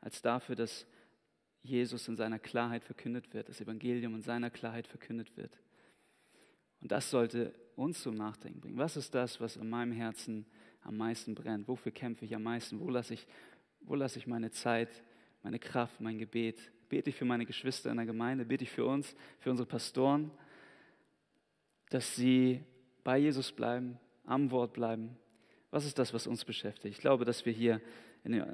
als 0.00 0.22
dafür, 0.22 0.54
dass 0.54 0.86
Jesus 1.62 2.08
in 2.08 2.16
seiner 2.16 2.38
Klarheit 2.38 2.82
verkündet 2.82 3.34
wird, 3.34 3.50
das 3.50 3.60
Evangelium 3.60 4.14
in 4.14 4.22
seiner 4.22 4.48
Klarheit 4.48 4.86
verkündet 4.86 5.36
wird. 5.36 5.60
Und 6.80 6.90
das 6.90 7.10
sollte 7.10 7.52
uns 7.76 8.00
zum 8.00 8.14
Nachdenken 8.14 8.62
bringen. 8.62 8.78
Was 8.78 8.96
ist 8.96 9.14
das, 9.14 9.38
was 9.38 9.56
in 9.56 9.68
meinem 9.68 9.92
Herzen 9.92 10.46
am 10.80 10.96
meisten 10.96 11.34
brennt? 11.34 11.68
Wofür 11.68 11.92
kämpfe 11.92 12.24
ich 12.24 12.34
am 12.34 12.44
meisten? 12.44 12.80
Wo 12.80 12.88
lasse 12.88 13.12
ich, 13.12 13.26
wo 13.82 13.96
lasse 13.96 14.18
ich 14.18 14.26
meine 14.26 14.50
Zeit, 14.50 14.88
meine 15.42 15.58
Kraft, 15.58 16.00
mein 16.00 16.16
Gebet? 16.16 16.72
Bete 16.88 17.10
ich 17.10 17.16
für 17.16 17.26
meine 17.26 17.44
Geschwister 17.44 17.90
in 17.90 17.98
der 17.98 18.06
Gemeinde? 18.06 18.46
Bete 18.46 18.64
ich 18.64 18.70
für 18.70 18.86
uns, 18.86 19.14
für 19.40 19.50
unsere 19.50 19.68
Pastoren? 19.68 20.30
Dass 21.92 22.16
sie 22.16 22.64
bei 23.04 23.18
Jesus 23.18 23.52
bleiben, 23.52 23.98
am 24.24 24.50
Wort 24.50 24.72
bleiben. 24.72 25.16
Was 25.70 25.84
ist 25.84 25.98
das, 25.98 26.14
was 26.14 26.26
uns 26.26 26.44
beschäftigt? 26.44 26.94
Ich 26.94 27.00
glaube, 27.00 27.24
dass 27.24 27.44
wir 27.44 27.52
hier 27.52 27.80
den, 28.24 28.44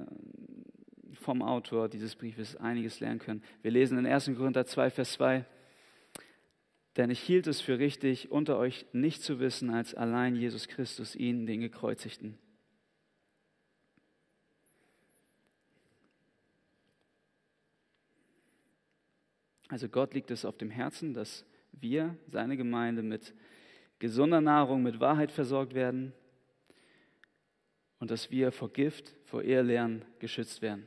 vom 1.14 1.42
Autor 1.42 1.88
dieses 1.88 2.16
Briefes 2.16 2.56
einiges 2.56 3.00
lernen 3.00 3.18
können. 3.18 3.42
Wir 3.62 3.70
lesen 3.70 3.98
in 3.98 4.06
1. 4.06 4.32
Korinther 4.36 4.66
2, 4.66 4.90
Vers 4.90 5.12
2, 5.12 5.44
denn 6.96 7.10
ich 7.10 7.20
hielt 7.20 7.46
es 7.46 7.60
für 7.60 7.78
richtig, 7.78 8.32
unter 8.32 8.58
euch 8.58 8.86
nicht 8.92 9.22
zu 9.22 9.38
wissen, 9.38 9.70
als 9.70 9.94
allein 9.94 10.34
Jesus 10.34 10.66
Christus, 10.66 11.14
ihn, 11.14 11.46
den 11.46 11.60
Gekreuzigten. 11.60 12.38
Also 19.68 19.88
Gott 19.88 20.14
liegt 20.14 20.30
es 20.30 20.44
auf 20.44 20.56
dem 20.56 20.70
Herzen, 20.70 21.14
dass 21.14 21.44
wir, 21.72 22.16
seine 22.28 22.56
Gemeinde, 22.56 23.02
mit 23.02 23.34
gesunder 23.98 24.40
Nahrung, 24.40 24.82
mit 24.82 25.00
Wahrheit 25.00 25.32
versorgt 25.32 25.74
werden 25.74 26.12
und 27.98 28.10
dass 28.10 28.30
wir 28.30 28.52
vor 28.52 28.72
Gift, 28.72 29.14
vor 29.24 29.42
Ehrlehren 29.42 30.04
geschützt 30.18 30.62
werden. 30.62 30.86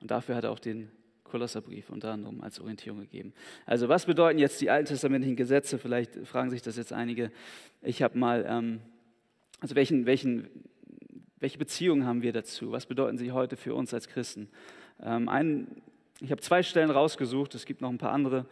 Und 0.00 0.10
dafür 0.10 0.36
hat 0.36 0.44
er 0.44 0.50
auch 0.50 0.58
den 0.58 0.90
Kolosserbrief 1.24 1.90
unter 1.90 2.12
anderem 2.12 2.42
als 2.42 2.60
Orientierung 2.60 3.00
gegeben. 3.00 3.32
Also 3.66 3.88
was 3.88 4.06
bedeuten 4.06 4.38
jetzt 4.38 4.60
die 4.60 4.70
alttestamentlichen 4.70 5.36
Gesetze? 5.36 5.78
Vielleicht 5.78 6.14
fragen 6.26 6.50
sich 6.50 6.62
das 6.62 6.76
jetzt 6.76 6.92
einige. 6.92 7.32
Ich 7.82 8.02
habe 8.02 8.18
mal, 8.18 8.44
ähm, 8.46 8.80
also 9.60 9.74
welchen, 9.74 10.06
welchen, 10.06 10.48
welche 11.38 11.58
Beziehungen 11.58 12.06
haben 12.06 12.22
wir 12.22 12.32
dazu? 12.32 12.70
Was 12.70 12.86
bedeuten 12.86 13.16
sie 13.16 13.32
heute 13.32 13.56
für 13.56 13.74
uns 13.74 13.92
als 13.94 14.08
Christen? 14.08 14.48
Ähm, 15.00 15.28
ein 15.28 15.82
ich 16.20 16.30
habe 16.30 16.40
zwei 16.40 16.62
Stellen 16.62 16.90
rausgesucht, 16.90 17.54
es 17.54 17.66
gibt 17.66 17.80
noch 17.80 17.90
ein 17.90 17.98
paar 17.98 18.12
andere. 18.12 18.46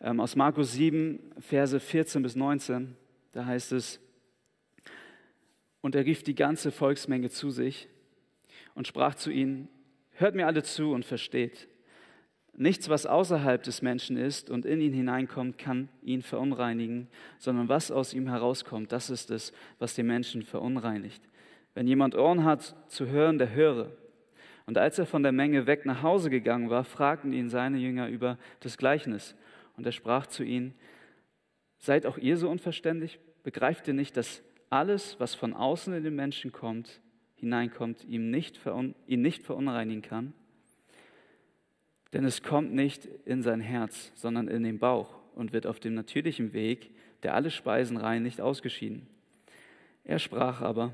Ähm, 0.00 0.20
aus 0.20 0.36
Markus 0.36 0.72
7, 0.72 1.18
Verse 1.38 1.78
14 1.78 2.22
bis 2.22 2.36
19, 2.36 2.96
da 3.32 3.46
heißt 3.46 3.72
es, 3.72 4.00
und 5.80 5.94
er 5.94 6.04
rief 6.04 6.22
die 6.22 6.34
ganze 6.34 6.70
Volksmenge 6.70 7.30
zu 7.30 7.50
sich 7.50 7.88
und 8.74 8.86
sprach 8.86 9.14
zu 9.14 9.30
ihnen, 9.30 9.68
hört 10.12 10.34
mir 10.34 10.46
alle 10.46 10.62
zu 10.62 10.92
und 10.92 11.04
versteht. 11.04 11.68
Nichts, 12.54 12.90
was 12.90 13.06
außerhalb 13.06 13.62
des 13.62 13.80
Menschen 13.80 14.18
ist 14.18 14.50
und 14.50 14.66
in 14.66 14.80
ihn 14.80 14.92
hineinkommt, 14.92 15.56
kann 15.56 15.88
ihn 16.02 16.20
verunreinigen, 16.20 17.08
sondern 17.38 17.68
was 17.70 17.90
aus 17.90 18.12
ihm 18.12 18.28
herauskommt, 18.28 18.92
das 18.92 19.08
ist 19.08 19.30
es, 19.30 19.52
was 19.78 19.94
den 19.94 20.06
Menschen 20.06 20.42
verunreinigt. 20.42 21.22
Wenn 21.72 21.86
jemand 21.86 22.14
Ohren 22.14 22.44
hat 22.44 22.74
zu 22.88 23.06
hören, 23.06 23.38
der 23.38 23.54
höre. 23.54 23.92
Und 24.70 24.78
als 24.78 25.00
er 25.00 25.06
von 25.06 25.24
der 25.24 25.32
Menge 25.32 25.66
weg 25.66 25.84
nach 25.84 26.04
Hause 26.04 26.30
gegangen 26.30 26.70
war, 26.70 26.84
fragten 26.84 27.32
ihn 27.32 27.48
seine 27.48 27.78
Jünger 27.78 28.06
über 28.06 28.38
das 28.60 28.78
Gleichnis. 28.78 29.34
Und 29.76 29.84
er 29.84 29.90
sprach 29.90 30.28
zu 30.28 30.44
ihnen, 30.44 30.74
seid 31.78 32.06
auch 32.06 32.16
ihr 32.16 32.36
so 32.36 32.48
unverständlich? 32.48 33.18
Begreift 33.42 33.88
ihr 33.88 33.94
nicht, 33.94 34.16
dass 34.16 34.44
alles, 34.68 35.18
was 35.18 35.34
von 35.34 35.54
außen 35.54 35.92
in 35.92 36.04
den 36.04 36.14
Menschen 36.14 36.52
kommt, 36.52 37.00
hineinkommt, 37.34 38.04
ihn 38.04 38.30
nicht, 38.30 38.60
ihn 39.08 39.22
nicht 39.22 39.42
verunreinigen 39.42 40.02
kann? 40.02 40.34
Denn 42.12 42.24
es 42.24 42.40
kommt 42.40 42.72
nicht 42.72 43.06
in 43.24 43.42
sein 43.42 43.60
Herz, 43.60 44.12
sondern 44.14 44.46
in 44.46 44.62
den 44.62 44.78
Bauch 44.78 45.16
und 45.34 45.52
wird 45.52 45.66
auf 45.66 45.80
dem 45.80 45.94
natürlichen 45.94 46.52
Weg, 46.52 46.92
der 47.24 47.34
alle 47.34 47.50
Speisen 47.50 47.96
reinigt, 47.96 48.40
ausgeschieden. 48.40 49.08
Er 50.04 50.20
sprach 50.20 50.60
aber, 50.60 50.92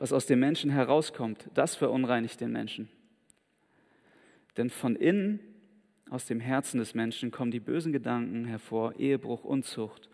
was 0.00 0.14
aus 0.14 0.24
dem 0.24 0.40
Menschen 0.40 0.70
herauskommt, 0.70 1.50
das 1.54 1.76
verunreinigt 1.76 2.40
den 2.40 2.50
Menschen. 2.50 2.88
Denn 4.56 4.70
von 4.70 4.96
innen 4.96 5.40
aus 6.08 6.24
dem 6.24 6.40
Herzen 6.40 6.78
des 6.78 6.94
Menschen 6.94 7.30
kommen 7.30 7.50
die 7.50 7.60
bösen 7.60 7.92
Gedanken 7.92 8.46
hervor, 8.46 8.98
Ehebruch, 8.98 9.44
Unzucht, 9.44 10.08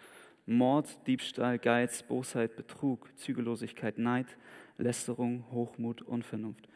Mord, 0.44 1.06
Diebstahl, 1.06 1.60
Geiz, 1.60 2.02
Bosheit, 2.02 2.56
Betrug, 2.56 3.08
Zügellosigkeit, 3.16 3.96
Neid, 3.96 4.26
Lästerung, 4.76 5.44
Hochmut, 5.52 6.02
Unvernunft. 6.02 6.68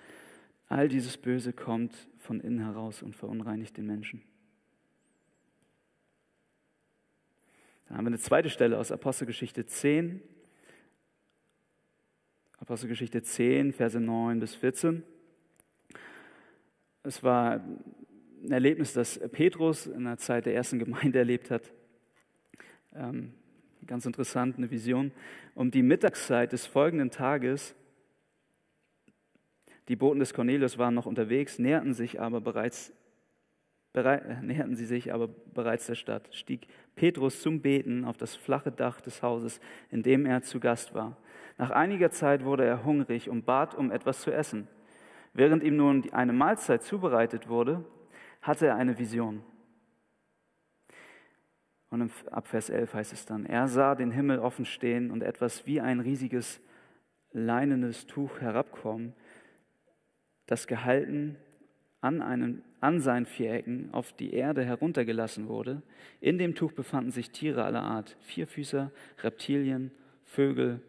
All 0.68 0.88
dieses 0.88 1.18
Böse 1.18 1.52
kommt 1.52 2.08
von 2.16 2.40
innen 2.40 2.60
heraus 2.60 3.02
und 3.02 3.16
verunreinigt 3.16 3.76
den 3.76 3.86
Menschen. 3.86 4.22
Dann 7.88 7.98
haben 7.98 8.04
wir 8.04 8.10
eine 8.10 8.18
zweite 8.18 8.50
Stelle 8.50 8.78
aus 8.78 8.92
Apostelgeschichte 8.92 9.66
10. 9.66 10.22
Apostelgeschichte 12.60 13.22
10, 13.22 13.72
Verse 13.72 13.98
9 13.98 14.38
bis 14.38 14.54
14. 14.54 15.02
Es 17.02 17.22
war 17.22 17.52
ein 17.54 18.52
Erlebnis, 18.52 18.92
das 18.92 19.18
Petrus 19.32 19.86
in 19.86 20.04
der 20.04 20.18
Zeit 20.18 20.44
der 20.44 20.54
ersten 20.54 20.78
Gemeinde 20.78 21.18
erlebt 21.20 21.50
hat. 21.50 21.72
Ähm, 22.94 23.32
ganz 23.86 24.04
interessant, 24.04 24.58
eine 24.58 24.70
Vision. 24.70 25.10
Um 25.54 25.70
die 25.70 25.82
Mittagszeit 25.82 26.52
des 26.52 26.66
folgenden 26.66 27.10
Tages, 27.10 27.74
die 29.88 29.96
Boten 29.96 30.20
des 30.20 30.34
Cornelius 30.34 30.76
waren 30.76 30.94
noch 30.94 31.06
unterwegs, 31.06 31.58
näherten 31.58 31.94
sich 31.94 32.20
aber 32.20 32.42
bereits 32.42 32.92
bereit, 33.94 34.42
näherten 34.42 34.76
sie 34.76 34.84
sich 34.84 35.14
aber 35.14 35.28
bereits 35.28 35.86
der 35.86 35.94
Stadt, 35.94 36.28
stieg 36.34 36.66
Petrus 36.94 37.40
zum 37.40 37.62
Beten 37.62 38.04
auf 38.04 38.18
das 38.18 38.36
flache 38.36 38.70
Dach 38.70 39.00
des 39.00 39.22
Hauses, 39.22 39.60
in 39.90 40.02
dem 40.02 40.26
er 40.26 40.42
zu 40.42 40.60
Gast 40.60 40.92
war. 40.92 41.16
Nach 41.60 41.72
einiger 41.72 42.10
Zeit 42.10 42.42
wurde 42.42 42.64
er 42.64 42.86
hungrig 42.86 43.28
und 43.28 43.44
bat 43.44 43.74
um 43.74 43.90
etwas 43.92 44.22
zu 44.22 44.32
essen. 44.32 44.66
Während 45.34 45.62
ihm 45.62 45.76
nun 45.76 46.10
eine 46.10 46.32
Mahlzeit 46.32 46.82
zubereitet 46.82 47.50
wurde, 47.50 47.84
hatte 48.40 48.68
er 48.68 48.76
eine 48.76 48.98
Vision. 48.98 49.42
Und 51.90 52.10
ab 52.30 52.46
Vers 52.46 52.70
11 52.70 52.94
heißt 52.94 53.12
es 53.12 53.26
dann, 53.26 53.44
er 53.44 53.68
sah 53.68 53.94
den 53.94 54.10
Himmel 54.10 54.38
offen 54.38 54.64
stehen 54.64 55.10
und 55.10 55.22
etwas 55.22 55.66
wie 55.66 55.82
ein 55.82 56.00
riesiges 56.00 56.62
leinenes 57.32 58.06
Tuch 58.06 58.40
herabkommen, 58.40 59.12
das 60.46 60.66
gehalten 60.66 61.36
an, 62.00 62.22
einen, 62.22 62.62
an 62.80 63.00
seinen 63.00 63.26
Vierecken 63.26 63.92
auf 63.92 64.14
die 64.14 64.32
Erde 64.32 64.64
heruntergelassen 64.64 65.46
wurde. 65.46 65.82
In 66.22 66.38
dem 66.38 66.54
Tuch 66.54 66.72
befanden 66.72 67.10
sich 67.10 67.32
Tiere 67.32 67.64
aller 67.64 67.82
Art, 67.82 68.16
Vierfüßer, 68.20 68.90
Reptilien, 69.22 69.90
Vögel. 70.24 70.80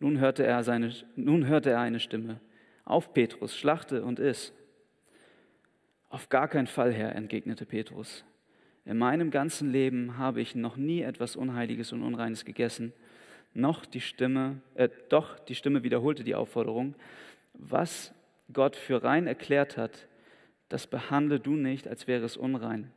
Nun 0.00 0.18
hörte 0.18 0.44
er, 0.44 0.62
seine, 0.62 0.92
nun 1.16 1.46
hörte 1.46 1.70
er 1.70 1.80
eine 1.80 2.00
Stimme. 2.00 2.40
Auf, 2.84 3.14
Petrus, 3.14 3.56
schlachte 3.56 4.04
und 4.04 4.18
iss. 4.18 4.52
Auf 6.10 6.28
gar 6.28 6.48
keinen 6.48 6.66
Fall, 6.66 6.92
Herr, 6.92 7.14
entgegnete 7.14 7.66
Petrus. 7.66 8.24
In 8.84 8.98
meinem 8.98 9.30
ganzen 9.30 9.72
Leben 9.72 10.18
habe 10.18 10.40
ich 10.40 10.54
noch 10.54 10.76
nie 10.76 11.00
etwas 11.00 11.36
Unheiliges 11.36 11.92
und 11.92 12.02
Unreines 12.02 12.44
gegessen. 12.44 12.92
Noch 13.54 13.86
die 13.86 14.00
Stimme, 14.00 14.60
äh, 14.74 14.88
doch 15.08 15.38
die 15.38 15.54
Stimme 15.54 15.82
wiederholte 15.82 16.22
die 16.24 16.34
Aufforderung. 16.34 16.94
Was 17.54 18.12
Gott 18.52 18.76
für 18.76 19.02
rein 19.02 19.26
erklärt 19.26 19.76
hat, 19.76 20.06
das 20.68 20.86
behandle 20.86 21.40
du 21.40 21.52
nicht, 21.52 21.88
als 21.88 22.06
wäre 22.06 22.24
es 22.24 22.36
unrein, 22.36 22.90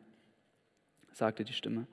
sagte 1.11 1.43
die 1.43 1.53
Stimme. 1.53 1.87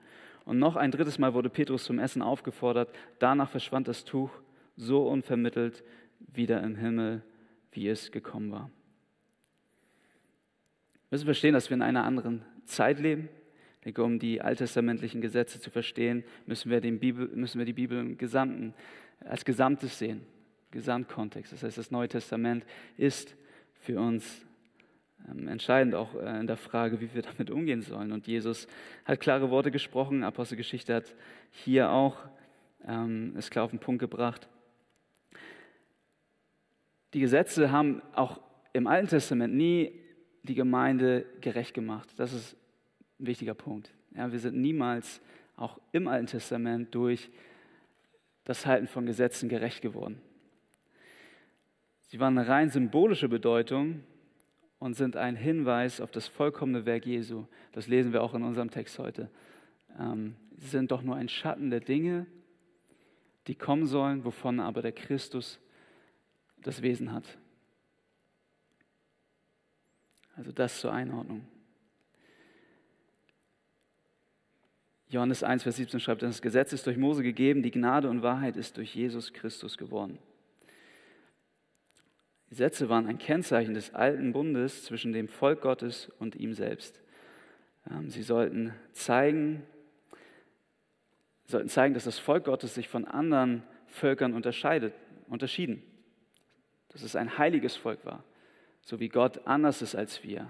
Und 0.45 0.59
noch 0.59 0.75
ein 0.75 0.91
drittes 0.91 1.17
Mal 1.17 1.33
wurde 1.33 1.49
Petrus 1.49 1.85
zum 1.85 1.99
Essen 1.99 2.21
aufgefordert. 2.21 2.93
Danach 3.19 3.49
verschwand 3.49 3.87
das 3.87 4.03
Tuch 4.03 4.31
so 4.75 5.07
unvermittelt 5.07 5.83
wieder 6.19 6.61
im 6.63 6.75
Himmel, 6.75 7.23
wie 7.71 7.87
es 7.87 8.11
gekommen 8.11 8.51
war. 8.51 8.69
Wir 11.09 11.17
müssen 11.17 11.25
verstehen, 11.25 11.53
dass 11.53 11.69
wir 11.69 11.75
in 11.75 11.81
einer 11.81 12.03
anderen 12.03 12.43
Zeit 12.65 12.99
leben. 12.99 13.29
Um 13.97 14.17
die 14.17 14.41
alttestamentlichen 14.41 15.21
Gesetze 15.21 15.61
zu 15.61 15.69
verstehen, 15.69 16.23
müssen 16.47 16.71
wir, 16.71 16.81
Bibel, 16.81 17.27
müssen 17.35 17.59
wir 17.59 17.65
die 17.65 17.73
Bibel 17.73 17.99
im 17.99 18.17
Gesamten, 18.17 18.73
als 19.19 19.45
Gesamtes 19.45 19.99
sehen, 19.99 20.21
Gesamtkontext. 20.71 21.53
Das 21.53 21.61
heißt, 21.61 21.77
das 21.77 21.91
Neue 21.91 22.07
Testament 22.07 22.65
ist 22.97 23.35
für 23.79 23.99
uns 23.99 24.43
ähm, 25.29 25.47
entscheidend 25.47 25.93
auch 25.93 26.15
äh, 26.15 26.39
in 26.39 26.47
der 26.47 26.57
Frage, 26.57 26.99
wie 26.99 27.13
wir 27.13 27.21
damit 27.21 27.51
umgehen 27.51 27.83
sollen. 27.83 28.11
Und 28.11 28.25
Jesus 28.25 28.67
hat 29.05 29.19
klare 29.19 29.51
Worte 29.51 29.69
gesprochen. 29.69 30.23
Apostelgeschichte 30.23 30.95
hat 30.95 31.15
hier 31.51 31.91
auch 31.91 32.17
ähm, 32.87 33.33
es 33.37 33.51
klar 33.51 33.65
auf 33.65 33.71
den 33.71 33.79
Punkt 33.79 33.99
gebracht. 33.99 34.49
Die 37.15 37.21
Gesetze 37.21 37.71
haben 37.71 38.01
auch 38.13 38.41
im 38.73 38.87
Alten 38.87 39.07
Testament 39.07 39.53
nie 39.53 40.01
die 40.43 40.53
Gemeinde 40.53 41.25
gerecht 41.39 41.73
gemacht. 41.73 42.09
Das 42.17 42.33
ist 42.33 42.57
ein 43.21 43.27
wichtiger 43.27 43.53
Punkt. 43.53 43.89
Ja, 44.13 44.33
wir 44.33 44.39
sind 44.39 44.57
niemals 44.57 45.21
auch 45.55 45.79
im 45.93 46.09
Alten 46.09 46.27
Testament 46.27 46.93
durch 46.93 47.29
das 48.43 48.65
Halten 48.65 48.87
von 48.87 49.05
Gesetzen 49.05 49.47
gerecht 49.47 49.81
geworden. 49.81 50.21
Sie 52.01 52.19
waren 52.19 52.37
eine 52.37 52.49
rein 52.49 52.69
symbolische 52.69 53.29
Bedeutung 53.29 54.03
und 54.79 54.95
sind 54.95 55.15
ein 55.15 55.37
Hinweis 55.37 56.01
auf 56.01 56.11
das 56.11 56.27
vollkommene 56.27 56.85
Werk 56.85 57.05
Jesu. 57.05 57.45
Das 57.71 57.87
lesen 57.87 58.11
wir 58.11 58.23
auch 58.23 58.33
in 58.33 58.43
unserem 58.43 58.71
Text 58.71 58.99
heute. 58.99 59.29
Ähm, 59.97 60.35
sie 60.57 60.67
sind 60.67 60.91
doch 60.91 61.01
nur 61.01 61.15
ein 61.15 61.29
Schatten 61.29 61.69
der 61.69 61.79
Dinge, 61.79 62.25
die 63.47 63.55
kommen 63.55 63.85
sollen, 63.85 64.25
wovon 64.25 64.59
aber 64.59 64.81
der 64.81 64.91
Christus 64.91 65.61
das 66.65 66.81
Wesen 66.81 67.13
hat. 67.13 67.25
Also 70.35 70.51
das 70.51 70.81
zur 70.81 70.91
Einordnung. 70.91 71.45
Johannes 75.07 75.43
1, 75.43 75.63
Vers 75.63 75.75
17 75.77 75.99
schreibt, 75.99 76.23
das 76.23 76.41
Gesetz 76.41 76.73
ist 76.73 76.87
durch 76.87 76.97
Mose 76.97 77.21
gegeben, 77.21 77.61
die 77.61 77.71
Gnade 77.71 78.09
und 78.09 78.23
Wahrheit 78.23 78.57
ist 78.57 78.77
durch 78.77 78.95
Jesus 78.95 79.31
Christus 79.31 79.77
geworden. 79.77 80.17
Die 82.49 82.55
Sätze 82.55 82.89
waren 82.89 83.05
ein 83.05 83.19
Kennzeichen 83.19 83.75
des 83.75 83.93
alten 83.93 84.33
Bundes 84.33 84.83
zwischen 84.83 85.13
dem 85.13 85.27
Volk 85.27 85.61
Gottes 85.61 86.11
und 86.19 86.35
ihm 86.35 86.53
selbst. 86.53 86.99
Ähm, 87.89 88.09
sie 88.09 88.23
sollten 88.23 88.73
zeigen, 88.91 89.61
sollten 91.45 91.69
zeigen, 91.69 91.93
dass 91.93 92.05
das 92.05 92.17
Volk 92.17 92.45
Gottes 92.45 92.73
sich 92.73 92.89
von 92.89 93.05
anderen 93.05 93.61
Völkern 93.85 94.33
unterscheidet, 94.33 94.93
unterschieden. 95.27 95.83
Dass 96.95 97.03
es 97.03 97.15
ein 97.15 97.37
heiliges 97.37 97.75
Volk 97.75 98.03
war, 98.05 98.23
so 98.81 98.99
wie 98.99 99.09
Gott 99.09 99.45
anders 99.45 99.83
ist 99.83 99.95
als 99.95 100.23
wir. 100.23 100.47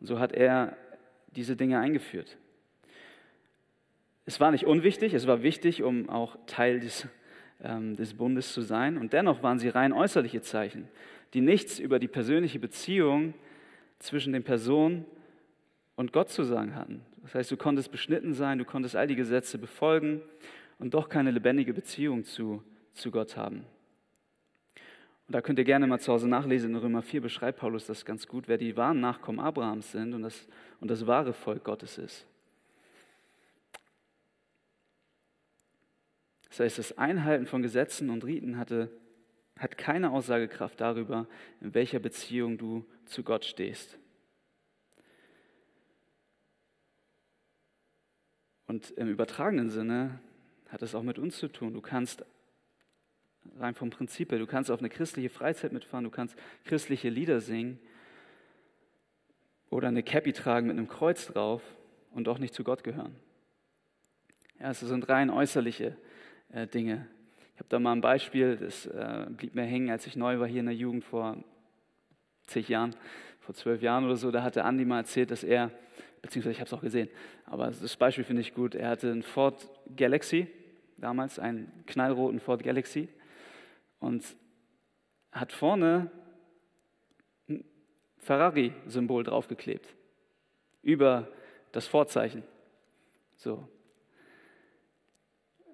Und 0.00 0.06
so 0.06 0.18
hat 0.18 0.32
er 0.32 0.76
diese 1.28 1.54
Dinge 1.54 1.78
eingeführt. 1.78 2.36
Es 4.24 4.40
war 4.40 4.50
nicht 4.50 4.66
unwichtig, 4.66 5.14
es 5.14 5.26
war 5.28 5.42
wichtig, 5.42 5.82
um 5.82 6.08
auch 6.08 6.36
Teil 6.46 6.80
des 6.80 7.06
ähm, 7.62 7.96
des 7.96 8.14
Bundes 8.14 8.52
zu 8.52 8.62
sein. 8.62 8.98
Und 8.98 9.12
dennoch 9.12 9.42
waren 9.42 9.58
sie 9.58 9.68
rein 9.68 9.92
äußerliche 9.92 10.42
Zeichen, 10.42 10.88
die 11.34 11.40
nichts 11.40 11.78
über 11.78 11.98
die 11.98 12.08
persönliche 12.08 12.58
Beziehung 12.58 13.34
zwischen 13.98 14.32
den 14.32 14.42
Personen 14.42 15.04
und 15.94 16.12
Gott 16.12 16.30
zu 16.30 16.42
sagen 16.42 16.74
hatten. 16.74 17.02
Das 17.22 17.34
heißt, 17.34 17.50
du 17.50 17.56
konntest 17.56 17.92
beschnitten 17.92 18.34
sein, 18.34 18.58
du 18.58 18.64
konntest 18.64 18.96
all 18.96 19.06
die 19.06 19.14
Gesetze 19.14 19.58
befolgen 19.58 20.20
und 20.78 20.94
doch 20.94 21.08
keine 21.08 21.30
lebendige 21.30 21.72
Beziehung 21.72 22.24
zu, 22.24 22.62
zu 22.94 23.10
Gott 23.10 23.36
haben. 23.36 23.64
Und 25.32 25.36
da 25.36 25.40
könnt 25.40 25.58
ihr 25.58 25.64
gerne 25.64 25.86
mal 25.86 25.98
zu 25.98 26.12
Hause 26.12 26.28
nachlesen, 26.28 26.72
in 26.72 26.76
Römer 26.76 27.00
4 27.00 27.22
beschreibt 27.22 27.60
Paulus 27.60 27.86
das 27.86 28.04
ganz 28.04 28.26
gut, 28.26 28.48
wer 28.48 28.58
die 28.58 28.76
wahren 28.76 29.00
Nachkommen 29.00 29.40
Abrahams 29.40 29.90
sind 29.90 30.12
und 30.12 30.20
das, 30.20 30.46
und 30.78 30.90
das 30.90 31.06
wahre 31.06 31.32
Volk 31.32 31.64
Gottes 31.64 31.96
ist. 31.96 32.26
Das 36.50 36.60
heißt, 36.60 36.76
das 36.76 36.98
Einhalten 36.98 37.46
von 37.46 37.62
Gesetzen 37.62 38.10
und 38.10 38.24
Riten 38.24 38.58
hatte, 38.58 38.90
hat 39.56 39.78
keine 39.78 40.10
Aussagekraft 40.10 40.78
darüber, 40.82 41.26
in 41.62 41.72
welcher 41.72 41.98
Beziehung 41.98 42.58
du 42.58 42.84
zu 43.06 43.22
Gott 43.22 43.46
stehst. 43.46 43.98
Und 48.66 48.90
im 48.90 49.08
übertragenen 49.08 49.70
Sinne 49.70 50.18
hat 50.68 50.82
es 50.82 50.94
auch 50.94 51.02
mit 51.02 51.18
uns 51.18 51.38
zu 51.38 51.48
tun. 51.48 51.72
Du 51.72 51.80
kannst 51.80 52.22
rein 53.58 53.74
vom 53.74 53.90
Prinzip 53.90 54.30
her, 54.30 54.38
du 54.38 54.46
kannst 54.46 54.70
auf 54.70 54.78
eine 54.78 54.88
christliche 54.88 55.30
Freizeit 55.30 55.72
mitfahren, 55.72 56.04
du 56.04 56.10
kannst 56.10 56.36
christliche 56.64 57.08
Lieder 57.08 57.40
singen 57.40 57.78
oder 59.70 59.88
eine 59.88 60.02
Cappy 60.02 60.32
tragen 60.32 60.66
mit 60.66 60.76
einem 60.76 60.88
Kreuz 60.88 61.26
drauf 61.26 61.62
und 62.10 62.26
doch 62.26 62.38
nicht 62.38 62.54
zu 62.54 62.64
Gott 62.64 62.84
gehören. 62.84 63.16
Ja, 64.60 64.70
es 64.70 64.80
sind 64.80 65.08
rein 65.08 65.30
äußerliche 65.30 65.96
äh, 66.50 66.66
Dinge. 66.66 67.08
Ich 67.54 67.58
habe 67.58 67.68
da 67.68 67.78
mal 67.78 67.92
ein 67.92 68.00
Beispiel, 68.00 68.56
das 68.56 68.86
äh, 68.86 69.26
blieb 69.30 69.54
mir 69.54 69.64
hängen, 69.64 69.90
als 69.90 70.06
ich 70.06 70.16
neu 70.16 70.38
war 70.38 70.46
hier 70.46 70.60
in 70.60 70.66
der 70.66 70.74
Jugend 70.74 71.04
vor 71.04 71.42
zig 72.46 72.68
Jahren, 72.68 72.94
vor 73.40 73.54
zwölf 73.54 73.82
Jahren 73.82 74.04
oder 74.04 74.16
so. 74.16 74.30
Da 74.30 74.42
hatte 74.42 74.64
Andi 74.64 74.84
mal 74.84 74.98
erzählt, 74.98 75.30
dass 75.30 75.42
er, 75.42 75.70
beziehungsweise 76.20 76.52
ich 76.52 76.60
habe 76.60 76.68
es 76.68 76.72
auch 76.72 76.82
gesehen, 76.82 77.08
aber 77.44 77.66
das 77.66 77.96
Beispiel 77.96 78.24
finde 78.24 78.42
ich 78.42 78.54
gut. 78.54 78.74
Er 78.74 78.90
hatte 78.90 79.10
einen 79.10 79.22
Ford 79.22 79.68
Galaxy, 79.96 80.48
damals 80.98 81.38
einen 81.38 81.72
knallroten 81.86 82.40
Ford 82.40 82.62
Galaxy 82.62 83.08
und 84.02 84.36
hat 85.30 85.52
vorne 85.52 86.10
ein 87.48 87.64
Ferrari-Symbol 88.18 89.24
draufgeklebt. 89.24 89.94
über 90.82 91.28
das 91.70 91.86
Vorzeichen. 91.86 92.42
So. 93.36 93.68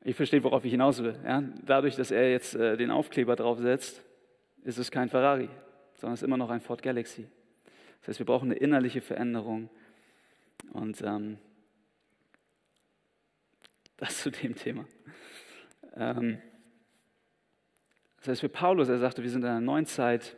Ich 0.05 0.15
verstehe, 0.15 0.45
worauf 0.45 0.65
ich 0.67 0.71
hinaus 0.71 1.03
will. 1.03 1.19
Ja? 1.25 1.43
Dadurch, 1.65 1.97
dass 1.97 2.11
er 2.11 2.31
jetzt 2.31 2.55
äh, 2.55 2.77
den 2.77 2.91
Aufkleber 2.91 3.35
draufsetzt, 3.35 4.05
ist 4.65 4.77
es 4.77 4.91
kein 4.91 5.09
Ferrari, 5.09 5.49
sondern 5.95 6.15
es 6.15 6.21
ist 6.21 6.27
immer 6.27 6.37
noch 6.37 6.51
ein 6.51 6.61
Ford 6.61 6.83
Galaxy. 6.83 7.27
Das 8.01 8.09
heißt, 8.09 8.19
wir 8.19 8.27
brauchen 8.27 8.51
eine 8.51 8.61
innerliche 8.61 9.01
Veränderung. 9.01 9.71
Und 10.73 11.01
ähm, 11.01 11.39
das 13.97 14.23
zu 14.23 14.31
dem 14.31 14.55
Thema. 14.55 14.85
Ähm, 15.97 16.39
das 18.19 18.29
heißt, 18.29 18.41
für 18.41 18.49
Paulus, 18.49 18.89
er 18.89 18.99
sagte, 18.99 19.23
wir 19.23 19.31
sind 19.31 19.43
in 19.43 19.49
einer 19.49 19.61
neuen 19.61 19.87
Zeit. 19.87 20.37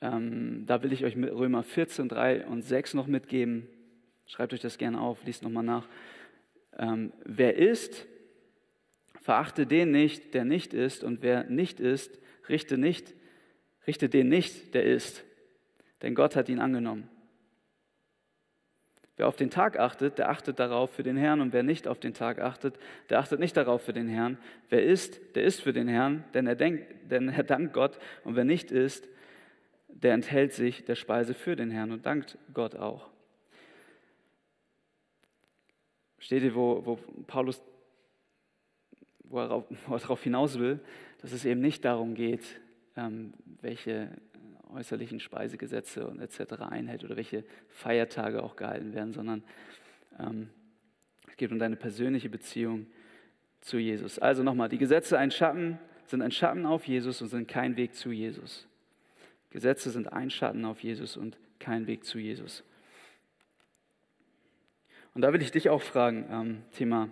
Ähm, 0.00 0.64
da 0.66 0.82
will 0.82 0.92
ich 0.92 1.04
euch 1.04 1.16
Römer 1.16 1.62
14, 1.62 2.08
3 2.08 2.46
und 2.46 2.62
6 2.62 2.94
noch 2.94 3.06
mitgeben. 3.06 3.68
Schreibt 4.26 4.52
euch 4.52 4.60
das 4.60 4.78
gerne 4.78 5.00
auf, 5.00 5.24
liest 5.24 5.42
nochmal 5.42 5.62
nach. 5.62 5.88
Ähm, 6.78 7.12
wer 7.24 7.56
ist, 7.56 8.06
verachte 9.22 9.66
den 9.66 9.92
nicht, 9.92 10.34
der 10.34 10.44
nicht 10.44 10.74
ist, 10.74 11.04
und 11.04 11.22
wer 11.22 11.44
nicht 11.44 11.80
ist, 11.80 12.20
richte 12.48 12.76
nicht, 12.76 13.14
richte 13.86 14.08
den 14.08 14.28
nicht, 14.28 14.74
der 14.74 14.84
ist, 14.84 15.24
denn 16.02 16.14
Gott 16.14 16.36
hat 16.36 16.48
ihn 16.48 16.58
angenommen. 16.58 17.08
Wer 19.16 19.28
auf 19.28 19.36
den 19.36 19.50
Tag 19.50 19.78
achtet, 19.78 20.18
der 20.18 20.28
achtet 20.28 20.58
darauf 20.58 20.90
für 20.90 21.02
den 21.02 21.16
Herrn, 21.16 21.40
und 21.40 21.54
wer 21.54 21.62
nicht 21.62 21.88
auf 21.88 21.98
den 21.98 22.12
Tag 22.12 22.38
achtet, 22.38 22.78
der 23.08 23.18
achtet 23.18 23.40
nicht 23.40 23.56
darauf 23.56 23.82
für 23.82 23.94
den 23.94 24.08
Herrn. 24.08 24.36
Wer 24.68 24.84
isst, 24.84 25.20
der 25.34 25.44
isst 25.44 25.62
für 25.62 25.72
den 25.72 25.88
Herrn, 25.88 26.24
denn 26.34 26.46
er, 26.46 26.54
denkt, 26.54 27.10
denn 27.10 27.30
er 27.30 27.42
dankt 27.42 27.72
Gott, 27.72 27.98
und 28.24 28.36
wer 28.36 28.44
nicht 28.44 28.70
isst, 28.70 29.08
der 29.88 30.12
enthält 30.12 30.52
sich 30.52 30.84
der 30.84 30.96
Speise 30.96 31.32
für 31.32 31.56
den 31.56 31.70
Herrn 31.70 31.92
und 31.92 32.04
dankt 32.04 32.36
Gott 32.52 32.76
auch. 32.76 33.08
Steht 36.18 36.42
ihr, 36.42 36.54
wo, 36.54 36.84
wo 36.84 36.96
Paulus, 37.26 37.62
wo 39.24 39.38
er, 39.38 39.64
darauf 39.88 40.22
hinaus 40.22 40.58
will, 40.58 40.80
dass 41.22 41.32
es 41.32 41.46
eben 41.46 41.60
nicht 41.60 41.84
darum 41.86 42.14
geht, 42.14 42.44
ähm, 42.96 43.32
welche 43.62 44.10
äußerlichen 44.76 45.20
Speisegesetze 45.20 46.06
und 46.06 46.20
etc. 46.20 46.62
einhält 46.62 47.04
oder 47.04 47.16
welche 47.16 47.44
Feiertage 47.68 48.42
auch 48.42 48.56
gehalten 48.56 48.94
werden, 48.94 49.12
sondern 49.12 49.42
ähm, 50.18 50.50
es 51.28 51.36
geht 51.36 51.50
um 51.50 51.58
deine 51.58 51.76
persönliche 51.76 52.28
Beziehung 52.28 52.86
zu 53.60 53.78
Jesus. 53.78 54.18
Also 54.18 54.42
nochmal, 54.42 54.68
die 54.68 54.78
Gesetze 54.78 55.18
ein 55.18 55.30
Schatten, 55.30 55.78
sind 56.06 56.22
ein 56.22 56.30
Schatten 56.30 56.66
auf 56.66 56.86
Jesus 56.86 57.20
und 57.20 57.28
sind 57.28 57.48
kein 57.48 57.76
Weg 57.76 57.94
zu 57.94 58.12
Jesus. 58.12 58.66
Gesetze 59.50 59.90
sind 59.90 60.12
ein 60.12 60.30
Schatten 60.30 60.64
auf 60.64 60.82
Jesus 60.82 61.16
und 61.16 61.36
kein 61.58 61.86
Weg 61.86 62.04
zu 62.04 62.18
Jesus. 62.18 62.62
Und 65.14 65.22
da 65.22 65.32
will 65.32 65.40
ich 65.40 65.50
dich 65.50 65.70
auch 65.70 65.82
fragen, 65.82 66.26
ähm, 66.30 66.62
Thema 66.76 67.08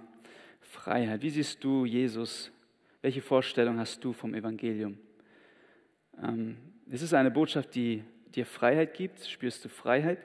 Freiheit. 0.61 1.23
Wie 1.23 1.31
siehst 1.31 1.65
du 1.65 1.87
Jesus? 1.87 2.53
Welche 3.01 3.23
Vorstellung 3.23 3.79
hast 3.79 4.05
du 4.05 4.13
vom 4.13 4.35
Evangelium? 4.35 4.99
Ähm, 6.23 6.57
ist 6.91 7.03
es 7.03 7.15
eine 7.15 7.31
Botschaft, 7.31 7.75
die 7.75 8.05
dir 8.35 8.47
Freiheit 8.47 8.95
gibt? 8.95 9.25
Spürst 9.25 9.65
du 9.65 9.69
Freiheit? 9.69 10.19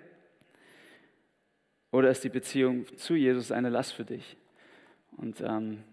Oder 1.92 2.10
ist 2.10 2.24
die 2.24 2.30
Beziehung 2.30 2.86
zu 2.98 3.16
Jesus 3.16 3.52
eine 3.52 3.70
Last 3.70 3.94
für 3.94 4.06
dich? 4.06 4.38
Und 5.18 5.42
ähm, 5.42 5.84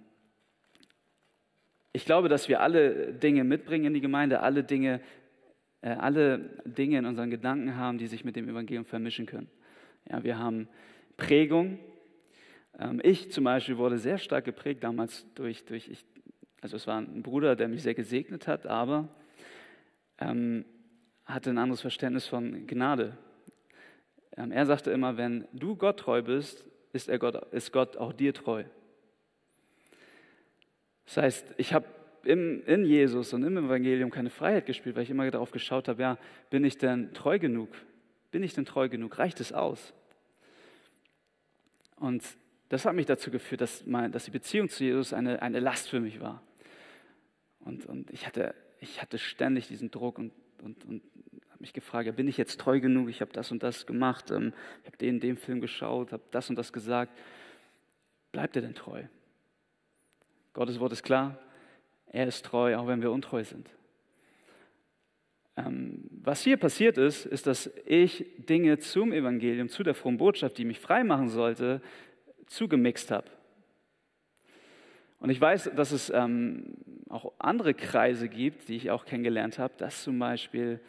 ich 1.93 2.05
glaube, 2.05 2.29
dass 2.29 2.49
wir 2.49 2.61
alle 2.61 3.15
Dinge 3.15 3.45
mitbringen 3.45 3.87
in 3.87 3.95
die 3.95 4.01
Gemeinde, 4.01 4.41
alle 4.41 4.63
Dinge, 4.63 5.01
äh, 5.81 5.91
alle 5.91 6.61
Dinge 6.65 6.99
in 6.99 7.07
unseren 7.07 7.31
Gedanken 7.31 7.77
haben, 7.77 7.97
die 7.97 8.07
sich 8.07 8.25
mit 8.25 8.37
dem 8.37 8.49
Evangelium 8.49 8.85
vermischen 8.85 9.25
können. 9.25 9.49
Ja, 10.11 10.23
wir 10.23 10.39
haben 10.39 10.69
Prägung. 11.17 11.79
Ähm, 12.79 13.01
ich 13.03 13.33
zum 13.33 13.45
Beispiel 13.45 13.79
wurde 13.79 13.99
sehr 13.99 14.19
stark 14.19 14.45
geprägt 14.45 14.85
damals 14.85 15.27
durch, 15.35 15.65
durch 15.65 15.89
ich, 15.89 16.05
also 16.61 16.77
es 16.77 16.87
war 16.87 16.99
ein 16.99 17.23
Bruder, 17.23 17.57
der 17.57 17.69
mich 17.69 17.83
sehr 17.83 17.95
gesegnet 17.95 18.47
hat, 18.47 18.67
aber 18.67 19.09
ähm, 20.19 20.65
hatte 21.25 21.51
ein 21.51 21.59
anderes 21.59 21.81
Verständnis 21.81 22.27
von 22.27 22.67
Gnade. 22.67 23.17
Ähm, 24.37 24.53
er 24.53 24.67
sagte 24.67 24.91
immer, 24.91 25.17
wenn 25.17 25.47
du 25.53 25.77
Gott 25.77 26.01
treu 26.01 26.23
bist, 26.23 26.69
ist, 26.93 27.09
er 27.09 27.19
Gott, 27.19 27.53
ist 27.53 27.73
Gott 27.73 27.97
auch 27.97 28.13
dir 28.13 28.33
treu. 28.33 28.65
Das 31.05 31.19
heißt, 31.19 31.55
ich 31.57 31.73
habe 31.73 31.87
in 32.25 32.85
Jesus 32.85 33.33
und 33.33 33.45
im 33.45 33.57
Evangelium 33.57 34.11
keine 34.11 34.31
Freiheit 34.31 34.67
gespielt, 34.67 34.97
weil 34.97 35.05
ich 35.05 35.11
immer 35.11 35.31
darauf 35.31 35.53
geschaut 35.53 35.89
habe, 35.89 36.03
ja, 36.03 36.19
bin 36.51 36.65
ich 36.65 36.77
denn 36.77 37.15
treu 37.15 37.39
genug? 37.39 37.71
Bin 38.33 38.43
ich 38.43 38.55
denn 38.55 38.65
treu 38.65 38.89
genug? 38.89 39.19
Reicht 39.19 39.41
es 39.41 39.53
aus? 39.53 39.95
Und 41.97 42.25
das 42.69 42.85
hat 42.85 42.95
mich 42.95 43.07
dazu 43.07 43.31
geführt, 43.31 43.61
dass, 43.61 43.87
mein, 43.87 44.11
dass 44.11 44.25
die 44.25 44.33
Beziehung 44.33 44.69
zu 44.69 44.83
Jesus 44.83 45.13
eine, 45.13 45.41
eine 45.41 45.61
Last 45.61 45.89
für 45.89 46.01
mich 46.01 46.21
war. 46.21 46.43
Und, 47.61 47.87
und 47.87 48.11
ich 48.11 48.27
hatte 48.27 48.55
ich 48.81 49.01
hatte 49.03 49.19
ständig 49.19 49.69
diesen 49.69 49.91
Druck 49.91 50.19
und, 50.19 50.33
und, 50.63 50.85
und 50.85 51.03
habe 51.51 51.61
mich 51.61 51.73
gefragt, 51.73 52.07
ja, 52.07 52.13
bin 52.13 52.29
ich 52.29 52.37
jetzt 52.37 52.61
treu 52.61 52.81
genug? 52.81 53.09
Ich 53.09 53.21
habe 53.21 53.33
das 53.33 53.51
und 53.51 53.63
das 53.63 53.87
gemacht, 53.87 54.31
ähm, 54.31 54.53
ich 54.83 54.87
habe 54.87 54.97
den, 54.99 55.21
den 55.21 55.37
Film 55.37 55.61
geschaut, 55.61 56.13
habe 56.13 56.23
das 56.31 56.51
und 56.51 56.57
das 56.57 56.73
gesagt. 56.73 57.17
Bleibt 58.33 58.57
er 58.57 58.63
denn 58.63 58.75
treu? 58.75 59.05
Gottes 60.53 60.81
Wort 60.81 60.93
ist 60.93 61.03
klar, 61.03 61.39
er 62.07 62.27
ist 62.27 62.45
treu, 62.45 62.77
auch 62.77 62.87
wenn 62.87 63.03
wir 63.03 63.11
untreu 63.11 63.45
sind. 63.45 63.71
Ähm, 65.57 66.05
was 66.11 66.43
hier 66.43 66.59
passiert 66.59 66.99
ist, 66.99 67.25
ist, 67.25 67.47
dass 67.47 67.71
ich 67.87 68.27
Dinge 68.39 68.79
zum 68.79 69.13
Evangelium, 69.13 69.69
zu 69.69 69.83
der 69.83 69.95
frohen 69.95 70.19
Botschaft, 70.19 70.59
die 70.59 70.65
mich 70.65 70.81
frei 70.81 71.05
machen 71.05 71.29
sollte, 71.29 71.81
zugemixt 72.47 73.11
habe. 73.11 73.31
Und 75.19 75.31
ich 75.31 75.41
weiß, 75.41 75.71
dass 75.75 75.93
es 75.93 76.11
ähm, 76.11 76.75
auch 77.09 77.33
andere 77.39 77.75
Kreise 77.75 78.29
gibt, 78.29 78.69
die 78.69 78.77
ich 78.77 78.91
auch 78.91 79.05
kennengelernt 79.05 79.59
habe, 79.59 79.75
dass 79.79 80.03
zum 80.03 80.19
Beispiel 80.19 80.81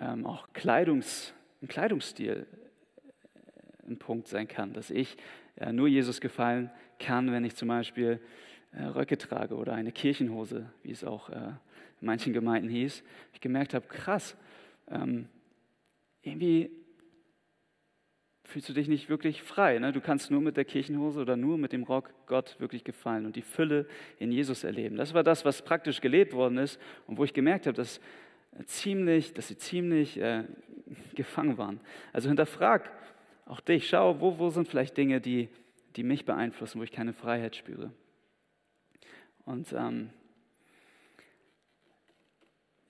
ähm, 0.00 0.26
auch 0.26 0.48
Kleidungs, 0.52 1.34
ein 1.62 1.68
Kleidungsstil 1.68 2.46
äh, 2.46 3.90
ein 3.90 3.98
Punkt 3.98 4.28
sein 4.28 4.48
kann, 4.48 4.72
dass 4.72 4.90
ich 4.90 5.16
äh, 5.56 5.72
nur 5.72 5.88
Jesus 5.88 6.20
gefallen 6.20 6.70
kann, 6.98 7.30
wenn 7.32 7.44
ich 7.44 7.54
zum 7.54 7.68
Beispiel 7.68 8.20
äh, 8.72 8.84
Röcke 8.84 9.18
trage 9.18 9.54
oder 9.54 9.74
eine 9.74 9.92
Kirchenhose, 9.92 10.70
wie 10.82 10.90
es 10.90 11.04
auch 11.04 11.28
äh, 11.30 11.52
in 12.00 12.06
manchen 12.06 12.32
Gemeinden 12.32 12.68
hieß. 12.68 13.02
Ich 13.34 13.40
gemerkt 13.40 13.74
habe, 13.74 13.86
krass, 13.86 14.36
ähm, 14.88 15.28
irgendwie 16.22 16.70
fühlst 18.44 18.68
du 18.68 18.72
dich 18.72 18.88
nicht 18.88 19.08
wirklich 19.08 19.42
frei. 19.42 19.78
Ne? 19.78 19.92
Du 19.92 20.00
kannst 20.00 20.30
nur 20.30 20.40
mit 20.40 20.56
der 20.56 20.64
Kirchenhose 20.64 21.20
oder 21.20 21.36
nur 21.36 21.58
mit 21.58 21.72
dem 21.72 21.82
Rock 21.82 22.10
Gott 22.26 22.56
wirklich 22.60 22.84
gefallen 22.84 23.26
und 23.26 23.36
die 23.36 23.42
Fülle 23.42 23.86
in 24.18 24.30
Jesus 24.30 24.64
erleben. 24.64 24.96
Das 24.96 25.14
war 25.14 25.24
das, 25.24 25.44
was 25.44 25.62
praktisch 25.62 26.00
gelebt 26.00 26.34
worden 26.34 26.58
ist 26.58 26.80
und 27.06 27.18
wo 27.18 27.24
ich 27.24 27.32
gemerkt 27.32 27.66
habe, 27.66 27.76
dass, 27.76 28.00
ziemlich, 28.66 29.32
dass 29.32 29.48
sie 29.48 29.56
ziemlich 29.56 30.18
äh, 30.20 30.44
gefangen 31.14 31.58
waren. 31.58 31.80
Also 32.12 32.28
hinterfrag 32.28 32.90
auch 33.46 33.60
dich, 33.60 33.88
schau, 33.88 34.20
wo, 34.20 34.38
wo 34.38 34.50
sind 34.50 34.68
vielleicht 34.68 34.96
Dinge, 34.96 35.20
die, 35.20 35.48
die 35.96 36.02
mich 36.02 36.24
beeinflussen, 36.24 36.80
wo 36.80 36.84
ich 36.84 36.92
keine 36.92 37.12
Freiheit 37.12 37.56
spüre. 37.56 37.92
Und 39.44 39.72
ähm, 39.72 40.10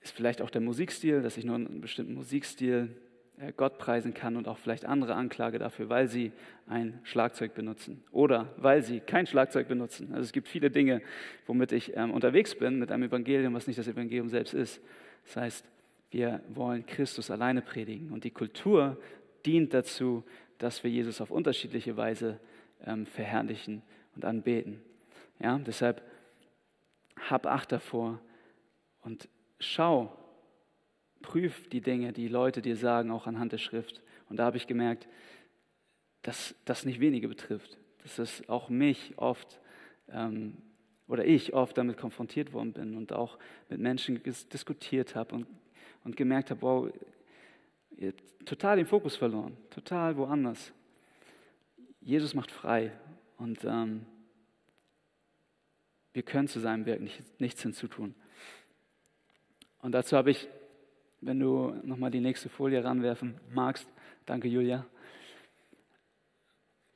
ist 0.01 0.13
vielleicht 0.13 0.41
auch 0.41 0.49
der 0.49 0.61
Musikstil, 0.61 1.21
dass 1.21 1.37
ich 1.37 1.45
nur 1.45 1.55
einen 1.55 1.81
bestimmten 1.81 2.13
Musikstil 2.13 2.89
äh, 2.89 3.14
Gott 3.57 3.77
preisen 3.77 4.13
kann 4.13 4.37
und 4.37 4.47
auch 4.47 4.57
vielleicht 4.57 4.85
andere 4.85 5.15
Anklage 5.15 5.59
dafür, 5.59 5.89
weil 5.89 6.07
sie 6.07 6.31
ein 6.67 6.99
Schlagzeug 7.03 7.53
benutzen 7.53 8.01
oder 8.11 8.53
weil 8.57 8.81
sie 8.81 9.01
kein 9.01 9.27
Schlagzeug 9.27 9.67
benutzen. 9.67 10.09
Also 10.11 10.23
es 10.23 10.31
gibt 10.31 10.47
viele 10.47 10.71
Dinge, 10.71 11.01
womit 11.45 11.73
ich 11.73 11.95
ähm, 11.97 12.11
unterwegs 12.11 12.55
bin 12.55 12.79
mit 12.79 12.91
einem 12.91 13.03
Evangelium, 13.03 13.53
was 13.53 13.67
nicht 13.67 13.77
das 13.77 13.87
Evangelium 13.87 14.29
selbst 14.29 14.53
ist. 14.53 14.81
Das 15.25 15.35
heißt, 15.35 15.65
wir 16.11 16.41
wollen 16.47 16.85
Christus 16.85 17.29
alleine 17.29 17.61
predigen 17.61 18.11
und 18.11 18.23
die 18.23 18.31
Kultur 18.31 18.97
dient 19.45 19.73
dazu, 19.73 20.23
dass 20.57 20.83
wir 20.83 20.91
Jesus 20.91 21.19
auf 21.19 21.29
unterschiedliche 21.29 21.97
Weise 21.97 22.39
ähm, 22.85 23.05
verherrlichen 23.05 23.81
und 24.15 24.23
anbeten. 24.23 24.81
Ja, 25.39 25.59
deshalb 25.59 26.01
hab 27.29 27.45
Acht 27.47 27.71
davor 27.71 28.19
und 29.01 29.27
schau, 29.59 30.17
prüf 31.25 31.67
die 31.69 31.81
Dinge, 31.81 32.13
die 32.13 32.27
Leute 32.27 32.61
dir 32.61 32.77
sagen, 32.77 33.09
auch 33.09 33.25
anhand 33.25 33.51
der 33.51 33.57
Schrift. 33.57 34.03
Und 34.29 34.37
da 34.37 34.45
habe 34.45 34.57
ich 34.57 34.67
gemerkt, 34.67 35.07
dass 36.21 36.53
das 36.65 36.85
nicht 36.85 36.99
wenige 36.99 37.27
betrifft, 37.27 37.77
dass 38.03 38.19
es 38.19 38.47
auch 38.47 38.69
mich 38.69 39.13
oft 39.17 39.59
ähm, 40.09 40.57
oder 41.07 41.25
ich 41.25 41.53
oft 41.53 41.77
damit 41.77 41.97
konfrontiert 41.97 42.53
worden 42.53 42.73
bin 42.73 42.95
und 42.95 43.11
auch 43.11 43.39
mit 43.69 43.79
Menschen 43.79 44.21
diskutiert 44.53 45.15
habe 45.15 45.33
und, 45.35 45.47
und 46.03 46.15
gemerkt 46.15 46.51
habe, 46.51 46.61
wow, 46.61 46.91
total 48.45 48.77
den 48.77 48.85
Fokus 48.85 49.15
verloren, 49.15 49.57
total 49.71 50.17
woanders. 50.17 50.73
Jesus 52.01 52.35
macht 52.35 52.51
frei 52.51 52.91
und 53.37 53.63
ähm, 53.63 54.05
wir 56.13 56.23
können 56.23 56.47
zu 56.47 56.59
seinem 56.59 56.85
Werk 56.85 57.01
nicht, 57.01 57.23
nichts 57.39 57.63
hinzutun. 57.63 58.13
Und 59.79 59.91
dazu 59.91 60.15
habe 60.17 60.31
ich 60.31 60.47
wenn 61.25 61.39
du 61.39 61.73
nochmal 61.83 62.11
die 62.11 62.19
nächste 62.19 62.49
Folie 62.49 62.83
ranwerfen 62.83 63.33
magst. 63.51 63.87
Danke, 64.27 64.47
Julia. 64.47 64.85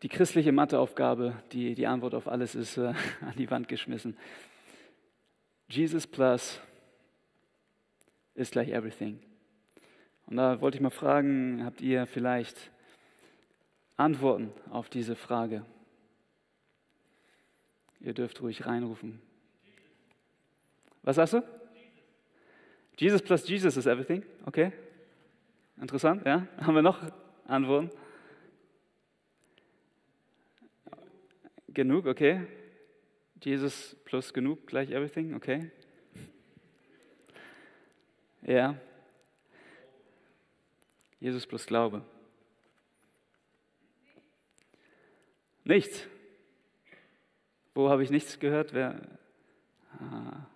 Die 0.03 0.07
christliche 0.07 0.51
Matheaufgabe, 0.51 1.41
die, 1.51 1.73
die 1.73 1.87
Antwort 1.87 2.13
auf 2.13 2.27
alles 2.27 2.53
ist 2.53 2.77
äh, 2.77 2.93
an 3.21 3.33
die 3.37 3.49
Wand 3.49 3.67
geschmissen. 3.67 4.15
Jesus 5.67 6.05
plus 6.05 6.61
ist 8.35 8.51
gleich 8.51 8.69
everything. 8.69 9.19
Und 10.27 10.37
da 10.37 10.61
wollte 10.61 10.77
ich 10.77 10.81
mal 10.81 10.91
fragen, 10.91 11.65
habt 11.65 11.81
ihr 11.81 12.05
vielleicht 12.05 12.71
Antworten 13.97 14.51
auf 14.69 14.89
diese 14.89 15.15
Frage? 15.15 15.65
Ihr 17.99 18.13
dürft 18.13 18.41
ruhig 18.41 18.67
reinrufen. 18.67 19.21
Was 21.01 21.15
sagst 21.15 21.33
du? 21.33 21.58
Jesus 22.99 23.21
plus 23.21 23.47
Jesus 23.47 23.77
is 23.77 23.87
everything. 23.87 24.25
Okay. 24.45 24.73
Interessant, 25.79 26.25
ja? 26.25 26.45
Haben 26.57 26.75
wir 26.75 26.81
noch 26.81 26.99
Antworten? 27.45 27.89
Genug, 31.69 32.07
okay. 32.07 32.45
Jesus 33.41 33.95
plus 34.03 34.33
genug 34.33 34.67
gleich 34.67 34.91
everything, 34.91 35.33
okay. 35.33 35.71
Ja. 38.41 38.75
Jesus 41.21 41.47
plus 41.47 41.65
Glaube. 41.65 42.03
Nichts. 45.63 46.05
Wo 47.73 47.89
habe 47.89 48.03
ich 48.03 48.09
nichts 48.09 48.39
gehört? 48.39 48.73
Wer? 48.73 48.99
Ah, 49.99 50.47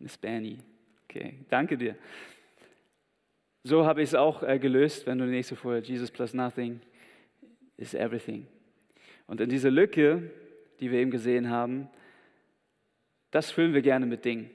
Miss 0.00 0.18
Benny. 0.18 0.58
Okay, 1.14 1.34
danke 1.50 1.76
dir. 1.76 1.94
So 3.64 3.84
habe 3.84 4.00
ich 4.00 4.08
es 4.08 4.14
auch 4.14 4.42
äh, 4.42 4.58
gelöst, 4.58 5.06
wenn 5.06 5.18
du 5.18 5.26
die 5.26 5.32
nächste 5.32 5.56
Folie, 5.56 5.80
Jesus 5.80 6.10
plus 6.10 6.32
nothing 6.32 6.80
is 7.76 7.92
everything. 7.92 8.46
Und 9.26 9.42
in 9.42 9.50
diese 9.50 9.68
Lücke, 9.68 10.30
die 10.80 10.90
wir 10.90 11.00
eben 11.00 11.10
gesehen 11.10 11.50
haben, 11.50 11.90
das 13.30 13.50
füllen 13.50 13.74
wir 13.74 13.82
gerne 13.82 14.06
mit 14.06 14.24
Dingen. 14.24 14.48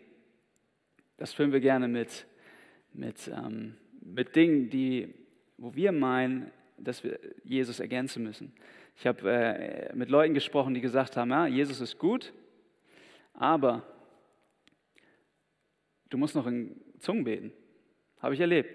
Das 1.17 1.31
füllen 1.31 1.51
wir 1.51 1.59
gerne 1.59 1.87
mit, 1.87 2.25
mit, 2.91 3.27
ähm, 3.27 3.75
mit 4.01 4.35
Dingen, 4.35 4.71
die, 4.71 5.13
wo 5.59 5.75
wir 5.75 5.91
meinen, 5.91 6.49
dass 6.79 7.03
wir 7.03 7.19
Jesus 7.43 7.79
ergänzen 7.79 8.23
müssen. 8.23 8.51
Ich 8.95 9.05
habe 9.05 9.29
äh, 9.31 9.95
mit 9.95 10.09
Leuten 10.09 10.33
gesprochen, 10.33 10.73
die 10.73 10.81
gesagt 10.81 11.17
haben, 11.17 11.29
ja, 11.29 11.45
Jesus 11.45 11.81
ist 11.81 11.99
gut, 11.99 12.33
aber 13.35 13.83
du 16.09 16.17
musst 16.17 16.35
noch 16.35 16.47
in 16.47 16.79
Zungen 16.99 17.23
beten. 17.23 17.51
Habe 18.19 18.33
ich 18.33 18.39
erlebt. 18.39 18.69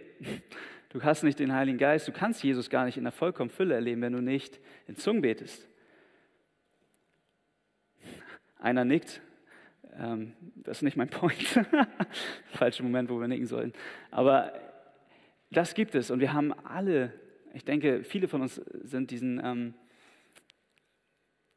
Du 0.90 1.02
hast 1.02 1.22
nicht 1.22 1.38
den 1.38 1.54
Heiligen 1.54 1.78
Geist, 1.78 2.06
du 2.06 2.12
kannst 2.12 2.44
Jesus 2.44 2.68
gar 2.68 2.84
nicht 2.84 2.98
in 2.98 3.04
der 3.04 3.12
vollkommen 3.12 3.50
Fülle 3.50 3.74
erleben, 3.74 4.02
wenn 4.02 4.12
du 4.12 4.20
nicht 4.20 4.60
in 4.86 4.96
Zungen 4.96 5.22
betest. 5.22 5.66
Einer 8.58 8.84
nickt, 8.84 9.22
ähm, 9.98 10.34
das 10.56 10.78
ist 10.78 10.82
nicht 10.82 10.96
mein 10.96 11.08
Point. 11.08 11.60
Falscher 12.52 12.82
Moment, 12.82 13.08
wo 13.10 13.18
wir 13.18 13.26
nicken 13.26 13.46
sollten. 13.46 13.72
Aber 14.10 14.52
das 15.50 15.74
gibt 15.74 15.94
es 15.94 16.10
und 16.10 16.20
wir 16.20 16.32
haben 16.32 16.52
alle, 16.52 17.12
ich 17.54 17.64
denke, 17.64 18.04
viele 18.04 18.28
von 18.28 18.42
uns 18.42 18.56
sind 18.56 19.10
diesen, 19.10 19.40
ähm, 19.42 19.74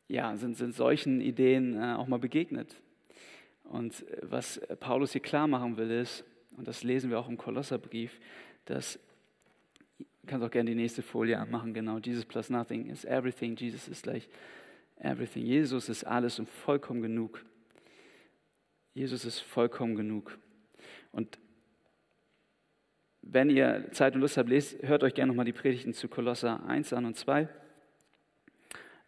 ja, 0.08 0.36
sind, 0.38 0.56
sind 0.56 0.74
solchen 0.76 1.22
Ideen 1.22 1.76
äh, 1.76 1.96
auch 1.96 2.08
mal 2.08 2.20
begegnet. 2.20 2.82
Und 3.70 4.06
was 4.22 4.62
Paulus 4.80 5.12
hier 5.12 5.22
klar 5.22 5.48
machen 5.48 5.78
will, 5.78 5.92
ist, 5.92 6.24
und 6.58 6.68
das 6.68 6.84
lesen 6.84 7.10
wir 7.10 7.20
auch 7.20 7.28
im 7.28 7.38
Kolosserbrief, 7.38 8.20
dass, 8.66 9.00
du 9.98 10.06
kannst 10.28 10.46
auch 10.46 10.52
gerne 10.52 10.70
die 10.70 10.76
nächste 10.76 11.02
Folie 11.02 11.38
anmachen, 11.38 11.74
genau, 11.74 11.98
Jesus 11.98 12.26
plus 12.26 12.50
nothing 12.50 12.90
is 12.90 13.06
everything, 13.06 13.56
Jesus 13.56 13.88
ist 13.88 14.04
gleich 14.04 14.30
everything. 15.00 15.46
Jesus 15.46 15.90
ist 15.90 16.04
alles 16.04 16.40
und 16.40 16.50
vollkommen 16.50 17.02
genug. 17.02 17.44
Jesus 18.94 19.26
ist 19.26 19.40
vollkommen 19.40 19.96
genug. 19.96 20.38
Und 21.12 21.38
wenn 23.22 23.50
ihr 23.50 23.90
Zeit 23.92 24.16
und 24.16 24.22
Lust 24.22 24.38
habt, 24.38 24.50
lest, 24.50 24.82
hört 24.84 25.04
euch 25.04 25.14
gerne 25.14 25.32
nochmal 25.32 25.46
die 25.46 25.54
Predigten 25.54 25.94
zu 25.94 26.08
Kolosser 26.08 26.66
1 26.66 26.94
an 26.94 27.06
und 27.06 27.18
2, 27.18 27.42
ähm, 27.42 27.50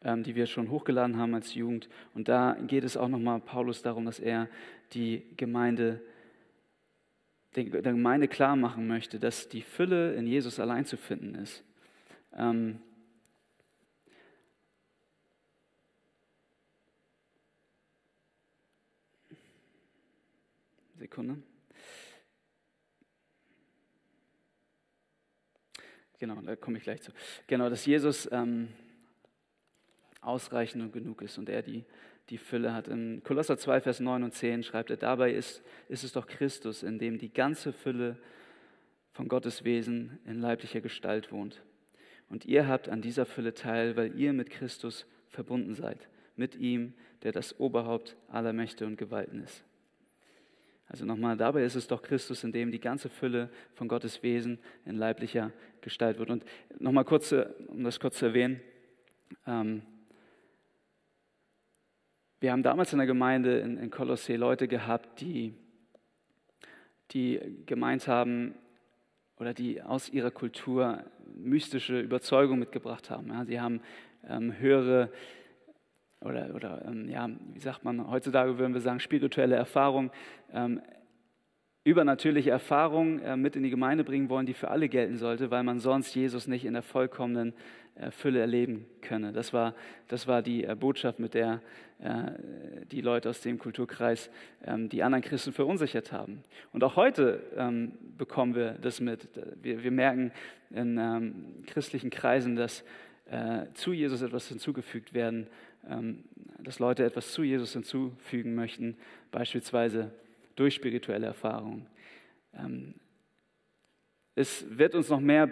die 0.01 0.35
wir 0.35 0.45
schon 0.45 0.69
hochgeladen 0.69 1.17
haben 1.17 1.33
als 1.33 1.53
Jugend. 1.55 1.89
Und 2.13 2.27
da 2.27 2.57
geht 2.67 2.83
es 2.83 2.95
auch 2.97 3.07
nochmal 3.07 3.39
Paulus 3.39 3.81
darum, 3.81 4.05
dass 4.05 4.19
er 4.19 4.47
die 4.93 5.23
Gemeinde, 5.35 6.01
der 7.55 7.65
Gemeinde 7.65 8.27
klar 8.27 8.55
machen 8.55 8.87
möchte, 8.87 9.19
dass 9.19 9.49
die 9.49 9.61
Fülle 9.61 10.13
in 10.13 10.27
Jesus 10.27 10.59
allein 10.59 10.85
zu 10.85 10.97
finden 10.97 11.35
ist. 11.35 11.63
Ähm, 12.35 12.79
Sekunde. 20.95 21.41
Genau, 26.19 26.41
da 26.41 26.55
komme 26.55 26.77
ich 26.77 26.83
gleich 26.83 27.01
zu. 27.01 27.11
Genau, 27.45 27.69
dass 27.69 27.85
Jesus 27.85 28.27
ähm, 28.31 28.69
ausreichend 30.27 30.83
und 30.83 30.93
genug 30.93 31.21
ist 31.21 31.37
und 31.37 31.49
er 31.49 31.61
die, 31.61 31.85
die 32.29 32.37
Fülle 32.37 32.73
hat. 32.73 32.87
In 32.87 33.23
Kolosser 33.23 33.57
2, 33.57 33.81
Vers 33.81 33.99
9 33.99 34.23
und 34.23 34.33
10 34.33 34.63
schreibt 34.63 34.89
er, 34.89 34.97
dabei 34.97 35.31
ist, 35.31 35.63
ist 35.87 36.03
es 36.03 36.11
doch 36.11 36.27
Christus, 36.27 36.83
in 36.83 36.99
dem 36.99 37.17
die 37.17 37.31
ganze 37.31 37.71
Fülle 37.73 38.17
von 39.13 39.27
Gottes 39.27 39.63
Wesen 39.63 40.19
in 40.25 40.39
leiblicher 40.39 40.81
Gestalt 40.81 41.31
wohnt. 41.31 41.63
Und 42.29 42.45
ihr 42.45 42.67
habt 42.67 42.89
an 42.89 43.01
dieser 43.01 43.25
Fülle 43.25 43.53
teil, 43.53 43.95
weil 43.95 44.19
ihr 44.19 44.33
mit 44.33 44.49
Christus 44.49 45.05
verbunden 45.29 45.73
seid, 45.73 46.09
mit 46.35 46.55
ihm, 46.55 46.93
der 47.23 47.31
das 47.31 47.59
Oberhaupt 47.59 48.17
aller 48.27 48.53
Mächte 48.53 48.85
und 48.85 48.97
Gewalten 48.97 49.41
ist. 49.41 49.63
Also 50.89 51.05
nochmal, 51.05 51.35
dabei 51.35 51.63
ist 51.63 51.75
es 51.75 51.87
doch 51.87 52.01
Christus, 52.01 52.43
in 52.43 52.51
dem 52.51 52.71
die 52.71 52.79
ganze 52.79 53.09
Fülle 53.09 53.49
von 53.73 53.87
Gottes 53.87 54.23
Wesen 54.23 54.59
in 54.85 54.95
leiblicher 54.95 55.51
Gestalt 55.81 56.17
wird. 56.17 56.29
Und 56.29 56.45
nochmal 56.79 57.03
kurz, 57.03 57.31
äh, 57.31 57.47
um 57.67 57.83
das 57.83 57.99
kurz 57.99 58.17
zu 58.17 58.25
erwähnen, 58.25 58.61
ähm, 59.45 59.81
wir 62.39 62.51
haben 62.51 62.63
damals 62.63 62.93
in 62.93 62.99
der 62.99 63.07
Gemeinde 63.07 63.59
in, 63.59 63.77
in 63.77 63.89
Kolossee 63.89 64.35
Leute 64.35 64.67
gehabt, 64.67 65.21
die, 65.21 65.53
die 67.11 67.39
gemeint 67.65 68.07
haben 68.07 68.53
oder 69.39 69.53
die 69.53 69.81
aus 69.81 70.09
ihrer 70.09 70.31
Kultur 70.31 71.03
mystische 71.35 71.99
Überzeugung 71.99 72.59
mitgebracht 72.59 73.09
haben. 73.09 73.29
Ja, 73.29 73.45
sie 73.45 73.59
haben 73.59 73.81
ähm, 74.27 74.57
höhere 74.59 75.11
oder, 76.21 76.53
oder 76.53 76.85
ähm, 76.85 77.09
ja, 77.09 77.29
wie 77.53 77.59
sagt 77.59 77.83
man, 77.83 78.09
heutzutage 78.09 78.57
würden 78.57 78.73
wir 78.73 78.81
sagen, 78.81 78.99
spirituelle 78.99 79.55
Erfahrung, 79.55 80.11
ähm, 80.51 80.81
übernatürliche 81.83 82.49
Erfahrung 82.49 83.19
äh, 83.19 83.37
mit 83.37 83.55
in 83.55 83.63
die 83.63 83.69
Gemeinde 83.69 84.03
bringen 84.03 84.29
wollen, 84.29 84.45
die 84.45 84.53
für 84.53 84.69
alle 84.69 84.89
gelten 84.89 85.17
sollte, 85.17 85.51
weil 85.51 85.63
man 85.63 85.79
sonst 85.79 86.13
Jesus 86.15 86.47
nicht 86.47 86.65
in 86.65 86.73
der 86.73 86.81
vollkommenen 86.81 87.53
Fülle 88.11 88.39
erleben 88.39 88.85
könne. 89.01 89.33
Das 89.33 89.53
war, 89.53 89.73
das 90.07 90.27
war 90.27 90.41
die 90.41 90.63
äh, 90.63 90.75
Botschaft, 90.75 91.19
mit 91.19 91.33
der 91.33 91.61
äh, 91.99 92.31
die 92.91 93.01
Leute 93.01 93.29
aus 93.29 93.41
dem 93.41 93.57
Kulturkreis 93.57 94.29
ähm, 94.65 94.89
die 94.89 95.03
anderen 95.03 95.23
Christen 95.23 95.51
verunsichert 95.51 96.11
haben. 96.11 96.43
Und 96.73 96.83
auch 96.83 96.95
heute 96.95 97.41
ähm, 97.55 97.93
bekommen 98.17 98.55
wir 98.55 98.73
das 98.73 98.99
mit. 98.99 99.27
Wir, 99.61 99.83
wir 99.83 99.91
merken 99.91 100.31
in 100.69 100.97
ähm, 100.97 101.45
christlichen 101.65 102.09
Kreisen, 102.09 102.55
dass 102.55 102.83
äh, 103.25 103.65
zu 103.73 103.93
Jesus 103.93 104.21
etwas 104.21 104.47
hinzugefügt 104.47 105.13
werden 105.13 105.47
dass 106.59 106.79
Leute 106.79 107.05
etwas 107.05 107.31
zu 107.31 107.43
Jesus 107.43 107.71
hinzufügen 107.71 108.55
möchten, 108.55 108.97
beispielsweise 109.31 110.11
durch 110.57 110.73
spirituelle 110.73 111.27
Erfahrungen. 111.27 111.87
Es 114.35 114.65
wird 114.69 114.95
uns 114.95 115.07
noch 115.07 115.21
mehr 115.21 115.49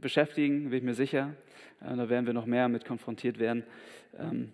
beschäftigen, 0.00 0.70
bin 0.70 0.78
ich 0.78 0.84
mir 0.84 0.94
sicher. 0.94 1.34
Äh, 1.80 1.96
da 1.96 2.08
werden 2.08 2.26
wir 2.26 2.32
noch 2.32 2.46
mehr 2.46 2.68
mit 2.68 2.84
konfrontiert 2.84 3.38
werden. 3.38 3.64
Ähm, 4.16 4.52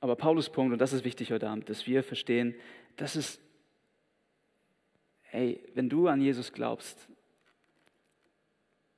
aber 0.00 0.16
Paulus 0.16 0.50
Punkt, 0.50 0.72
und 0.72 0.78
das 0.78 0.92
ist 0.92 1.04
wichtig 1.04 1.32
heute 1.32 1.48
Abend, 1.48 1.68
dass 1.68 1.86
wir 1.86 2.02
verstehen, 2.02 2.54
dass 2.96 3.16
es, 3.16 3.40
hey, 5.22 5.62
wenn 5.74 5.88
du 5.88 6.08
an 6.08 6.20
Jesus 6.20 6.52
glaubst, 6.52 7.08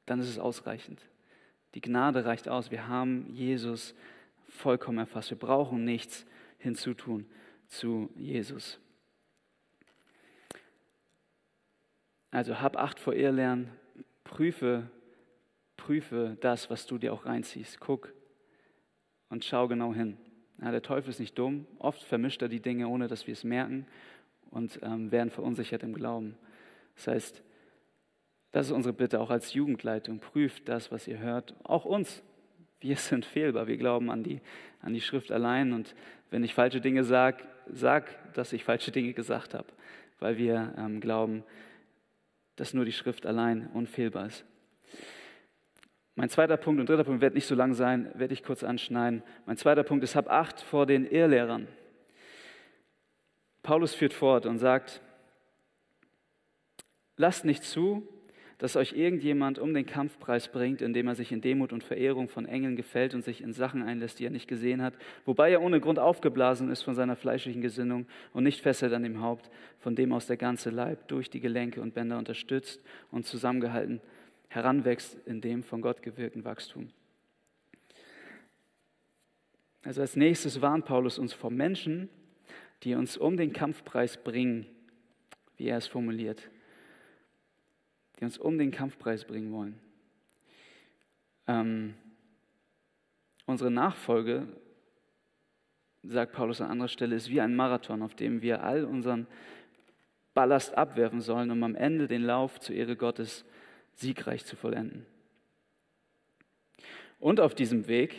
dann 0.06 0.20
ist 0.20 0.28
es 0.28 0.38
ausreichend. 0.38 1.00
Die 1.74 1.80
Gnade 1.80 2.24
reicht 2.24 2.48
aus. 2.48 2.70
Wir 2.70 2.88
haben 2.88 3.26
Jesus 3.32 3.94
vollkommen 4.48 4.98
erfasst. 4.98 5.30
Wir 5.30 5.38
brauchen 5.38 5.84
nichts 5.84 6.26
hinzutun 6.58 7.26
zu 7.68 8.10
Jesus. 8.16 8.78
Also 12.30 12.60
hab 12.60 12.76
Acht 12.76 13.00
vor 13.00 13.14
Irrlernen, 13.14 13.70
prüfe, 14.24 14.90
prüfe 15.76 16.36
das, 16.40 16.70
was 16.70 16.86
du 16.86 16.98
dir 16.98 17.12
auch 17.12 17.26
reinziehst. 17.26 17.80
Guck 17.80 18.12
und 19.28 19.44
schau 19.44 19.68
genau 19.68 19.94
hin. 19.94 20.16
Ja, 20.60 20.70
der 20.70 20.82
Teufel 20.82 21.10
ist 21.10 21.20
nicht 21.20 21.38
dumm. 21.38 21.66
Oft 21.78 22.02
vermischt 22.02 22.42
er 22.42 22.48
die 22.48 22.60
Dinge, 22.60 22.88
ohne 22.88 23.08
dass 23.08 23.26
wir 23.26 23.32
es 23.32 23.44
merken 23.44 23.86
und 24.50 24.78
ähm, 24.82 25.10
werden 25.10 25.30
verunsichert 25.30 25.82
im 25.82 25.94
Glauben. 25.94 26.36
Das 26.96 27.06
heißt, 27.06 27.42
das 28.52 28.66
ist 28.66 28.72
unsere 28.72 28.92
Bitte 28.92 29.20
auch 29.20 29.30
als 29.30 29.54
Jugendleitung. 29.54 30.18
Prüft 30.18 30.68
das, 30.68 30.90
was 30.90 31.06
ihr 31.08 31.18
hört, 31.18 31.54
auch 31.62 31.84
uns 31.84 32.22
Wir 32.80 32.96
sind 32.96 33.24
fehlbar. 33.24 33.66
Wir 33.68 33.76
glauben 33.76 34.10
an 34.10 34.22
die, 34.22 34.40
an 34.80 34.92
die 34.92 35.00
Schrift 35.00 35.30
allein. 35.30 35.72
Und 35.72 35.94
wenn 36.30 36.44
ich 36.44 36.54
falsche 36.54 36.80
Dinge 36.80 37.04
sage, 37.04 37.44
sag, 37.66 38.34
dass 38.34 38.52
ich 38.52 38.64
falsche 38.64 38.90
Dinge 38.90 39.12
gesagt 39.12 39.54
habe, 39.54 39.68
weil 40.18 40.36
wir 40.36 40.74
ähm, 40.76 41.00
glauben, 41.00 41.44
dass 42.60 42.74
nur 42.74 42.84
die 42.84 42.92
Schrift 42.92 43.24
allein 43.24 43.68
unfehlbar 43.68 44.26
ist. 44.26 44.44
Mein 46.14 46.28
zweiter 46.28 46.58
Punkt 46.58 46.78
und 46.78 46.90
dritter 46.90 47.04
Punkt 47.04 47.22
wird 47.22 47.32
nicht 47.32 47.46
so 47.46 47.54
lang 47.54 47.72
sein, 47.72 48.12
werde 48.16 48.34
ich 48.34 48.42
kurz 48.42 48.62
anschneiden. 48.62 49.22
Mein 49.46 49.56
zweiter 49.56 49.82
Punkt 49.82 50.04
ist, 50.04 50.14
hab 50.14 50.28
Acht 50.28 50.60
vor 50.60 50.84
den 50.84 51.06
Irrlehrern. 51.06 51.68
Paulus 53.62 53.94
führt 53.94 54.12
fort 54.12 54.44
und 54.44 54.58
sagt, 54.58 55.00
lasst 57.16 57.46
nicht 57.46 57.64
zu, 57.64 58.06
dass 58.60 58.76
euch 58.76 58.92
irgendjemand 58.92 59.58
um 59.58 59.72
den 59.72 59.86
Kampfpreis 59.86 60.48
bringt, 60.48 60.82
indem 60.82 61.08
er 61.08 61.14
sich 61.14 61.32
in 61.32 61.40
Demut 61.40 61.72
und 61.72 61.82
Verehrung 61.82 62.28
von 62.28 62.44
Engeln 62.44 62.76
gefällt 62.76 63.14
und 63.14 63.24
sich 63.24 63.40
in 63.40 63.54
Sachen 63.54 63.82
einlässt, 63.82 64.20
die 64.20 64.26
er 64.26 64.30
nicht 64.30 64.48
gesehen 64.48 64.82
hat, 64.82 64.92
wobei 65.24 65.50
er 65.50 65.62
ohne 65.62 65.80
Grund 65.80 65.98
aufgeblasen 65.98 66.70
ist 66.70 66.82
von 66.82 66.94
seiner 66.94 67.16
fleischlichen 67.16 67.62
Gesinnung 67.62 68.06
und 68.34 68.44
nicht 68.44 68.60
fesselt 68.60 68.92
an 68.92 69.02
dem 69.02 69.22
Haupt, 69.22 69.50
von 69.78 69.96
dem 69.96 70.12
aus 70.12 70.26
der 70.26 70.36
ganze 70.36 70.68
Leib 70.68 71.08
durch 71.08 71.30
die 71.30 71.40
Gelenke 71.40 71.80
und 71.80 71.94
Bänder 71.94 72.18
unterstützt 72.18 72.84
und 73.10 73.24
zusammengehalten 73.24 74.02
heranwächst 74.48 75.16
in 75.26 75.40
dem 75.40 75.62
von 75.62 75.80
Gott 75.80 76.02
gewirkten 76.02 76.44
Wachstum. 76.44 76.90
Also 79.84 80.02
als 80.02 80.16
nächstes 80.16 80.60
warnt 80.60 80.84
Paulus 80.84 81.18
uns 81.18 81.32
vor 81.32 81.50
Menschen, 81.50 82.10
die 82.82 82.94
uns 82.94 83.16
um 83.16 83.38
den 83.38 83.54
Kampfpreis 83.54 84.18
bringen, 84.18 84.66
wie 85.56 85.68
er 85.68 85.78
es 85.78 85.86
formuliert 85.86 86.50
die 88.20 88.24
uns 88.24 88.38
um 88.38 88.58
den 88.58 88.70
Kampfpreis 88.70 89.24
bringen 89.24 89.50
wollen. 89.52 89.78
Ähm, 91.46 91.94
unsere 93.46 93.70
Nachfolge, 93.70 94.46
sagt 96.02 96.32
Paulus 96.32 96.60
an 96.60 96.70
anderer 96.70 96.88
Stelle, 96.88 97.16
ist 97.16 97.30
wie 97.30 97.40
ein 97.40 97.56
Marathon, 97.56 98.02
auf 98.02 98.14
dem 98.14 98.42
wir 98.42 98.62
all 98.62 98.84
unseren 98.84 99.26
Ballast 100.34 100.74
abwerfen 100.74 101.20
sollen, 101.20 101.50
um 101.50 101.62
am 101.62 101.74
Ende 101.74 102.06
den 102.06 102.22
Lauf 102.22 102.60
zur 102.60 102.76
Ehre 102.76 102.96
Gottes 102.96 103.44
siegreich 103.94 104.44
zu 104.44 104.56
vollenden. 104.56 105.04
Und 107.18 107.40
auf 107.40 107.54
diesem 107.54 107.86
Weg, 107.86 108.14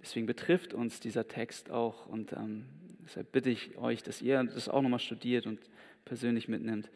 deswegen 0.00 0.26
betrifft 0.26 0.74
uns 0.74 1.00
dieser 1.00 1.28
Text 1.28 1.70
auch, 1.70 2.06
und 2.06 2.32
ähm, 2.32 2.64
deshalb 3.04 3.30
bitte 3.30 3.50
ich 3.50 3.76
euch, 3.76 4.02
dass 4.02 4.22
ihr 4.22 4.42
das 4.42 4.68
auch 4.68 4.82
nochmal 4.82 4.98
studiert 4.98 5.46
und 5.46 5.60
persönlich 6.04 6.48
mitnimmt. 6.48 6.90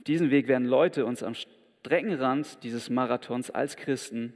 Auf 0.00 0.04
diesem 0.04 0.30
Weg 0.30 0.48
werden 0.48 0.66
Leute 0.66 1.04
uns 1.04 1.22
am 1.22 1.34
Streckenrand 1.34 2.62
dieses 2.62 2.88
Marathons 2.88 3.50
als 3.50 3.76
Christen 3.76 4.32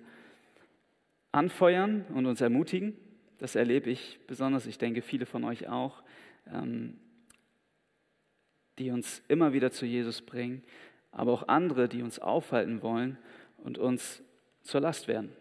anfeuern 1.33 2.05
und 2.13 2.27
uns 2.27 2.43
ermutigen. 2.43 2.95
Das 3.39 3.55
erlebe 3.55 3.89
ich 3.89 4.21
besonders, 4.27 4.67
ich 4.67 4.77
denke 4.77 5.01
viele 5.01 5.25
von 5.25 5.43
euch 5.43 5.67
auch, 5.67 6.03
ähm, 6.53 6.99
die 8.79 8.91
uns 8.91 9.23
immer 9.29 9.55
wieder 9.55 9.71
zu 9.71 9.87
Jesus 9.87 10.21
bringen, 10.21 10.63
aber 11.13 11.33
auch 11.33 11.49
andere, 11.49 11.89
die 11.89 12.03
uns 12.03 12.19
aufhalten 12.19 12.83
wollen 12.83 13.17
und 13.57 13.79
uns 13.79 14.23
zur 14.65 14.83
Last 14.83 15.09
werden. 15.09 15.33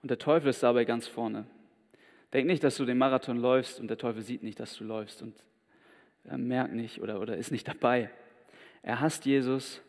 Und 0.00 0.10
der 0.10 0.18
Teufel 0.18 0.48
ist 0.48 0.62
dabei 0.62 0.86
ganz 0.86 1.06
vorne. 1.06 1.44
Denk 2.32 2.46
nicht, 2.46 2.64
dass 2.64 2.78
du 2.78 2.86
den 2.86 2.96
Marathon 2.96 3.36
läufst 3.36 3.78
und 3.78 3.88
der 3.88 3.98
Teufel 3.98 4.22
sieht 4.22 4.42
nicht, 4.42 4.58
dass 4.58 4.74
du 4.74 4.84
läufst 4.84 5.20
und 5.20 5.34
merkt 6.24 6.74
nicht 6.74 7.00
oder, 7.00 7.20
oder 7.20 7.36
ist 7.36 7.50
nicht 7.50 7.66
dabei. 7.66 8.10
Er 8.82 9.00
hasst 9.00 9.24
Jesus 9.26 9.80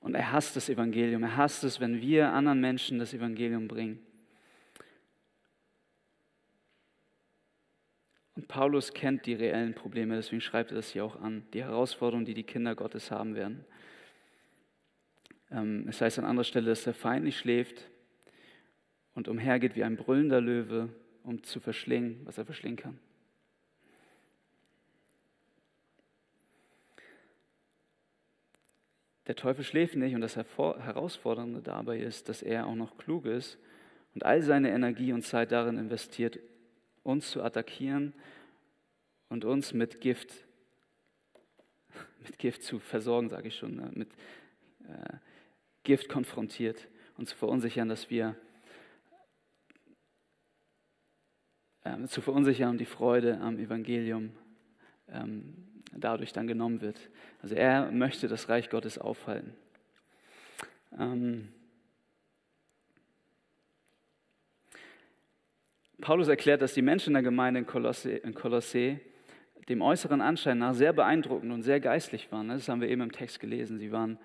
und 0.00 0.14
er 0.14 0.32
hasst 0.32 0.56
das 0.56 0.68
Evangelium. 0.68 1.22
Er 1.22 1.36
hasst 1.36 1.64
es, 1.64 1.80
wenn 1.80 2.00
wir 2.00 2.32
anderen 2.32 2.60
Menschen 2.60 2.98
das 2.98 3.14
Evangelium 3.14 3.68
bringen. 3.68 3.98
Und 8.36 8.48
Paulus 8.48 8.92
kennt 8.92 9.26
die 9.26 9.34
reellen 9.34 9.74
Probleme, 9.74 10.16
deswegen 10.16 10.40
schreibt 10.40 10.72
er 10.72 10.76
das 10.76 10.90
hier 10.90 11.04
auch 11.04 11.20
an, 11.20 11.46
die 11.52 11.62
Herausforderungen, 11.62 12.24
die 12.24 12.34
die 12.34 12.42
Kinder 12.42 12.74
Gottes 12.74 13.10
haben 13.10 13.36
werden. 13.36 13.64
Ähm, 15.50 15.86
es 15.88 16.00
heißt 16.00 16.18
an 16.18 16.24
anderer 16.24 16.44
Stelle, 16.44 16.70
dass 16.70 16.82
der 16.82 16.94
Feind 16.94 17.24
nicht 17.24 17.38
schläft 17.38 17.88
und 19.14 19.28
umhergeht 19.28 19.76
wie 19.76 19.84
ein 19.84 19.96
brüllender 19.96 20.40
Löwe, 20.40 20.88
um 21.22 21.42
zu 21.44 21.60
verschlingen, 21.60 22.20
was 22.24 22.36
er 22.36 22.44
verschlingen 22.44 22.76
kann. 22.76 22.98
Der 29.26 29.36
Teufel 29.36 29.64
schläft 29.64 29.96
nicht 29.96 30.14
und 30.14 30.20
das 30.20 30.36
Herausfordernde 30.36 31.62
dabei 31.62 31.98
ist, 31.98 32.28
dass 32.28 32.42
er 32.42 32.66
auch 32.66 32.74
noch 32.74 32.98
klug 32.98 33.24
ist 33.24 33.58
und 34.14 34.24
all 34.24 34.42
seine 34.42 34.70
Energie 34.70 35.12
und 35.12 35.22
Zeit 35.22 35.50
darin 35.50 35.78
investiert, 35.78 36.38
uns 37.02 37.30
zu 37.30 37.42
attackieren 37.42 38.12
und 39.28 39.44
uns 39.44 39.72
mit 39.72 40.00
Gift, 40.00 40.32
mit 42.22 42.38
Gift 42.38 42.62
zu 42.62 42.78
versorgen, 42.78 43.30
sage 43.30 43.48
ich 43.48 43.56
schon, 43.56 43.76
ne, 43.76 43.90
mit 43.94 44.10
äh, 44.86 45.16
Gift 45.84 46.08
konfrontiert 46.08 46.88
und 47.16 47.28
zu 47.28 47.36
verunsichern, 47.36 47.88
dass 47.88 48.10
wir 48.10 48.36
äh, 51.82 52.06
zu 52.06 52.20
verunsichern 52.20 52.70
und 52.70 52.78
die 52.78 52.84
Freude 52.84 53.40
am 53.40 53.58
Evangelium 53.58 54.32
ähm, 55.08 55.73
dadurch 55.96 56.32
dann 56.32 56.46
genommen 56.46 56.80
wird. 56.80 56.98
Also 57.42 57.54
er 57.54 57.90
möchte 57.90 58.28
das 58.28 58.48
Reich 58.48 58.70
Gottes 58.70 58.98
aufhalten. 58.98 59.54
Ähm 60.98 61.48
Paulus 66.00 66.28
erklärt, 66.28 66.60
dass 66.60 66.74
die 66.74 66.82
Menschen 66.82 67.10
in 67.10 67.14
der 67.14 67.22
Gemeinde 67.22 67.60
in 67.60 67.66
Kolosse, 67.66 68.10
in 68.10 68.34
Kolosse 68.34 69.00
dem 69.68 69.80
äußeren 69.80 70.20
Anschein 70.20 70.58
nach 70.58 70.74
sehr 70.74 70.92
beeindruckend 70.92 71.52
und 71.52 71.62
sehr 71.62 71.80
geistlich 71.80 72.30
waren. 72.30 72.48
Das 72.48 72.68
haben 72.68 72.80
wir 72.80 72.88
eben 72.88 73.00
im 73.00 73.12
Text 73.12 73.40
gelesen. 73.40 73.78
Sie 73.78 73.90
waren 73.90 74.18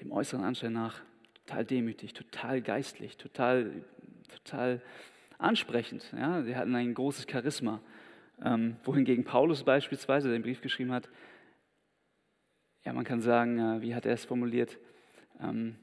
dem 0.00 0.12
äußeren 0.12 0.44
Anschein 0.44 0.72
nach 0.72 1.02
total 1.34 1.64
demütig, 1.64 2.14
total 2.14 2.62
geistlich, 2.62 3.16
total, 3.16 3.70
total 4.32 4.80
ansprechend. 5.38 6.10
Ja? 6.16 6.42
Sie 6.42 6.56
hatten 6.56 6.74
ein 6.74 6.94
großes 6.94 7.26
Charisma. 7.30 7.80
Ähm, 8.44 8.76
wohingegen 8.84 9.24
Paulus 9.24 9.64
beispielsweise 9.64 10.30
den 10.30 10.42
Brief 10.42 10.60
geschrieben 10.60 10.92
hat, 10.92 11.08
ja, 12.84 12.92
man 12.92 13.04
kann 13.04 13.20
sagen, 13.20 13.58
äh, 13.58 13.82
wie 13.82 13.94
hat 13.94 14.06
er 14.06 14.14
es 14.14 14.24
formuliert? 14.24 14.78
Ähm, 15.40 15.76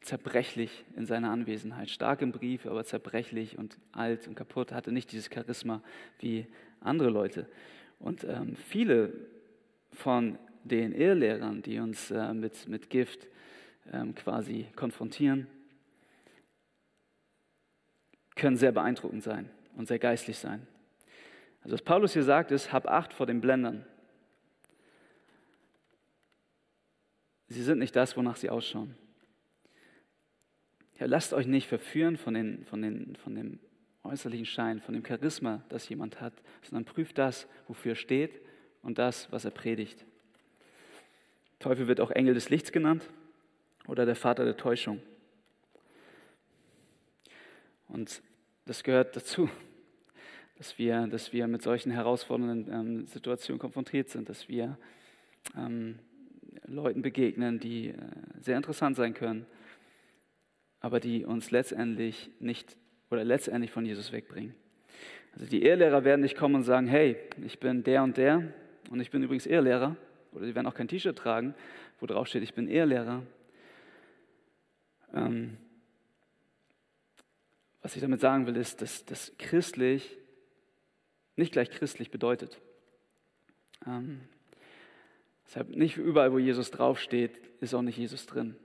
zerbrechlich 0.00 0.84
in 0.96 1.04
seiner 1.04 1.30
Anwesenheit. 1.30 1.90
Stark 1.90 2.22
im 2.22 2.32
Brief, 2.32 2.66
aber 2.66 2.84
zerbrechlich 2.84 3.58
und 3.58 3.78
alt 3.92 4.26
und 4.26 4.34
kaputt. 4.34 4.72
Hatte 4.72 4.90
nicht 4.90 5.12
dieses 5.12 5.28
Charisma 5.32 5.82
wie 6.18 6.46
andere 6.80 7.10
Leute. 7.10 7.46
Und 7.98 8.24
ähm, 8.24 8.56
viele 8.56 9.12
von 9.92 10.38
den 10.64 10.92
Irrlehrern, 10.92 11.62
die 11.62 11.78
uns 11.78 12.10
äh, 12.10 12.32
mit, 12.32 12.68
mit 12.68 12.88
Gift 12.90 13.26
ähm, 13.92 14.14
quasi 14.14 14.66
konfrontieren, 14.76 15.46
können 18.36 18.56
sehr 18.56 18.72
beeindruckend 18.72 19.22
sein 19.22 19.50
und 19.76 19.88
sehr 19.88 19.98
geistlich 19.98 20.38
sein. 20.38 20.66
Also 21.68 21.74
was 21.74 21.82
Paulus 21.82 22.14
hier 22.14 22.22
sagt 22.22 22.50
ist, 22.50 22.72
hab 22.72 22.88
Acht 22.88 23.12
vor 23.12 23.26
den 23.26 23.42
Blendern. 23.42 23.84
Sie 27.48 27.62
sind 27.62 27.78
nicht 27.78 27.94
das, 27.94 28.16
wonach 28.16 28.36
sie 28.36 28.48
ausschauen. 28.48 28.96
Ja, 30.98 31.04
lasst 31.04 31.34
euch 31.34 31.46
nicht 31.46 31.68
verführen 31.68 32.16
von, 32.16 32.32
den, 32.32 32.64
von, 32.64 32.80
den, 32.80 33.16
von 33.16 33.34
dem 33.34 33.58
äußerlichen 34.02 34.46
Schein, 34.46 34.80
von 34.80 34.94
dem 34.94 35.04
Charisma, 35.04 35.62
das 35.68 35.86
jemand 35.90 36.22
hat, 36.22 36.32
sondern 36.62 36.86
prüft 36.86 37.18
das, 37.18 37.46
wofür 37.66 37.92
er 37.92 37.96
steht 37.96 38.40
und 38.80 38.96
das, 38.96 39.30
was 39.30 39.44
er 39.44 39.50
predigt. 39.50 40.06
Teufel 41.58 41.86
wird 41.86 42.00
auch 42.00 42.12
Engel 42.12 42.32
des 42.32 42.48
Lichts 42.48 42.72
genannt 42.72 43.06
oder 43.86 44.06
der 44.06 44.16
Vater 44.16 44.46
der 44.46 44.56
Täuschung. 44.56 45.02
Und 47.88 48.22
das 48.64 48.82
gehört 48.82 49.14
dazu 49.14 49.50
dass 50.58 50.76
wir, 50.76 51.06
dass 51.06 51.32
wir 51.32 51.46
mit 51.46 51.62
solchen 51.62 51.92
herausfordernden 51.92 52.72
ähm, 52.72 53.06
Situationen 53.06 53.60
konfrontiert 53.60 54.10
sind, 54.10 54.28
dass 54.28 54.48
wir 54.48 54.76
ähm, 55.56 56.00
Leuten 56.66 57.00
begegnen, 57.00 57.60
die 57.60 57.90
äh, 57.90 57.94
sehr 58.40 58.56
interessant 58.56 58.96
sein 58.96 59.14
können, 59.14 59.46
aber 60.80 60.98
die 60.98 61.24
uns 61.24 61.52
letztendlich 61.52 62.30
nicht 62.40 62.76
oder 63.10 63.24
letztendlich 63.24 63.70
von 63.70 63.86
Jesus 63.86 64.12
wegbringen. 64.12 64.54
Also 65.32 65.46
die 65.46 65.62
Ehelehrer 65.62 66.04
werden 66.04 66.22
nicht 66.22 66.36
kommen 66.36 66.56
und 66.56 66.64
sagen, 66.64 66.88
hey, 66.88 67.16
ich 67.44 67.60
bin 67.60 67.84
der 67.84 68.02
und 68.02 68.16
der 68.16 68.52
und 68.90 69.00
ich 69.00 69.10
bin 69.10 69.22
übrigens 69.22 69.46
Ehelehrer. 69.46 69.96
Oder 70.32 70.46
sie 70.46 70.54
werden 70.54 70.66
auch 70.66 70.74
kein 70.74 70.88
T-Shirt 70.88 71.16
tragen, 71.16 71.54
wo 72.00 72.06
drauf 72.06 72.26
steht, 72.26 72.42
ich 72.42 72.54
bin 72.54 72.68
Ehelehrer. 72.68 73.22
Ähm, 75.14 75.56
was 77.80 77.94
ich 77.94 78.02
damit 78.02 78.20
sagen 78.20 78.46
will, 78.46 78.56
ist, 78.56 78.82
dass, 78.82 79.04
dass 79.04 79.32
christlich 79.38 80.17
nicht 81.38 81.52
gleich 81.52 81.70
christlich 81.70 82.10
bedeutet. 82.10 82.60
Ähm, 83.86 84.20
deshalb 85.46 85.70
nicht 85.70 85.96
überall, 85.96 86.32
wo 86.32 86.38
Jesus 86.38 86.70
draufsteht, 86.70 87.40
ist 87.60 87.74
auch 87.74 87.82
nicht 87.82 87.98
Jesus 87.98 88.26
drin. 88.26 88.56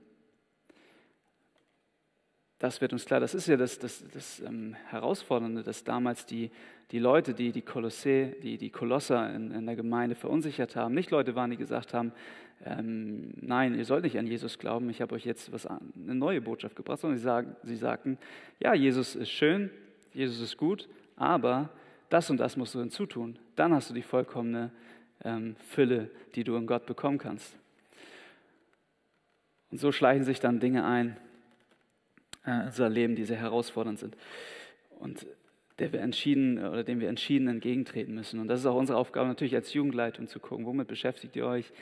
das 2.58 2.80
wird 2.80 2.92
uns 2.92 3.04
klar. 3.04 3.20
Das 3.20 3.34
ist 3.34 3.46
ja 3.46 3.56
das, 3.56 3.78
das, 3.78 4.04
das 4.12 4.40
ähm, 4.40 4.74
Herausfordernde, 4.88 5.62
dass 5.62 5.84
damals 5.84 6.24
die, 6.24 6.50
die 6.92 6.98
Leute, 6.98 7.34
die 7.34 7.52
die 7.52 7.62
Kolosse, 7.62 8.36
die, 8.42 8.56
die 8.56 8.70
Kolosser 8.70 9.34
in, 9.34 9.50
in, 9.50 9.66
der 9.66 9.76
Gemeinde 9.76 10.14
verunsichert 10.14 10.74
haben, 10.74 10.94
nicht 10.94 11.10
Leute 11.10 11.34
waren, 11.34 11.50
die 11.50 11.56
gesagt 11.56 11.92
haben, 11.92 12.12
ähm, 12.64 13.34
nein, 13.40 13.74
ihr 13.74 13.84
sollt 13.84 14.04
nicht 14.04 14.18
an 14.18 14.26
Jesus 14.26 14.58
glauben, 14.58 14.88
ich 14.88 15.02
habe 15.02 15.14
euch 15.14 15.26
jetzt 15.26 15.52
was, 15.52 15.66
eine 15.66 15.80
neue 16.14 16.40
Botschaft 16.40 16.76
gebracht, 16.76 17.00
sondern 17.00 17.18
sie, 17.18 17.24
sagen, 17.24 17.56
sie 17.64 17.76
sagten, 17.76 18.18
ja, 18.60 18.72
Jesus 18.72 19.14
ist 19.14 19.30
schön, 19.30 19.70
Jesus 20.12 20.40
ist 20.40 20.56
gut, 20.56 20.88
aber 21.16 21.68
das 22.10 22.30
und 22.30 22.38
das 22.38 22.56
musst 22.56 22.74
du 22.74 22.80
hinzutun. 22.80 23.38
Dann 23.56 23.72
hast 23.72 23.90
du 23.90 23.94
die 23.94 24.02
vollkommene 24.02 24.70
ähm, 25.24 25.56
Fülle, 25.68 26.10
die 26.34 26.44
du 26.44 26.56
in 26.56 26.66
Gott 26.66 26.86
bekommen 26.86 27.18
kannst. 27.18 27.56
Und 29.70 29.78
so 29.78 29.92
schleichen 29.92 30.24
sich 30.24 30.40
dann 30.40 30.60
Dinge 30.60 30.84
ein 30.84 31.16
äh, 32.44 32.50
in 32.50 32.66
unser 32.66 32.88
Leben, 32.88 33.16
die 33.16 33.24
sehr 33.24 33.38
herausfordernd 33.38 33.98
sind 33.98 34.16
und 35.00 35.26
der 35.78 35.92
wir 35.92 36.00
entschieden 36.00 36.64
oder 36.64 36.84
dem 36.84 37.00
wir 37.00 37.08
entschieden 37.08 37.48
entgegentreten 37.48 38.14
müssen. 38.14 38.38
Und 38.38 38.48
das 38.48 38.60
ist 38.60 38.66
auch 38.66 38.76
unsere 38.76 38.98
Aufgabe 38.98 39.28
natürlich 39.28 39.54
als 39.54 39.72
Jugendleitung 39.74 40.28
zu 40.28 40.38
gucken, 40.38 40.66
womit 40.66 40.86
beschäftigt 40.86 41.34
ihr 41.34 41.46
euch, 41.46 41.72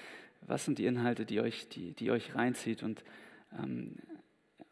was 0.41 0.65
sind 0.65 0.79
die 0.79 0.87
Inhalte, 0.87 1.27
die 1.27 1.41
euch, 1.41 1.69
die, 1.69 1.93
die 1.93 2.11
euch 2.11 2.35
reinzieht. 2.35 2.83
Und 2.83 3.05
ähm, 3.59 3.97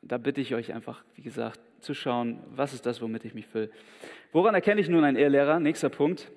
da 0.01 0.17
bitte 0.17 0.41
ich 0.41 0.55
euch 0.55 0.73
einfach, 0.73 1.05
wie 1.17 1.23
gesagt, 1.23 1.61
zu 1.81 1.95
schauen, 1.95 2.43
was 2.51 2.73
ist 2.73 2.87
das, 2.87 3.01
womit 3.01 3.25
ich 3.25 3.35
mich 3.35 3.47
fülle. 3.47 3.71
Woran 4.33 4.55
erkenne 4.55 4.81
ich 4.81 4.89
nun 4.89 5.05
einen 5.05 5.17
Ehelehrer? 5.17 5.61
Nächster 5.61 5.89
Punkt. 5.89 6.31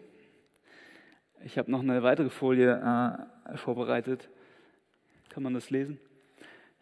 Ich 1.44 1.58
habe 1.58 1.70
noch 1.70 1.82
eine 1.82 2.04
weitere 2.04 2.30
Folie 2.30 2.72
äh, 3.52 3.58
vorbereitet. 3.58 4.30
Kann 5.30 5.44
man 5.44 5.54
das 5.54 5.70
lesen? 5.70 6.00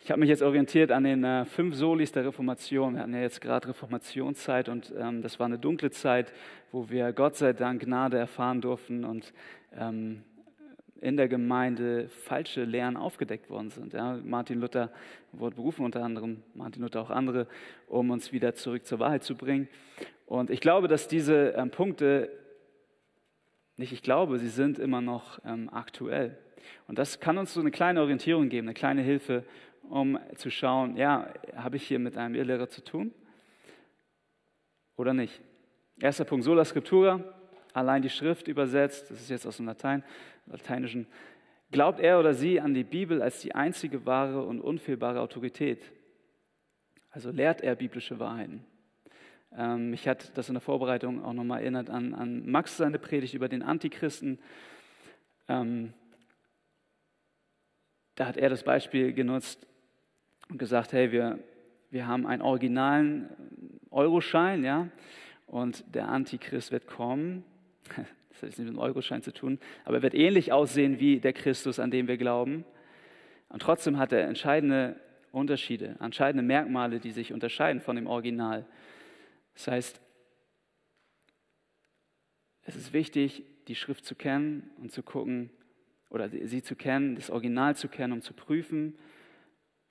Ich 0.03 0.09
habe 0.09 0.19
mich 0.19 0.29
jetzt 0.29 0.41
orientiert 0.41 0.91
an 0.91 1.03
den 1.03 1.23
äh, 1.23 1.45
fünf 1.45 1.75
Solis 1.75 2.11
der 2.11 2.25
Reformation. 2.25 2.95
Wir 2.95 3.01
hatten 3.01 3.13
ja 3.13 3.21
jetzt 3.21 3.39
gerade 3.39 3.69
Reformationszeit 3.69 4.67
und 4.67 4.93
ähm, 4.97 5.21
das 5.21 5.39
war 5.39 5.45
eine 5.45 5.59
dunkle 5.59 5.91
Zeit, 5.91 6.33
wo 6.71 6.89
wir 6.89 7.13
Gott 7.13 7.35
sei 7.35 7.53
Dank 7.53 7.83
Gnade 7.83 8.17
erfahren 8.17 8.61
durften 8.61 9.05
und 9.05 9.31
ähm, 9.77 10.23
in 11.01 11.17
der 11.17 11.27
Gemeinde 11.27 12.07
falsche 12.09 12.63
Lehren 12.63 12.95
aufgedeckt 12.95 13.49
worden 13.49 13.71
sind. 13.71 13.93
Ja, 13.93 14.19
Martin 14.23 14.59
Luther 14.59 14.91
wurde 15.31 15.55
berufen, 15.55 15.83
unter 15.83 16.03
anderem 16.03 16.43
Martin 16.53 16.83
Luther 16.83 17.01
auch 17.01 17.09
andere, 17.09 17.47
um 17.87 18.11
uns 18.11 18.31
wieder 18.31 18.53
zurück 18.53 18.85
zur 18.85 18.99
Wahrheit 18.99 19.23
zu 19.23 19.35
bringen. 19.35 19.67
Und 20.27 20.51
ich 20.51 20.61
glaube, 20.61 20.87
dass 20.87 21.07
diese 21.07 21.55
ähm, 21.57 21.71
Punkte, 21.71 22.31
nicht 23.77 23.91
ich 23.91 24.03
glaube, 24.03 24.37
sie 24.37 24.47
sind 24.47 24.77
immer 24.77 25.01
noch 25.01 25.39
ähm, 25.43 25.69
aktuell. 25.73 26.37
Und 26.87 26.99
das 26.99 27.19
kann 27.19 27.39
uns 27.39 27.51
so 27.53 27.59
eine 27.59 27.71
kleine 27.71 28.01
Orientierung 28.01 28.47
geben, 28.49 28.67
eine 28.67 28.75
kleine 28.75 29.01
Hilfe, 29.01 29.43
um 29.89 30.19
zu 30.35 30.51
schauen, 30.51 30.97
ja, 30.97 31.33
habe 31.55 31.77
ich 31.77 31.87
hier 31.87 31.97
mit 31.97 32.15
einem 32.15 32.35
Irrlehrer 32.35 32.69
zu 32.69 32.83
tun 32.83 33.11
oder 34.95 35.15
nicht? 35.15 35.41
Erster 35.99 36.25
Punkt, 36.25 36.45
Sola 36.45 36.63
Scriptura, 36.63 37.23
allein 37.73 38.01
die 38.01 38.09
Schrift 38.09 38.47
übersetzt, 38.47 39.09
das 39.09 39.21
ist 39.21 39.29
jetzt 39.29 39.45
aus 39.45 39.57
dem 39.57 39.65
Latein, 39.65 40.03
Lateinischen. 40.47 41.07
Glaubt 41.71 41.99
er 41.99 42.19
oder 42.19 42.33
sie 42.33 42.59
an 42.59 42.73
die 42.73 42.83
Bibel 42.83 43.21
als 43.21 43.39
die 43.41 43.55
einzige 43.55 44.05
wahre 44.05 44.43
und 44.43 44.59
unfehlbare 44.59 45.21
Autorität? 45.21 45.81
Also 47.11 47.31
lehrt 47.31 47.61
er 47.61 47.75
biblische 47.75 48.19
Wahrheiten? 48.19 48.65
Ähm, 49.57 49.89
mich 49.89 50.07
hat 50.07 50.37
das 50.37 50.49
in 50.49 50.55
der 50.55 50.61
Vorbereitung 50.61 51.23
auch 51.23 51.33
nochmal 51.33 51.61
erinnert 51.61 51.89
an, 51.89 52.13
an 52.13 52.49
Max 52.49 52.77
seine 52.77 52.99
Predigt 52.99 53.33
über 53.33 53.49
den 53.49 53.63
Antichristen. 53.63 54.39
Ähm, 55.47 55.93
da 58.15 58.27
hat 58.27 58.37
er 58.37 58.49
das 58.49 58.63
Beispiel 58.63 59.13
genutzt, 59.13 59.67
und 60.51 60.57
gesagt, 60.57 60.91
hey, 60.91 61.11
wir, 61.13 61.39
wir 61.91 62.07
haben 62.07 62.27
einen 62.27 62.41
originalen 62.41 63.29
Euroschein, 63.89 64.63
ja, 64.65 64.89
und 65.47 65.83
der 65.95 66.09
Antichrist 66.09 66.71
wird 66.71 66.87
kommen. 66.87 67.45
Das 68.29 68.37
hat 68.37 68.49
jetzt 68.49 68.59
nichts 68.59 68.71
mit 68.71 68.79
dem 68.79 68.79
Euroschein 68.79 69.21
zu 69.21 69.33
tun, 69.33 69.59
aber 69.83 69.97
er 69.97 70.03
wird 70.03 70.13
ähnlich 70.13 70.53
aussehen 70.53 71.01
wie 71.01 71.19
der 71.19 71.33
Christus, 71.33 71.79
an 71.79 71.91
dem 71.91 72.07
wir 72.07 72.15
glauben. 72.15 72.63
Und 73.49 73.61
trotzdem 73.61 73.97
hat 73.97 74.13
er 74.13 74.23
entscheidende 74.23 74.95
Unterschiede, 75.33 75.97
entscheidende 75.99 76.41
Merkmale, 76.41 77.01
die 77.01 77.11
sich 77.11 77.33
unterscheiden 77.33 77.81
von 77.81 77.97
dem 77.97 78.07
Original. 78.07 78.65
Das 79.53 79.67
heißt, 79.67 80.01
es 82.63 82.75
ist 82.75 82.93
wichtig, 82.93 83.43
die 83.67 83.75
Schrift 83.75 84.05
zu 84.05 84.15
kennen 84.15 84.69
und 84.77 84.91
zu 84.91 85.03
gucken, 85.03 85.49
oder 86.09 86.29
sie 86.29 86.61
zu 86.61 86.75
kennen, 86.75 87.15
das 87.15 87.29
Original 87.29 87.75
zu 87.75 87.87
kennen, 87.87 88.13
um 88.13 88.21
zu 88.21 88.33
prüfen, 88.33 88.97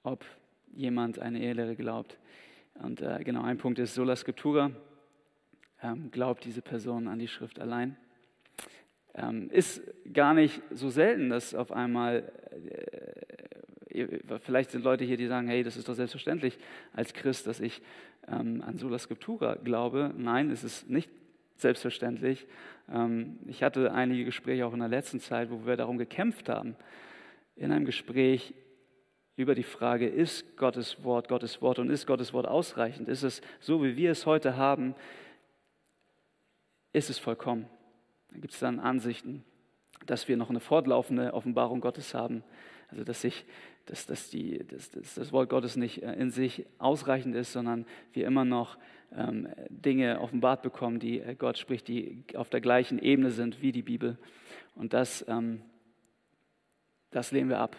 ob 0.02 0.24
jemand 0.72 1.18
eine 1.18 1.40
Ehelehre 1.40 1.76
glaubt. 1.76 2.18
Und 2.74 3.00
äh, 3.00 3.22
genau, 3.24 3.42
ein 3.42 3.58
Punkt 3.58 3.78
ist 3.78 3.94
Sola 3.94 4.16
Scriptura. 4.16 4.70
Ähm, 5.82 6.10
glaubt 6.10 6.44
diese 6.44 6.62
Person 6.62 7.08
an 7.08 7.18
die 7.18 7.28
Schrift 7.28 7.58
allein. 7.58 7.96
Ähm, 9.14 9.50
ist 9.50 9.82
gar 10.12 10.34
nicht 10.34 10.60
so 10.70 10.90
selten, 10.90 11.30
dass 11.30 11.54
auf 11.54 11.72
einmal, 11.72 12.30
äh, 13.90 14.18
vielleicht 14.40 14.70
sind 14.70 14.84
Leute 14.84 15.04
hier, 15.04 15.16
die 15.16 15.26
sagen, 15.26 15.48
hey, 15.48 15.62
das 15.62 15.76
ist 15.76 15.88
doch 15.88 15.94
selbstverständlich 15.94 16.58
als 16.92 17.12
Christ, 17.12 17.46
dass 17.46 17.60
ich 17.60 17.82
ähm, 18.28 18.62
an 18.64 18.78
Sola 18.78 18.98
Scriptura 18.98 19.56
glaube. 19.56 20.14
Nein, 20.16 20.50
es 20.50 20.64
ist 20.64 20.88
nicht 20.88 21.10
selbstverständlich. 21.56 22.46
Ähm, 22.92 23.38
ich 23.46 23.62
hatte 23.62 23.92
einige 23.92 24.24
Gespräche 24.24 24.66
auch 24.66 24.74
in 24.74 24.80
der 24.80 24.88
letzten 24.88 25.20
Zeit, 25.20 25.50
wo 25.50 25.66
wir 25.66 25.76
darum 25.76 25.98
gekämpft 25.98 26.48
haben, 26.48 26.76
in 27.56 27.72
einem 27.72 27.84
Gespräch 27.84 28.54
über 29.36 29.54
die 29.54 29.62
Frage, 29.62 30.06
ist 30.06 30.56
Gottes 30.56 31.02
Wort 31.02 31.28
Gottes 31.28 31.62
Wort 31.62 31.78
und 31.78 31.88
ist 31.88 32.06
Gottes 32.06 32.32
Wort 32.32 32.46
ausreichend? 32.46 33.08
Ist 33.08 33.22
es 33.22 33.40
so, 33.58 33.82
wie 33.82 33.96
wir 33.96 34.10
es 34.10 34.26
heute 34.26 34.56
haben? 34.56 34.94
Ist 36.92 37.10
es 37.10 37.18
vollkommen? 37.18 37.66
Da 38.30 38.38
gibt 38.38 38.52
es 38.52 38.60
dann 38.60 38.80
Ansichten, 38.80 39.44
dass 40.06 40.28
wir 40.28 40.36
noch 40.36 40.50
eine 40.50 40.60
fortlaufende 40.60 41.34
Offenbarung 41.34 41.80
Gottes 41.80 42.14
haben. 42.14 42.42
Also 42.88 43.04
dass, 43.04 43.20
sich, 43.20 43.44
dass, 43.86 44.06
dass, 44.06 44.30
die, 44.30 44.66
dass, 44.66 44.90
dass 44.90 45.14
das 45.14 45.32
Wort 45.32 45.48
Gottes 45.48 45.76
nicht 45.76 46.02
äh, 46.02 46.12
in 46.14 46.30
sich 46.30 46.66
ausreichend 46.78 47.36
ist, 47.36 47.52
sondern 47.52 47.86
wir 48.12 48.26
immer 48.26 48.44
noch 48.44 48.78
ähm, 49.12 49.48
Dinge 49.68 50.20
offenbart 50.20 50.62
bekommen, 50.62 50.98
die 50.98 51.20
äh, 51.20 51.34
Gott 51.34 51.58
spricht, 51.58 51.88
die 51.88 52.24
auf 52.34 52.50
der 52.50 52.60
gleichen 52.60 52.98
Ebene 52.98 53.30
sind 53.30 53.62
wie 53.62 53.72
die 53.72 53.82
Bibel. 53.82 54.18
Und 54.74 54.92
das, 54.92 55.24
ähm, 55.28 55.62
das 57.10 57.30
lehnen 57.30 57.48
wir 57.48 57.58
ab. 57.58 57.76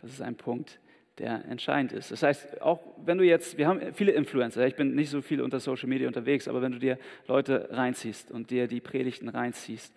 Das 0.00 0.10
ist 0.10 0.20
ein 0.20 0.36
Punkt, 0.36 0.80
der 1.18 1.44
entscheidend 1.44 1.92
ist. 1.92 2.10
Das 2.10 2.22
heißt, 2.22 2.60
auch 2.60 2.80
wenn 3.04 3.18
du 3.18 3.24
jetzt, 3.24 3.56
wir 3.56 3.68
haben 3.68 3.80
viele 3.94 4.12
Influencer, 4.12 4.66
ich 4.66 4.74
bin 4.74 4.94
nicht 4.94 5.10
so 5.10 5.22
viel 5.22 5.40
unter 5.40 5.60
Social 5.60 5.88
Media 5.88 6.08
unterwegs, 6.08 6.48
aber 6.48 6.60
wenn 6.60 6.72
du 6.72 6.78
dir 6.78 6.98
Leute 7.26 7.68
reinziehst 7.70 8.30
und 8.30 8.50
dir 8.50 8.66
die 8.66 8.80
Predigten 8.80 9.28
reinziehst, 9.28 9.94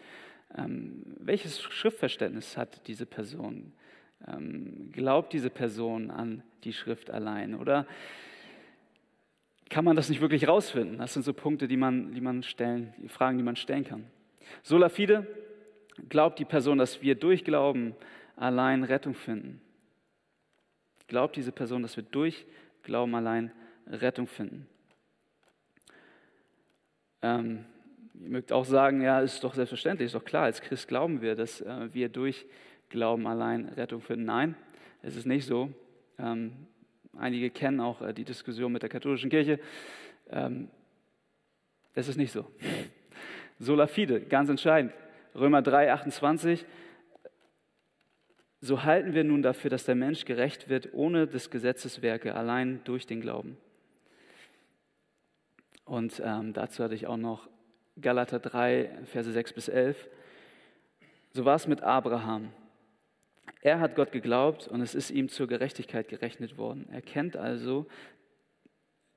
ähm, 0.56 1.04
welches 1.20 1.62
Schriftverständnis 1.62 2.56
hat 2.56 2.88
diese 2.88 3.06
Person? 3.06 3.74
Ähm, 4.28 4.92
glaubt 4.92 5.34
diese 5.34 5.50
Person 5.50 6.10
an 6.12 6.44
die 6.64 6.74
Schrift 6.74 7.10
allein? 7.10 7.56
Oder 7.56 7.86
kann 9.70 9.84
man 9.84 9.96
das 9.96 10.10
nicht 10.10 10.22
wirklich 10.22 10.48
rausfinden? 10.48 11.00
Das 11.00 11.14
sind 11.14 11.24
so 11.24 11.34
Punkte, 11.34 11.68
die 11.68 11.78
man, 11.78 12.14
die 12.14 12.22
man 12.22 12.44
stellen, 12.44 12.94
die 12.98 13.10
Fragen, 13.10 13.38
die 13.38 13.44
man 13.44 13.56
stellen 13.56 13.84
kann. 13.84 14.06
Sola 14.64 14.90
fide, 14.90 15.28
glaubt 16.10 16.40
die 16.40 16.46
Person, 16.46 16.78
dass 16.78 17.02
wir 17.02 17.16
durch 17.16 17.44
Glauben 17.44 17.96
allein 18.36 18.84
Rettung 18.84 19.14
finden? 19.14 19.62
Glaubt 21.08 21.36
diese 21.36 21.52
Person, 21.52 21.82
dass 21.82 21.96
wir 21.96 22.04
durch 22.04 22.46
Glauben 22.84 23.16
allein 23.16 23.52
Rettung 23.88 24.28
finden? 24.28 24.68
Ähm, 27.22 27.66
ihr 28.14 28.30
mögt 28.30 28.52
auch 28.52 28.66
sagen, 28.66 29.02
ja, 29.02 29.22
ist 29.22 29.44
doch 29.44 29.54
selbstverständlich, 29.54 30.08
ist 30.08 30.16
doch 30.16 30.26
klar, 30.26 30.44
als 30.44 30.62
Christ 30.62 30.88
glauben 30.88 31.22
wir, 31.22 31.36
dass 31.36 31.62
äh, 31.62 31.94
wir 31.94 32.10
durch 32.10 32.46
Glauben 32.90 33.28
allein 33.28 33.66
Rettung 33.70 34.02
finden. 34.02 34.26
Nein, 34.26 34.56
es 35.02 35.16
ist 35.16 35.26
nicht 35.26 35.46
so. 35.46 35.72
Ähm, 36.20 36.68
einige 37.18 37.50
kennen 37.50 37.80
auch 37.80 38.02
äh, 38.02 38.14
die 38.14 38.24
Diskussion 38.24 38.72
mit 38.72 38.82
der 38.82 38.90
katholischen 38.90 39.30
Kirche. 39.30 39.60
Ähm, 40.30 40.70
es 41.94 42.08
ist 42.08 42.18
nicht 42.18 42.32
so. 42.32 42.46
Sola 43.60 43.88
fide, 43.88 44.22
ganz 44.22 44.50
entscheidend. 44.50 44.94
Römer 45.36 45.62
3, 45.62 45.94
28. 45.94 46.66
So 48.60 48.84
halten 48.84 49.14
wir 49.14 49.24
nun 49.24 49.44
dafür, 49.44 49.70
dass 49.70 49.86
der 49.86 49.96
Mensch 49.96 50.26
gerecht 50.26 50.68
wird 50.68 50.94
ohne 50.94 51.28
des 51.28 51.52
Gesetzes 51.52 52.02
Werke, 52.02 52.34
allein 52.34 52.82
durch 52.86 53.06
den 53.06 53.22
Glauben. 53.22 53.58
Und 55.86 56.22
ähm, 56.24 56.54
dazu 56.54 56.84
hatte 56.84 56.96
ich 56.96 57.08
auch 57.08 57.18
noch 57.18 57.48
Galater 58.02 58.40
3, 58.40 59.06
Verse 59.06 59.32
6 59.32 59.54
bis 59.54 59.68
11. 59.70 60.10
So 61.32 61.46
war 61.46 61.56
es 61.56 61.68
mit 61.68 61.82
Abraham. 61.82 62.52
Er 63.62 63.80
hat 63.80 63.96
Gott 63.96 64.12
geglaubt 64.12 64.68
und 64.68 64.82
es 64.82 64.96
ist 64.96 65.12
ihm 65.12 65.30
zur 65.30 65.48
Gerechtigkeit 65.48 66.08
gerechnet 66.08 66.58
worden. 66.58 66.88
Er 66.92 67.02
kennt 67.02 67.38
also, 67.38 67.86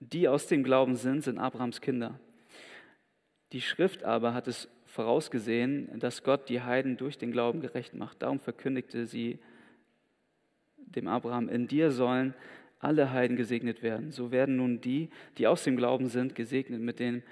die 0.00 0.28
aus 0.28 0.46
dem 0.46 0.62
Glauben 0.62 0.96
sind, 0.96 1.22
sind 1.22 1.38
Abrahams 1.38 1.80
Kinder. 1.80 2.18
Die 3.52 3.60
Schrift 3.60 4.04
aber 4.04 4.32
hat 4.32 4.48
es 4.48 4.68
vorausgesehen, 4.90 5.98
dass 6.00 6.22
Gott 6.22 6.48
die 6.48 6.60
Heiden 6.60 6.96
durch 6.96 7.16
den 7.16 7.32
Glauben 7.32 7.60
gerecht 7.60 7.94
macht. 7.94 8.22
Darum 8.22 8.40
verkündigte 8.40 9.06
sie 9.06 9.38
dem 10.76 11.06
Abraham, 11.06 11.48
in 11.48 11.68
dir 11.68 11.92
sollen 11.92 12.34
alle 12.80 13.12
Heiden 13.12 13.36
gesegnet 13.36 13.82
werden. 13.82 14.10
So 14.10 14.32
werden 14.32 14.56
nun 14.56 14.80
die, 14.80 15.10
die 15.38 15.46
aus 15.46 15.64
dem 15.64 15.76
Glauben 15.76 16.08
sind, 16.08 16.34
gesegnet 16.34 16.80
mit 16.80 16.98
den, 16.98 17.22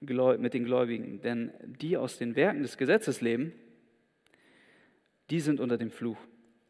mit 0.00 0.54
den 0.54 0.64
Gläubigen. 0.64 1.20
Denn 1.20 1.52
die 1.64 1.96
aus 1.96 2.18
den 2.18 2.34
Werken 2.36 2.62
des 2.62 2.76
Gesetzes 2.76 3.20
leben, 3.20 3.52
die 5.30 5.40
sind 5.40 5.60
unter 5.60 5.78
dem 5.78 5.90
Fluch. 5.90 6.18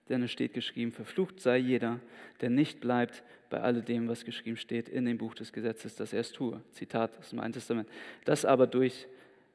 Denn 0.09 0.22
es 0.22 0.30
steht 0.30 0.53
geschrieben, 0.53 0.92
verflucht 0.92 1.40
sei 1.40 1.57
jeder, 1.57 2.01
der 2.42 2.51
nicht 2.51 2.80
bleibt 2.80 3.22
bei 3.49 3.61
alledem, 3.61 4.09
was 4.09 4.24
geschrieben 4.24 4.59
steht 4.59 4.88
in 4.88 5.07
dem 5.07 5.16
Buch 5.16 5.34
des 5.34 5.53
Gesetzes, 5.53 5.95
dass 5.95 6.12
er 6.12 6.20
es 6.20 6.32
tue. 6.32 6.61
Zitat 6.72 7.16
aus 7.18 7.30
dem 7.30 7.40
Alten 7.40 7.55
Testament. 7.55 7.88
Das 8.24 8.45
aber 8.45 8.66
durch 8.66 9.07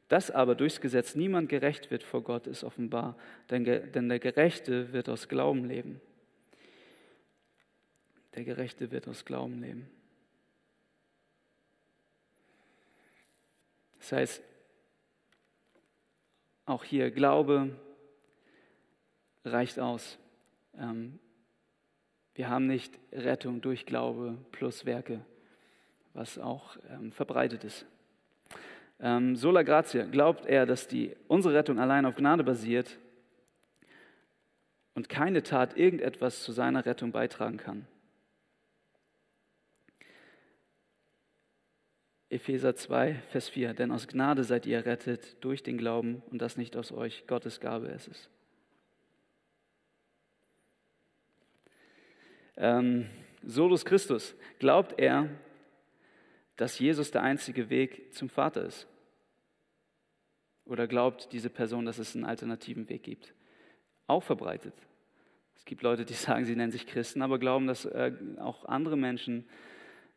dass 0.09 0.31
aber 0.31 0.55
durchs 0.55 0.81
Gesetz 0.81 1.15
niemand 1.15 1.49
gerecht 1.49 1.91
wird 1.91 2.03
vor 2.03 2.23
Gott, 2.23 2.47
ist 2.47 2.63
offenbar, 2.63 3.15
denn, 3.49 3.63
denn 3.63 4.09
der 4.09 4.19
Gerechte 4.19 4.91
wird 4.91 5.07
aus 5.07 5.29
Glauben 5.29 5.65
leben. 5.65 6.01
Der 8.35 8.43
Gerechte 8.43 8.91
wird 8.91 9.07
aus 9.07 9.23
Glauben 9.23 9.61
leben. 9.61 9.89
Das 13.99 14.11
heißt, 14.11 14.43
auch 16.65 16.83
hier 16.83 17.11
Glaube 17.11 17.75
reicht 19.45 19.79
aus. 19.79 20.17
Ähm, 20.75 21.19
wir 22.33 22.49
haben 22.49 22.65
nicht 22.65 22.97
Rettung 23.11 23.61
durch 23.61 23.85
Glaube 23.85 24.37
plus 24.51 24.85
Werke, 24.85 25.23
was 26.13 26.39
auch 26.39 26.77
ähm, 26.89 27.11
verbreitet 27.11 27.63
ist. 27.63 27.85
Ähm, 29.01 29.35
sola 29.35 29.63
gratia, 29.63 30.05
glaubt 30.05 30.45
er, 30.45 30.65
dass 30.65 30.87
die, 30.87 31.15
unsere 31.27 31.53
Rettung 31.53 31.79
allein 31.79 32.05
auf 32.05 32.15
Gnade 32.15 32.43
basiert 32.43 32.97
und 34.93 35.07
keine 35.07 35.43
Tat 35.43 35.77
irgendetwas 35.77 36.43
zu 36.43 36.51
seiner 36.51 36.85
Rettung 36.85 37.11
beitragen 37.11 37.57
kann. 37.57 37.87
Epheser 42.29 42.75
2, 42.75 43.15
Vers 43.29 43.49
4. 43.49 43.73
Denn 43.73 43.91
aus 43.91 44.07
Gnade 44.07 44.43
seid 44.43 44.65
ihr 44.65 44.77
errettet 44.77 45.43
durch 45.43 45.63
den 45.63 45.77
Glauben 45.77 46.21
und 46.29 46.41
das 46.41 46.57
nicht 46.57 46.75
aus 46.75 46.91
euch. 46.91 47.25
Gottes 47.25 47.59
Gabe 47.59 47.87
ist 47.87 48.07
es. 48.07 48.29
Ähm, 52.57 53.07
Solus 53.41 53.85
Christus. 53.85 54.35
Glaubt 54.59 54.99
er, 54.99 55.29
dass 56.59 56.77
Jesus 56.77 57.09
der 57.09 57.23
einzige 57.23 57.69
Weg 57.69 58.13
zum 58.13 58.27
Vater 58.27 58.65
ist? 58.65 58.85
Oder 60.65 60.87
glaubt 60.87 61.31
diese 61.31 61.49
Person, 61.49 61.85
dass 61.85 61.99
es 61.99 62.15
einen 62.15 62.25
alternativen 62.25 62.89
Weg 62.89 63.03
gibt? 63.03 63.33
Auch 64.07 64.23
verbreitet. 64.23 64.73
Es 65.55 65.63
gibt 65.63 65.83
Leute, 65.83 66.03
die 66.03 66.13
sagen, 66.15 66.43
sie 66.43 66.57
nennen 66.57 66.73
sich 66.73 66.85
Christen, 66.85 67.21
aber 67.21 67.39
glauben, 67.39 67.65
dass 67.65 67.85
äh, 67.85 68.11
auch 68.39 68.65
andere 68.65 68.97
Menschen 68.97 69.45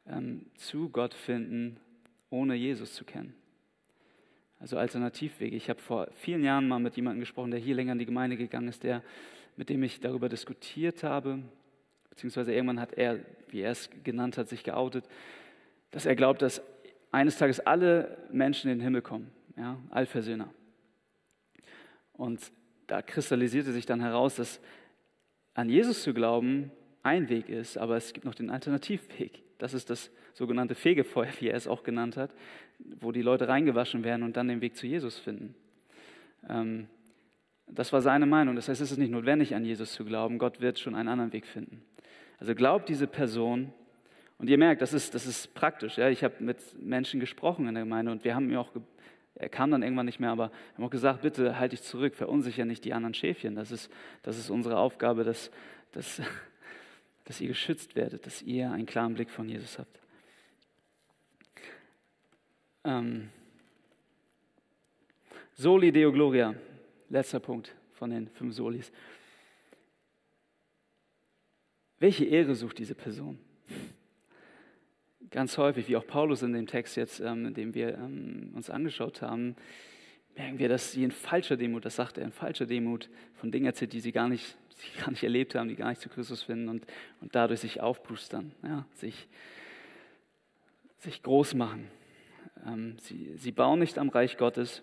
ähm, 0.09 0.47
zu 0.57 0.89
Gott 0.89 1.15
finden, 1.15 1.79
ohne 2.29 2.57
Jesus 2.57 2.93
zu 2.95 3.05
kennen. 3.05 3.37
Also 4.59 4.79
Alternativwege. 4.79 5.55
Ich 5.55 5.71
habe 5.71 5.81
vor 5.81 6.09
vielen 6.11 6.43
Jahren 6.43 6.67
mal 6.67 6.81
mit 6.81 6.97
jemandem 6.97 7.21
gesprochen, 7.21 7.53
der 7.53 7.61
hier 7.61 7.77
länger 7.77 7.93
in 7.93 8.01
die 8.01 8.07
Gemeinde 8.07 8.37
gegangen 8.37 8.67
ist, 8.67 8.83
der, 8.83 9.05
mit 9.57 9.69
dem 9.69 9.85
ich 9.85 10.01
darüber 10.01 10.29
diskutiert 10.29 11.05
habe, 11.05 11.39
beziehungsweise 12.11 12.53
irgendwann 12.53 12.81
hat 12.81 12.95
er, 12.95 13.21
wie 13.49 13.61
er 13.61 13.71
es 13.71 13.91
genannt 14.03 14.39
hat, 14.39 14.49
sich 14.49 14.65
geoutet, 14.65 15.09
dass 15.93 16.07
er 16.07 16.17
glaubt, 16.17 16.43
dass 16.43 16.61
eines 17.13 17.39
Tages 17.39 17.61
alle 17.61 18.19
Menschen 18.33 18.71
in 18.71 18.79
den 18.79 18.83
Himmel 18.83 19.03
kommen, 19.03 19.31
ja, 19.57 19.79
Allversöhner. 19.91 20.49
Und 22.13 22.51
da 22.89 23.03
kristallisierte 23.03 23.73
sich 23.73 23.87
dann 23.87 24.01
heraus, 24.01 24.37
dass 24.37 24.61
an 25.55 25.69
Jesus 25.69 26.03
zu 26.03 26.13
glauben 26.13 26.73
ein 27.03 27.29
Weg 27.29 27.49
ist, 27.49 27.77
aber 27.77 27.97
es 27.97 28.13
gibt 28.13 28.25
noch 28.27 28.35
den 28.35 28.51
Alternativweg. 28.51 29.43
Das 29.59 29.75
ist 29.75 29.91
das 29.91 30.11
sogenannte 30.33 30.75
Fegefeuer, 30.75 31.29
wie 31.41 31.49
er 31.49 31.55
es 31.55 31.69
auch 31.69 31.83
genannt 31.83 32.17
hat, 32.17 32.33
wo 33.01 33.13
die 33.13 33.23
Leute 33.23 33.49
reingewaschen 33.49 34.03
werden 34.03 34.23
und 34.23 34.37
dann 34.37 34.49
den 34.49 34.61
Weg 34.61 34.77
zu 34.77 34.87
Jesus 34.87 35.19
finden. 35.19 35.55
Ähm, 36.49 36.89
das 37.67 37.93
war 37.93 38.01
seine 38.01 38.27
Meinung. 38.27 38.57
Das 38.57 38.69
heißt, 38.69 38.81
es 38.81 38.93
ist 38.93 38.99
nicht 38.99 39.11
notwendig, 39.11 39.55
an 39.55 39.65
Jesus 39.65 39.93
zu 39.93 40.05
glauben. 40.05 40.39
Gott 40.39 40.61
wird 40.61 40.79
schon 40.79 40.95
einen 40.95 41.09
anderen 41.09 41.33
Weg 41.33 41.47
finden. 41.47 41.83
Also 42.39 42.55
glaubt 42.55 42.89
diese 42.89 43.07
Person 43.07 43.73
und 44.43 44.51
ihr 44.51 44.59
merkt, 44.59 44.83
das 44.83 44.93
ist, 44.93 45.15
das 45.15 45.25
ist 45.25 45.55
praktisch. 45.55 45.99
Ja? 45.99 46.09
Ich 46.09 46.25
habe 46.25 46.35
mit 46.41 46.59
Menschen 46.77 47.21
gesprochen 47.21 47.69
in 47.69 47.75
der 47.75 47.85
Gemeinde 47.85 48.11
und 48.11 48.25
wir 48.25 48.35
haben 48.35 48.49
mir 48.49 48.61
auch, 48.61 48.73
er 49.37 49.49
kam 49.49 49.71
dann 49.71 49.85
irgendwann 49.85 50.07
nicht 50.07 50.19
mehr, 50.19 50.31
aber 50.31 50.51
wir 50.51 50.79
haben 50.79 50.85
auch 50.85 50.91
gesagt, 50.91 51.23
bitte 51.23 51.61
halt 51.61 51.71
dich 51.71 51.85
zurück, 51.85 52.17
verunsicher 52.17 52.65
nicht 52.65 52.85
die 52.85 52.93
anderen 52.93 53.15
Schäfchen. 53.15 53.55
Das 53.55 53.71
ist, 53.71 53.89
das 54.25 54.39
ist 54.39 54.51
unsere 54.51 54.79
Aufgabe, 54.79 55.23
dass, 55.23 55.53
dass, 55.93 56.21
dass 57.25 57.41
ihr 57.41 57.47
geschützt 57.47 57.95
werdet, 57.95 58.27
dass 58.27 58.43
ihr 58.43 58.73
einen 58.73 58.85
klaren 58.85 59.15
Blick 59.15 59.31
von 59.31 59.49
Jesus 59.49 59.79
habt. 59.79 60.01
Ähm, 62.83 63.29
Soli 65.55 65.93
Deo 65.93 66.11
Gloria, 66.11 66.53
letzter 67.11 67.39
Punkt 67.39 67.73
von 67.93 68.11
den 68.11 68.27
fünf 68.27 68.57
Solis. 68.57 68.91
Welche 72.01 72.25
Ehre 72.25 72.57
sucht 72.57 72.79
diese 72.79 72.97
Person? 72.97 73.39
Ganz 75.33 75.59
häufig, 75.59 75.89
wie 75.89 75.97
auch 75.97 76.07
Paulus 76.07 76.43
in 76.43 76.53
dem 76.53 76.67
Text 76.67 76.97
jetzt, 76.97 77.21
ähm, 77.21 77.53
den 77.55 77.75
wir 77.75 77.95
ähm, 77.95 78.53
uns 78.55 78.71
angeschaut 78.71 79.23
haben, 79.23 79.57
merken 80.37 80.59
wir, 80.59 80.69
dass 80.69 80.93
sie 80.93 81.03
in 81.03 81.11
falscher 81.11 81.57
Demut, 81.57 81.85
das 81.85 81.97
sagt 81.97 82.19
er, 82.19 82.25
in 82.25 82.33
falscher 82.33 82.67
Demut 82.67 83.11
von 83.35 83.51
Dingen 83.51 83.67
erzählt, 83.67 83.93
die 83.93 84.01
sie 84.01 84.13
gar 84.13 84.29
nicht, 84.29 84.57
sie 84.69 85.01
gar 85.01 85.11
nicht 85.11 85.23
erlebt 85.23 85.55
haben, 85.55 85.69
die 85.69 85.75
gar 85.75 85.89
nicht 85.89 86.01
zu 86.01 86.09
Christus 86.09 86.43
finden 86.43 86.69
und, 86.69 86.87
und 87.21 87.35
dadurch 87.35 87.61
sich 87.61 87.81
aufbrustern, 87.81 88.53
ja, 88.63 88.87
sich, 88.95 89.27
sich 90.99 91.23
groß 91.23 91.55
machen. 91.55 91.89
Ähm, 92.67 92.97
sie, 93.01 93.35
sie 93.37 93.53
bauen 93.53 93.81
nicht 93.81 93.99
am 93.99 94.11
Reich 94.11 94.37
Gottes. 94.37 94.83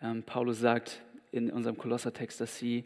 Ähm, 0.00 0.22
Paulus 0.22 0.60
sagt 0.60 1.02
in 1.32 1.50
unserem 1.50 1.76
Kolossertext, 1.76 2.40
dass 2.40 2.58
sie 2.58 2.84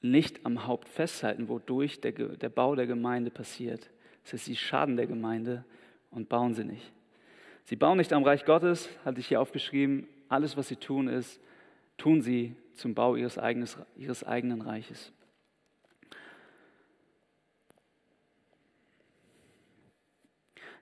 nicht 0.00 0.44
am 0.44 0.66
Haupt 0.66 0.88
festhalten, 0.88 1.48
wodurch 1.48 2.00
der, 2.00 2.12
der 2.12 2.48
Bau 2.48 2.74
der 2.74 2.86
Gemeinde 2.86 3.30
passiert. 3.30 3.88
Das 4.22 4.34
heißt, 4.34 4.44
sie 4.44 4.56
schaden 4.56 4.96
der 4.96 5.06
Gemeinde 5.06 5.64
und 6.10 6.28
bauen 6.28 6.54
sie 6.54 6.64
nicht. 6.64 6.92
Sie 7.64 7.76
bauen 7.76 7.98
nicht 7.98 8.12
am 8.12 8.24
Reich 8.24 8.44
Gottes, 8.44 8.88
hatte 9.04 9.20
ich 9.20 9.28
hier 9.28 9.40
aufgeschrieben. 9.40 10.08
Alles, 10.28 10.56
was 10.56 10.68
sie 10.68 10.76
tun, 10.76 11.08
ist, 11.08 11.40
tun 11.96 12.20
sie 12.20 12.56
zum 12.74 12.94
Bau 12.94 13.16
ihres, 13.16 13.38
eigenes, 13.38 13.76
ihres 13.96 14.24
eigenen 14.24 14.62
Reiches. 14.62 15.12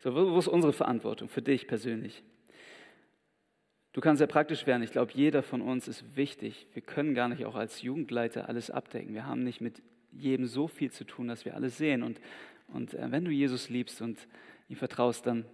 So, 0.03 0.15
wo 0.15 0.39
ist 0.39 0.49
unsere 0.49 0.73
Verantwortung 0.73 1.29
für 1.29 1.43
dich 1.43 1.67
persönlich? 1.67 2.23
Du 3.93 4.01
kannst 4.01 4.19
sehr 4.19 4.29
praktisch 4.29 4.67
werden. 4.67 4.83
Ich 4.83 4.93
glaube, 4.93 5.13
jeder 5.15 5.43
von 5.43 5.61
uns 5.61 5.89
ist 5.89 6.17
wichtig. 6.17 6.67
Wir 6.73 6.83
können 6.83 7.15
gar 7.15 7.29
nicht 7.29 7.45
auch 7.45 7.57
als 7.57 7.83
Jugendleiter 7.83 8.49
alles 8.49 8.71
abdecken. 8.71 9.15
Wir 9.15 9.27
haben 9.27 9.43
nicht 9.43 9.61
mit 9.61 9.83
jedem 10.13 10.47
so 10.47 10.69
viel 10.69 10.91
zu 10.91 11.05
tun, 11.05 11.29
dass 11.29 11.45
wir 11.45 11.55
alles 11.55 11.77
sehen. 11.77 12.03
Und 12.03 12.21
und 12.73 12.95
äh, 12.95 13.11
wenn 13.11 13.25
du 13.25 13.31
Jesus 13.31 13.69
liebst 13.69 14.03
und 14.03 14.27
ihm 14.69 14.77
vertraust, 14.77 15.27
dann 15.27 15.45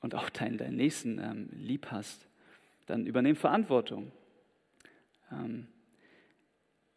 und 0.00 0.14
auch 0.14 0.30
deinen, 0.30 0.58
deinen 0.58 0.76
Nächsten 0.76 1.18
ähm, 1.18 1.48
lieb 1.52 1.88
hast, 1.90 2.28
dann 2.86 3.06
übernimm 3.06 3.36
Verantwortung. 3.36 4.12
Ähm, 5.32 5.66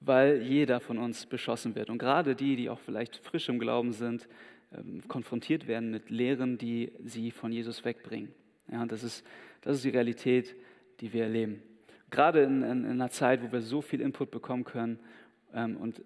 weil 0.01 0.41
jeder 0.41 0.79
von 0.79 0.97
uns 0.97 1.25
beschossen 1.27 1.75
wird. 1.75 1.89
Und 1.89 1.99
gerade 1.99 2.35
die, 2.35 2.55
die 2.55 2.69
auch 2.69 2.79
vielleicht 2.79 3.17
frisch 3.17 3.47
im 3.49 3.59
Glauben 3.59 3.91
sind, 3.91 4.27
ähm, 4.73 5.01
konfrontiert 5.07 5.67
werden 5.67 5.91
mit 5.91 6.09
Lehren, 6.09 6.57
die 6.57 6.91
sie 7.03 7.31
von 7.31 7.51
Jesus 7.51 7.85
wegbringen. 7.85 8.33
Ja, 8.71 8.85
das, 8.85 9.03
ist, 9.03 9.25
das 9.61 9.77
ist 9.77 9.85
die 9.85 9.89
Realität, 9.89 10.55
die 10.99 11.13
wir 11.13 11.23
erleben. 11.23 11.61
Gerade 12.09 12.43
in, 12.43 12.63
in, 12.63 12.83
in 12.83 12.91
einer 12.91 13.11
Zeit, 13.11 13.43
wo 13.43 13.51
wir 13.51 13.61
so 13.61 13.81
viel 13.81 14.01
Input 14.01 14.31
bekommen 14.31 14.63
können 14.63 14.99
ähm, 15.53 15.77
und 15.77 16.01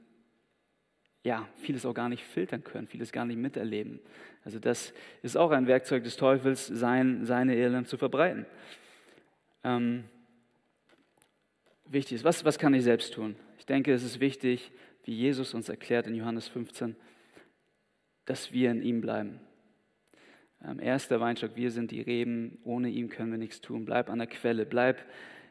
ja, 1.25 1.49
vieles 1.57 1.87
auch 1.87 1.95
gar 1.95 2.07
nicht 2.07 2.23
filtern 2.23 2.63
können, 2.63 2.87
vieles 2.87 3.11
gar 3.11 3.25
nicht 3.25 3.37
miterleben. 3.37 3.99
Also 4.43 4.59
das 4.59 4.93
ist 5.23 5.35
auch 5.35 5.49
ein 5.49 5.65
Werkzeug 5.65 6.03
des 6.03 6.17
Teufels, 6.17 6.67
sein, 6.67 7.25
seine 7.25 7.55
Irrland 7.55 7.87
zu 7.87 7.97
verbreiten. 7.97 8.45
Ähm, 9.63 10.03
wichtig 11.87 12.17
ist, 12.17 12.23
was, 12.23 12.45
was 12.45 12.59
kann 12.59 12.75
ich 12.75 12.83
selbst 12.83 13.15
tun? 13.15 13.35
Ich 13.57 13.65
denke, 13.65 13.91
es 13.91 14.03
ist 14.03 14.19
wichtig, 14.19 14.71
wie 15.03 15.15
Jesus 15.15 15.55
uns 15.55 15.67
erklärt 15.67 16.05
in 16.05 16.13
Johannes 16.13 16.47
15, 16.47 16.95
dass 18.25 18.53
wir 18.53 18.69
in 18.69 18.83
ihm 18.83 19.01
bleiben. 19.01 19.39
Ähm, 20.63 20.79
er 20.79 20.95
ist 20.95 21.09
der 21.09 21.21
Weinstock, 21.21 21.55
wir 21.55 21.71
sind 21.71 21.89
die 21.89 22.01
Reben, 22.01 22.59
ohne 22.63 22.89
ihn 22.89 23.09
können 23.09 23.31
wir 23.31 23.39
nichts 23.39 23.61
tun. 23.61 23.83
Bleib 23.83 24.11
an 24.11 24.19
der 24.19 24.27
Quelle, 24.27 24.67
bleib 24.67 25.03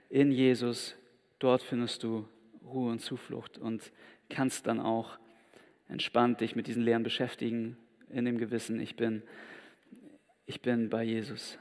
in 0.08 0.30
Jesus, 0.30 0.94
dort 1.40 1.62
findest 1.62 2.04
du 2.04 2.28
Ruhe 2.64 2.92
und 2.92 3.00
Zuflucht 3.00 3.58
und 3.58 3.90
kannst 4.28 4.68
dann 4.68 4.78
auch 4.78 5.18
entspannt 5.88 6.40
dich 6.40 6.56
mit 6.56 6.66
diesen 6.66 6.82
Lehren 6.82 7.02
beschäftigen, 7.02 7.76
in 8.10 8.24
dem 8.24 8.38
Gewissen, 8.38 8.80
ich 8.80 8.96
bin, 8.96 9.22
ich 10.46 10.60
bin 10.60 10.88
bei 10.88 11.02
Jesus. 11.02 11.58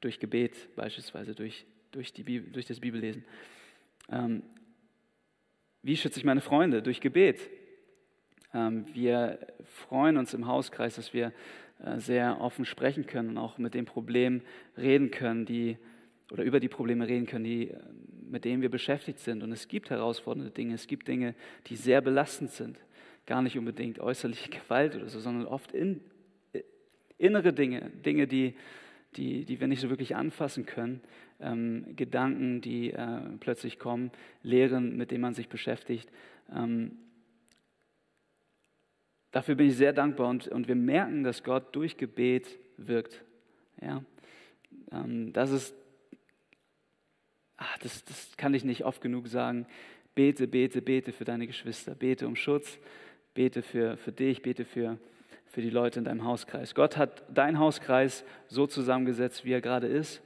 Durch 0.00 0.20
Gebet 0.20 0.74
beispielsweise, 0.76 1.34
durch, 1.34 1.66
durch, 1.90 2.12
die 2.12 2.22
Bibel, 2.22 2.52
durch 2.52 2.66
das 2.66 2.80
Bibellesen. 2.80 3.24
Ähm, 4.10 4.42
wie 5.82 5.96
schütze 5.96 6.20
ich 6.20 6.24
meine 6.24 6.40
Freunde? 6.40 6.82
Durch 6.82 7.00
Gebet. 7.00 7.40
Ähm, 8.54 8.86
wir 8.94 9.38
freuen 9.64 10.16
uns 10.16 10.34
im 10.34 10.46
Hauskreis, 10.46 10.94
dass 10.94 11.12
wir 11.12 11.32
äh, 11.84 11.98
sehr 11.98 12.40
offen 12.40 12.64
sprechen 12.64 13.06
können 13.06 13.30
und 13.30 13.38
auch 13.38 13.58
mit 13.58 13.74
den 13.74 13.84
Problemen 13.84 14.42
reden 14.76 15.10
können, 15.10 15.44
die 15.44 15.78
oder 16.30 16.44
über 16.44 16.60
die 16.60 16.68
Probleme 16.68 17.08
reden 17.08 17.26
können, 17.26 17.44
die, 17.44 17.70
äh, 17.70 17.78
mit 18.28 18.44
denen 18.44 18.62
wir 18.62 18.70
beschäftigt 18.70 19.18
sind. 19.18 19.42
Und 19.42 19.52
es 19.52 19.68
gibt 19.68 19.90
herausfordernde 19.90 20.50
Dinge, 20.50 20.74
es 20.74 20.86
gibt 20.86 21.08
Dinge, 21.08 21.34
die 21.66 21.76
sehr 21.76 22.00
belastend 22.00 22.50
sind. 22.50 22.78
Gar 23.28 23.42
nicht 23.42 23.58
unbedingt 23.58 24.00
äußerliche 24.00 24.48
Gewalt 24.48 24.96
oder 24.96 25.08
so, 25.08 25.20
sondern 25.20 25.46
oft 25.46 25.72
in, 25.72 26.00
äh, 26.54 26.62
innere 27.18 27.52
Dinge, 27.52 27.90
Dinge, 27.90 28.26
die, 28.26 28.54
die, 29.16 29.44
die 29.44 29.60
wir 29.60 29.68
nicht 29.68 29.82
so 29.82 29.90
wirklich 29.90 30.16
anfassen 30.16 30.64
können, 30.64 31.02
ähm, 31.38 31.94
Gedanken, 31.94 32.62
die 32.62 32.90
äh, 32.90 33.20
plötzlich 33.38 33.78
kommen, 33.78 34.12
Lehren, 34.42 34.96
mit 34.96 35.10
denen 35.10 35.20
man 35.20 35.34
sich 35.34 35.50
beschäftigt. 35.50 36.10
Ähm, 36.50 36.92
Dafür 39.30 39.56
bin 39.56 39.68
ich 39.68 39.76
sehr 39.76 39.92
dankbar 39.92 40.28
und, 40.28 40.48
und 40.48 40.68
wir 40.68 40.74
merken, 40.74 41.22
dass 41.22 41.44
Gott 41.44 41.76
durch 41.76 41.98
Gebet 41.98 42.58
wirkt. 42.78 43.22
Ja? 43.80 44.02
Ähm, 44.90 45.34
das 45.34 45.50
ist, 45.50 45.74
ach, 47.58 47.76
das, 47.78 48.04
das 48.06 48.36
kann 48.38 48.54
ich 48.54 48.64
nicht 48.64 48.86
oft 48.86 49.02
genug 49.02 49.28
sagen. 49.28 49.66
Bete, 50.14 50.48
bete, 50.48 50.80
bete 50.80 51.12
für 51.12 51.24
deine 51.24 51.46
Geschwister. 51.46 51.94
Bete 51.94 52.26
um 52.26 52.36
Schutz. 52.36 52.78
Bete 53.38 53.62
für, 53.62 53.96
für 53.96 54.10
dich. 54.10 54.42
Bete 54.42 54.64
für, 54.64 54.98
für 55.46 55.62
die 55.62 55.70
Leute 55.70 56.00
in 56.00 56.04
deinem 56.04 56.24
Hauskreis. 56.24 56.74
Gott 56.74 56.96
hat 56.96 57.22
deinen 57.32 57.60
Hauskreis 57.60 58.24
so 58.48 58.66
zusammengesetzt, 58.66 59.44
wie 59.44 59.52
er 59.52 59.60
gerade 59.60 59.86
ist. 59.86 60.20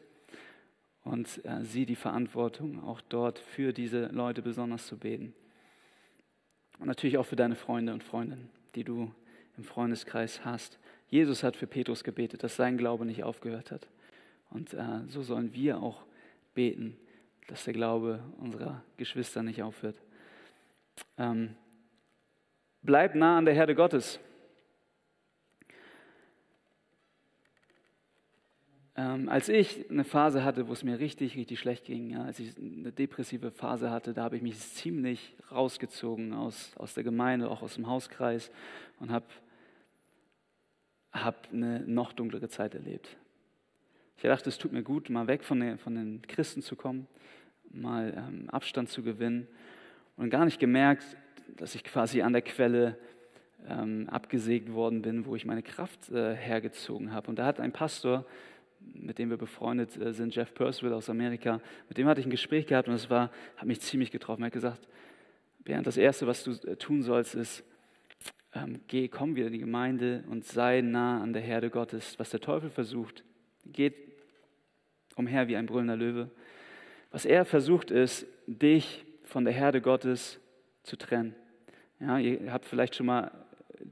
Und 1.04 1.44
äh, 1.44 1.62
sieh 1.62 1.84
die 1.84 1.94
Verantwortung, 1.94 2.82
auch 2.82 3.02
dort 3.02 3.38
für 3.38 3.74
diese 3.74 4.06
Leute 4.06 4.40
besonders 4.40 4.86
zu 4.86 4.96
beten. 4.96 5.34
Und 6.78 6.86
natürlich 6.86 7.18
auch 7.18 7.26
für 7.26 7.36
deine 7.36 7.54
Freunde 7.54 7.92
und 7.92 8.02
Freundinnen 8.02 8.48
die 8.74 8.84
du 8.84 9.12
im 9.58 9.64
Freundeskreis 9.64 10.46
hast. 10.46 10.78
Jesus 11.08 11.42
hat 11.42 11.54
für 11.54 11.66
Petrus 11.66 12.04
gebetet, 12.04 12.42
dass 12.42 12.56
sein 12.56 12.78
Glaube 12.78 13.04
nicht 13.04 13.24
aufgehört 13.24 13.70
hat. 13.70 13.86
Und 14.48 14.72
äh, 14.72 15.00
so 15.08 15.22
sollen 15.22 15.52
wir 15.52 15.82
auch 15.82 16.02
beten, 16.54 16.96
dass 17.48 17.64
der 17.64 17.74
Glaube 17.74 18.22
unserer 18.38 18.82
Geschwister 18.96 19.42
nicht 19.42 19.62
aufhört. 19.62 20.00
Ähm, 21.18 21.56
bleib 22.82 23.14
nah 23.14 23.38
an 23.38 23.44
der 23.44 23.54
Herde 23.54 23.74
Gottes. 23.74 24.20
Ähm, 28.94 29.30
als 29.30 29.48
ich 29.48 29.88
eine 29.90 30.04
Phase 30.04 30.44
hatte, 30.44 30.68
wo 30.68 30.72
es 30.72 30.84
mir 30.84 30.98
richtig, 30.98 31.36
richtig 31.36 31.58
schlecht 31.58 31.86
ging, 31.86 32.10
ja, 32.10 32.24
als 32.24 32.38
ich 32.38 32.56
eine 32.58 32.92
depressive 32.92 33.50
Phase 33.50 33.90
hatte, 33.90 34.12
da 34.12 34.24
habe 34.24 34.36
ich 34.36 34.42
mich 34.42 34.58
ziemlich 34.58 35.34
rausgezogen 35.50 36.34
aus, 36.34 36.76
aus 36.76 36.92
der 36.92 37.02
Gemeinde, 37.02 37.48
auch 37.48 37.62
aus 37.62 37.76
dem 37.76 37.86
Hauskreis 37.86 38.50
und 39.00 39.10
habe 39.10 39.24
hab 41.10 41.48
eine 41.52 41.80
noch 41.80 42.12
dunklere 42.12 42.48
Zeit 42.48 42.74
erlebt. 42.74 43.16
Ich 44.16 44.24
dachte, 44.24 44.50
es 44.50 44.58
tut 44.58 44.72
mir 44.72 44.82
gut, 44.82 45.08
mal 45.08 45.26
weg 45.26 45.42
von 45.42 45.58
den, 45.58 45.78
von 45.78 45.94
den 45.94 46.22
Christen 46.22 46.60
zu 46.60 46.76
kommen, 46.76 47.06
mal 47.70 48.12
ähm, 48.16 48.50
Abstand 48.50 48.90
zu 48.90 49.02
gewinnen 49.02 49.48
und 50.16 50.28
gar 50.28 50.44
nicht 50.44 50.60
gemerkt, 50.60 51.16
dass 51.56 51.74
ich 51.74 51.84
quasi 51.84 52.22
an 52.22 52.32
der 52.32 52.42
Quelle 52.42 52.98
ähm, 53.68 54.08
abgesägt 54.08 54.72
worden 54.72 55.02
bin, 55.02 55.26
wo 55.26 55.36
ich 55.36 55.44
meine 55.44 55.62
Kraft 55.62 56.10
äh, 56.10 56.34
hergezogen 56.34 57.12
habe. 57.12 57.28
Und 57.28 57.38
da 57.38 57.46
hat 57.46 57.60
ein 57.60 57.72
Pastor 57.72 58.24
mit 58.94 59.18
dem 59.18 59.30
wir 59.30 59.36
befreundet 59.36 59.96
äh, 59.96 60.12
sind, 60.12 60.34
Jeff 60.34 60.54
Purswell 60.54 60.92
aus 60.92 61.08
Amerika, 61.08 61.60
mit 61.88 61.98
dem 61.98 62.06
hatte 62.06 62.20
ich 62.20 62.26
ein 62.26 62.30
Gespräch 62.30 62.66
gehabt 62.66 62.88
und 62.88 62.94
es 62.94 63.10
war, 63.10 63.30
hat 63.56 63.66
mich 63.66 63.80
ziemlich 63.80 64.10
getroffen. 64.10 64.42
Er 64.42 64.46
hat 64.46 64.52
gesagt, 64.52 64.88
Bernd, 65.64 65.86
das 65.86 65.96
Erste, 65.96 66.26
was 66.26 66.44
du 66.44 66.52
äh, 66.68 66.76
tun 66.76 67.02
sollst, 67.02 67.34
ist, 67.34 67.64
ähm, 68.54 68.80
geh, 68.88 69.08
komm 69.08 69.36
wieder 69.36 69.46
in 69.46 69.52
die 69.52 69.58
Gemeinde 69.58 70.24
und 70.28 70.44
sei 70.44 70.80
nah 70.82 71.22
an 71.22 71.32
der 71.32 71.42
Herde 71.42 71.70
Gottes. 71.70 72.18
Was 72.18 72.30
der 72.30 72.40
Teufel 72.40 72.70
versucht, 72.70 73.24
geht 73.64 73.94
umher 75.16 75.48
wie 75.48 75.56
ein 75.56 75.66
brüllender 75.66 75.96
Löwe. 75.96 76.30
Was 77.10 77.24
er 77.24 77.44
versucht 77.44 77.90
ist, 77.90 78.26
dich 78.46 79.04
von 79.24 79.44
der 79.44 79.54
Herde 79.54 79.80
Gottes 79.80 80.38
zu 80.82 80.96
trennen. 80.96 81.34
Ja, 82.00 82.18
ihr 82.18 82.52
habt 82.52 82.64
vielleicht 82.64 82.96
schon 82.96 83.06
mal 83.06 83.30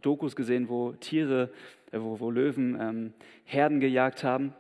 Dokus 0.00 0.36
gesehen, 0.36 0.68
wo 0.68 0.92
Tiere, 0.92 1.50
äh, 1.92 2.00
wo, 2.00 2.20
wo 2.20 2.30
Löwen 2.30 2.78
ähm, 2.80 3.12
Herden 3.44 3.80
gejagt 3.80 4.24
haben. 4.24 4.54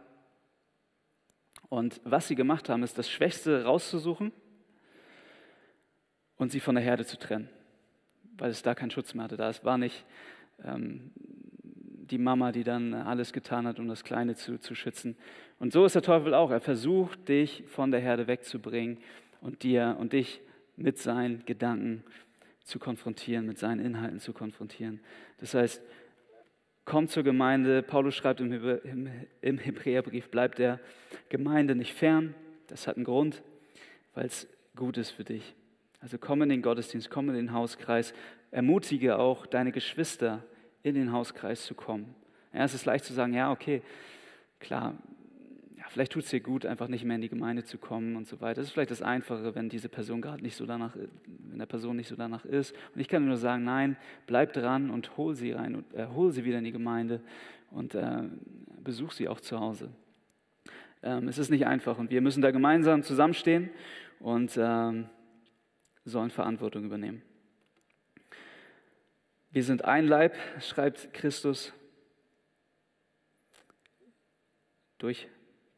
Und 1.68 2.00
was 2.04 2.28
sie 2.28 2.34
gemacht 2.34 2.68
haben, 2.68 2.82
ist 2.82 2.98
das 2.98 3.08
Schwächste 3.08 3.64
rauszusuchen 3.64 4.32
und 6.36 6.50
sie 6.50 6.60
von 6.60 6.74
der 6.74 6.82
Herde 6.82 7.04
zu 7.04 7.16
trennen, 7.18 7.48
weil 8.38 8.50
es 8.50 8.62
da 8.62 8.74
keinen 8.74 8.90
Schutz 8.90 9.14
mehr 9.14 9.24
hatte. 9.24 9.36
Da 9.36 9.48
es 9.50 9.64
war 9.64 9.78
nicht 9.78 10.04
ähm, 10.64 11.12
die 12.10 12.18
Mama, 12.18 12.50
die 12.50 12.64
dann 12.64 12.92
alles 12.92 13.32
getan 13.32 13.66
hat, 13.68 13.78
um 13.78 13.86
das 13.86 14.02
Kleine 14.02 14.34
zu, 14.34 14.58
zu 14.58 14.74
schützen. 14.74 15.16
Und 15.60 15.72
so 15.72 15.84
ist 15.84 15.94
der 15.94 16.02
Teufel 16.02 16.34
auch. 16.34 16.50
Er 16.50 16.60
versucht, 16.60 17.28
dich 17.28 17.62
von 17.68 17.92
der 17.92 18.00
Herde 18.00 18.26
wegzubringen 18.26 18.98
und 19.40 19.62
dir 19.62 19.96
und 20.00 20.12
dich 20.12 20.40
mit 20.80 20.98
seinen 20.98 21.44
Gedanken 21.44 22.04
zu 22.64 22.78
konfrontieren, 22.78 23.46
mit 23.46 23.58
seinen 23.58 23.84
Inhalten 23.84 24.18
zu 24.18 24.32
konfrontieren. 24.32 25.00
Das 25.38 25.54
heißt, 25.54 25.82
komm 26.84 27.08
zur 27.08 27.22
Gemeinde. 27.22 27.82
Paulus 27.82 28.14
schreibt 28.14 28.40
im, 28.40 29.08
im 29.40 29.58
Hebräerbrief, 29.58 30.30
bleibt 30.30 30.58
der 30.58 30.80
Gemeinde 31.28 31.74
nicht 31.74 31.94
fern. 31.94 32.34
Das 32.66 32.86
hat 32.86 32.96
einen 32.96 33.04
Grund, 33.04 33.42
weil 34.14 34.26
es 34.26 34.48
gut 34.76 34.96
ist 34.96 35.10
für 35.10 35.24
dich. 35.24 35.54
Also 36.00 36.18
komm 36.18 36.42
in 36.42 36.48
den 36.48 36.62
Gottesdienst, 36.62 37.10
komm 37.10 37.28
in 37.28 37.34
den 37.34 37.52
Hauskreis. 37.52 38.14
Ermutige 38.50 39.18
auch 39.18 39.46
deine 39.46 39.72
Geschwister, 39.72 40.42
in 40.82 40.94
den 40.94 41.12
Hauskreis 41.12 41.66
zu 41.66 41.74
kommen. 41.74 42.14
Ja, 42.54 42.64
es 42.64 42.74
ist 42.74 42.86
leicht 42.86 43.04
zu 43.04 43.12
sagen, 43.12 43.34
ja, 43.34 43.52
okay, 43.52 43.82
klar, 44.60 44.94
vielleicht 45.90 46.12
tut 46.12 46.22
es 46.22 46.30
dir 46.30 46.40
gut, 46.40 46.64
einfach 46.64 46.88
nicht 46.88 47.04
mehr 47.04 47.16
in 47.16 47.20
die 47.20 47.28
Gemeinde 47.28 47.64
zu 47.64 47.76
kommen 47.76 48.14
und 48.14 48.26
so 48.26 48.40
weiter. 48.40 48.60
Das 48.60 48.68
ist 48.68 48.72
vielleicht 48.72 48.92
das 48.92 49.02
Einfache, 49.02 49.54
wenn 49.54 49.68
diese 49.68 49.88
Person 49.88 50.20
gerade 50.22 50.42
nicht 50.42 50.54
so 50.54 50.64
danach, 50.64 50.96
wenn 51.26 51.58
der 51.58 51.66
Person 51.66 51.96
nicht 51.96 52.08
so 52.08 52.16
danach 52.16 52.44
ist. 52.44 52.74
Und 52.94 53.00
ich 53.00 53.08
kann 53.08 53.26
nur 53.26 53.36
sagen, 53.36 53.64
nein, 53.64 53.96
bleib 54.26 54.52
dran 54.52 54.90
und 54.90 55.16
hol 55.16 55.34
sie 55.34 55.52
rein 55.52 55.74
und 55.74 55.92
äh, 55.94 56.06
hol 56.14 56.30
sie 56.30 56.44
wieder 56.44 56.58
in 56.58 56.64
die 56.64 56.72
Gemeinde 56.72 57.20
und 57.70 57.94
äh, 57.94 58.22
besuch 58.84 59.10
sie 59.10 59.28
auch 59.28 59.40
zu 59.40 59.58
Hause. 59.58 59.90
Ähm, 61.02 61.26
es 61.26 61.38
ist 61.38 61.50
nicht 61.50 61.66
einfach 61.66 61.98
und 61.98 62.10
wir 62.10 62.20
müssen 62.20 62.40
da 62.40 62.52
gemeinsam 62.52 63.02
zusammenstehen 63.02 63.70
und 64.20 64.56
ähm, 64.56 65.08
sollen 66.04 66.30
Verantwortung 66.30 66.84
übernehmen. 66.84 67.22
Wir 69.50 69.64
sind 69.64 69.84
ein 69.84 70.06
Leib, 70.06 70.36
schreibt 70.60 71.12
Christus 71.12 71.72
durch 74.98 75.26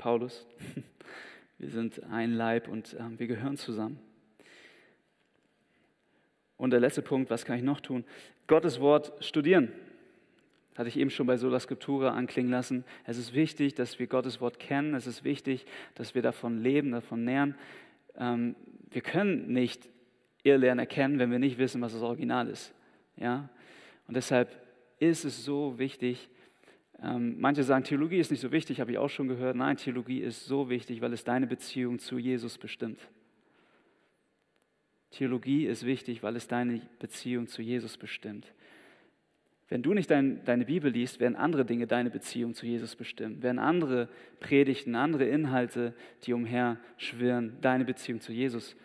Paulus. 0.03 0.48
Wir 1.59 1.68
sind 1.68 2.03
ein 2.11 2.32
Leib 2.32 2.66
und 2.66 2.94
äh, 2.94 3.05
wir 3.18 3.28
gehören 3.28 3.57
zusammen. 3.57 4.00
Und 6.57 6.70
der 6.70 6.80
letzte 6.80 7.03
Punkt, 7.03 7.30
was 7.30 7.44
kann 7.44 7.57
ich 7.57 7.62
noch 7.62 7.80
tun? 7.80 8.03
Gottes 8.48 8.80
Wort 8.80 9.12
studieren. 9.24 9.70
Hatte 10.76 10.88
ich 10.88 10.96
eben 10.96 11.11
schon 11.11 11.28
bei 11.28 11.36
Sola 11.36 11.61
Scriptura 11.61 12.14
anklingen 12.14 12.50
lassen. 12.50 12.84
Es 13.05 13.16
ist 13.16 13.32
wichtig, 13.32 13.74
dass 13.74 14.00
wir 14.00 14.09
Gottes 14.09 14.40
Wort 14.40 14.59
kennen. 14.59 14.96
Es 14.96 15.07
ist 15.07 15.22
wichtig, 15.22 15.66
dass 15.94 16.16
wir 16.16 16.22
davon 16.22 16.61
leben, 16.61 16.90
davon 16.90 17.22
nähren. 17.22 17.55
Ähm, 18.16 18.57
wir 18.90 19.03
können 19.03 19.53
nicht 19.53 19.88
Irrlehren 20.42 20.80
erkennen, 20.80 21.20
wenn 21.20 21.30
wir 21.30 21.38
nicht 21.38 21.59
wissen, 21.59 21.80
was 21.80 21.92
das 21.92 22.03
Original 22.03 22.48
ist. 22.48 22.74
Ja? 23.16 23.48
Und 24.09 24.16
deshalb 24.16 24.50
ist 24.98 25.24
es 25.24 25.44
so 25.44 25.78
wichtig, 25.78 26.28
ähm, 27.03 27.36
manche 27.38 27.64
sagen, 27.64 27.84
Theologie 27.84 28.18
ist 28.18 28.30
nicht 28.30 28.40
so 28.40 28.53
wichtig, 28.53 28.80
habe 28.80 28.92
ich 28.92 28.98
auch 28.98 29.11
schon 29.11 29.26
gehört. 29.26 29.57
Nein, 29.57 29.76
Theologie 29.76 30.20
ist 30.20 30.46
so 30.46 30.70
wichtig, 30.70 31.00
weil 31.00 31.12
es 31.12 31.24
deine 31.24 31.46
Beziehung 31.46 31.98
zu 31.98 32.18
Jesus 32.18 32.59
bestimmt. 32.59 33.00
Theologie 35.11 35.66
ist 35.66 35.84
wichtig, 35.84 36.22
weil 36.22 36.36
es 36.36 36.46
deine 36.46 36.80
Beziehung 37.00 37.48
zu 37.48 37.61
Jesus 37.61 37.96
bestimmt. 37.96 38.46
Wenn 39.68 39.82
du 39.82 39.94
nicht 39.94 40.11
dein, 40.11 40.44
deine 40.44 40.64
Bibel 40.64 40.92
liest, 40.92 41.18
werden 41.18 41.34
andere 41.34 41.64
Dinge 41.64 41.86
deine 41.86 42.11
Beziehung 42.11 42.55
zu 42.55 42.66
Jesus 42.66 42.94
bestimmen. 42.94 43.42
Werden 43.42 43.59
andere 43.59 44.09
Predigten, 44.38 44.94
andere 44.94 45.24
Inhalte, 45.24 45.94
die 46.24 46.34
umher 46.34 46.78
schwirren, 46.98 47.57
deine 47.62 47.84
Beziehung 47.84 48.20
zu 48.20 48.32
Jesus 48.32 48.76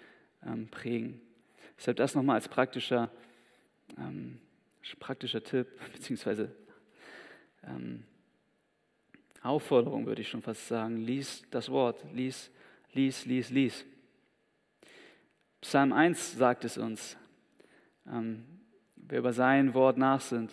ähm, 0.45 0.70
prägen. 0.70 1.22
Deshalb 1.78 1.97
das 1.97 2.15
nochmal 2.15 2.36
als 2.36 2.47
praktischer, 2.47 3.11
ähm, 3.97 4.39
praktischer 4.99 5.43
Tipp, 5.43 5.68
beziehungsweise 5.93 6.51
ähm, 7.68 8.03
Aufforderung, 9.41 10.05
würde 10.05 10.22
ich 10.22 10.30
schon 10.30 10.41
fast 10.41 10.68
sagen. 10.68 10.97
Lies 10.97 11.43
das 11.51 11.70
Wort, 11.70 12.03
lies, 12.13 12.51
lies, 12.93 13.26
lies, 13.26 13.49
lies. 13.49 13.86
Psalm 15.61 15.93
1 15.93 16.38
sagt 16.38 16.65
es 16.65 16.78
uns. 16.78 17.18
Ähm, 18.07 18.45
wer 18.95 19.20
über 19.20 19.34
sein 19.34 19.74
Wort 19.74 19.97
nachsinnt, 19.97 20.51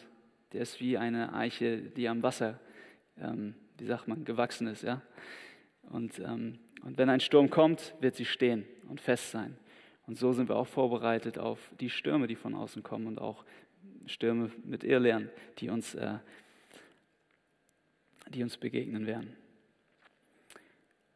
der 0.53 0.63
ist 0.63 0.81
wie 0.81 0.97
eine 0.97 1.35
Eiche, 1.35 1.79
die 1.79 2.09
am 2.09 2.23
Wasser, 2.23 2.61
ähm, 3.19 3.55
wie 3.79 3.87
sagt 3.87 4.09
man, 4.09 4.25
gewachsen 4.25 4.67
ist. 4.67 4.83
Ja? 4.83 5.03
Und, 5.91 6.19
ähm, 6.21 6.59
und 6.83 6.99
wenn 6.99 7.11
ein 7.11 7.21
Sturm 7.21 7.51
kommt, 7.51 7.95
wird 8.01 8.15
sie 8.15 8.25
stehen 8.25 8.65
und 8.89 9.01
fest 9.01 9.31
sein. 9.31 9.57
Und 10.07 10.19
so 10.19 10.33
sind 10.33 10.49
wir 10.49 10.57
auch 10.57 10.67
vorbereitet 10.67 11.39
auf 11.39 11.59
die 11.81 11.91
Stürme, 11.91 12.27
die 12.27 12.37
von 12.37 12.55
außen 12.55 12.83
kommen 12.83 13.07
und 13.07 13.19
auch 13.19 13.45
Stürme 14.07 14.51
mit 14.65 14.85
Irrlehren, 14.85 15.31
die 15.59 15.71
uns, 15.71 15.95
äh, 15.95 16.19
die 18.29 18.43
uns 18.43 18.57
begegnen 18.57 19.07
werden. 19.07 19.37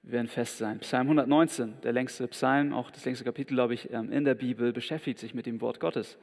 Wir 0.03 0.13
werden 0.13 0.29
fest 0.29 0.59
sein. 0.59 0.79
Psalm 0.81 1.09
119, 1.09 1.81
der 1.83 1.93
längste 1.93 2.29
Psalm, 2.29 2.73
auch 2.73 2.91
das 2.91 3.05
längste 3.05 3.25
Kapitel, 3.25 3.55
glaube 3.55 3.75
ich, 3.75 3.93
ähm, 3.93 4.11
in 4.13 4.25
der 4.25 4.35
Bibel, 4.35 4.73
beschäftigt 4.73 5.19
sich 5.19 5.35
mit 5.35 5.47
dem 5.47 5.61
Wort 5.61 5.81
Gottes. 5.81 6.17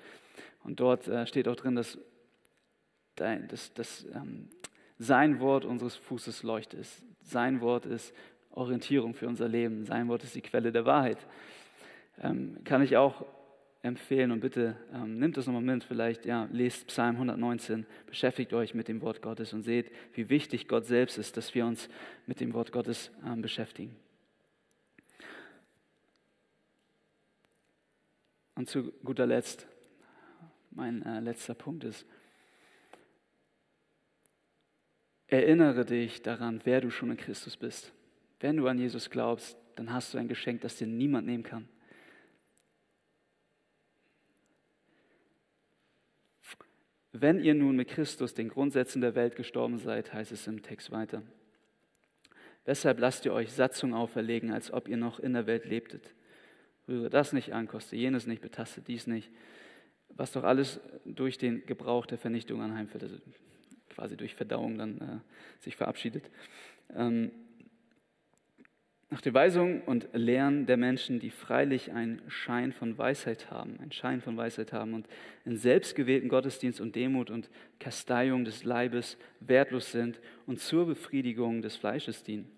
Und 0.64 0.80
dort 0.80 1.08
äh, 1.08 1.28
steht 1.28 1.48
auch 1.48 1.56
drin, 1.56 1.76
dass, 1.76 2.00
dass, 3.16 3.74
dass 3.74 4.06
ähm, 4.16 4.50
sein 4.98 5.40
Wort 5.40 5.66
unseres 5.66 5.96
Fußes 5.96 6.44
Leuchte 6.44 6.78
ist. 6.78 7.04
Sein 7.22 7.62
Wort 7.62 7.86
ist 7.86 8.14
Orientierung 8.52 9.14
für 9.14 9.28
unser 9.28 9.48
Leben. 9.48 9.86
Sein 9.86 10.08
Wort 10.08 10.24
ist 10.24 10.36
die 10.36 10.42
Quelle 10.42 10.72
der 10.72 10.86
Wahrheit. 10.86 11.20
Ähm, 12.22 12.58
kann 12.64 12.82
ich 12.82 12.98
auch 12.98 13.26
empfehlen 13.86 14.32
und 14.32 14.40
bitte 14.40 14.76
ähm, 14.94 15.20
nimmt 15.20 15.38
das 15.38 15.46
nochmal 15.46 15.62
mit, 15.62 15.84
vielleicht 15.84 16.26
ja, 16.26 16.50
lest 16.52 16.88
Psalm 16.88 17.16
119, 17.16 17.86
beschäftigt 18.08 18.52
euch 18.54 18.74
mit 18.74 18.88
dem 18.88 19.02
Wort 19.02 19.22
Gottes 19.22 19.54
und 19.54 19.62
seht, 19.62 19.92
wie 20.14 20.30
wichtig 20.30 20.68
Gott 20.68 20.86
selbst 20.86 21.18
ist, 21.18 21.38
dass 21.38 21.54
wir 21.54 21.66
uns 21.66 21.88
mit 22.26 22.40
dem 22.40 22.54
Wort 22.54 22.72
Gottes 22.72 23.12
ähm, 23.26 23.42
beschäftigen. 23.42 23.96
Und 28.56 28.70
zu 28.70 28.92
guter 29.04 29.28
Letzt, 29.28 29.68
mein 30.72 31.04
äh, 31.04 31.20
letzter 31.20 31.54
Punkt 31.54 31.84
ist, 31.84 32.06
erinnere 35.28 35.86
dich 35.86 36.24
daran, 36.24 36.62
wer 36.64 36.82
du 36.82 36.90
schon 36.90 37.12
in 37.12 37.18
Christus 37.18 37.56
bist. 37.56 37.94
Wenn 38.40 38.58
du 38.58 38.68
an 38.68 38.80
Jesus 38.80 39.10
glaubst, 39.10 39.58
dann 39.76 39.94
hast 39.94 40.14
du 40.14 40.18
ein 40.18 40.28
Geschenk, 40.28 40.62
das 40.62 40.78
dir 40.78 40.88
niemand 40.88 41.28
nehmen 41.28 41.44
kann. 41.44 41.68
Wenn 47.18 47.40
ihr 47.40 47.54
nun 47.54 47.78
mit 47.78 47.88
Christus 47.88 48.34
den 48.34 48.50
Grundsätzen 48.50 49.00
der 49.00 49.16
Welt 49.16 49.38
gestorben 49.38 49.78
seid, 49.78 50.12
heißt 50.12 50.34
es 50.34 50.48
im 50.48 50.62
Text 50.62 50.92
weiter. 50.92 51.22
Weshalb 52.66 53.00
lasst 53.00 53.24
ihr 53.24 53.32
euch 53.32 53.54
Satzung 53.54 53.94
auferlegen, 53.94 54.52
als 54.52 54.70
ob 54.74 54.90
ihr 54.90 54.98
noch 54.98 55.20
in 55.20 55.32
der 55.32 55.48
Welt 55.48 55.64
lebtet? 55.66 56.14
Rühre 56.90 57.10
das 57.10 57.32
nicht 57.32 57.54
an, 57.54 57.70
koste 57.70 57.96
jenes 57.96 58.28
nicht, 58.28 58.42
betaste 58.42 58.82
dies 58.82 59.08
nicht. 59.08 59.32
Was 60.10 60.34
doch 60.34 60.44
alles 60.44 60.82
durch 61.06 61.38
den 61.38 61.66
Gebrauch 61.66 62.06
der 62.06 62.18
Vernichtung 62.18 62.62
anheimfällt, 62.62 63.04
also 63.04 63.18
quasi 63.92 64.18
durch 64.18 64.36
Verdauung 64.36 64.78
dann 64.78 64.98
äh, 65.00 65.64
sich 65.64 65.78
verabschiedet. 65.78 66.30
Ähm, 66.94 67.32
nach 69.16 69.22
den 69.22 69.34
Weisungen 69.34 69.82
und 69.84 70.10
Lehren 70.12 70.66
der 70.66 70.76
Menschen, 70.76 71.22
die 71.22 71.30
freilich 71.30 71.94
einen 71.94 72.22
Schein 72.28 72.74
von 72.74 72.98
Weisheit 72.98 73.50
haben, 73.50 73.80
einen 73.80 73.94
Schein 73.94 74.20
von 74.20 74.36
Weisheit 74.36 74.74
haben 74.74 74.94
und 74.94 75.08
in 75.46 75.56
selbstgewählten 75.56 76.28
Gottesdienst 76.28 76.82
und 76.82 76.98
Demut 76.98 77.30
und 77.30 77.50
Kasteiung 77.80 78.44
des 78.44 78.66
Leibes 78.66 79.18
wertlos 79.40 79.94
sind 79.94 80.20
und 80.48 80.60
zur 80.60 80.86
Befriedigung 80.86 81.62
des 81.62 81.78
Fleisches 81.78 82.24
dienen. 82.24 82.52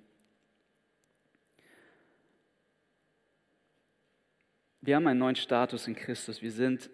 Wir 4.81 4.95
haben 4.95 5.05
einen 5.05 5.19
neuen 5.19 5.35
Status 5.35 5.87
in 5.87 5.93
Christus. 5.93 6.41
Wir 6.41 6.51
sind, 6.51 6.89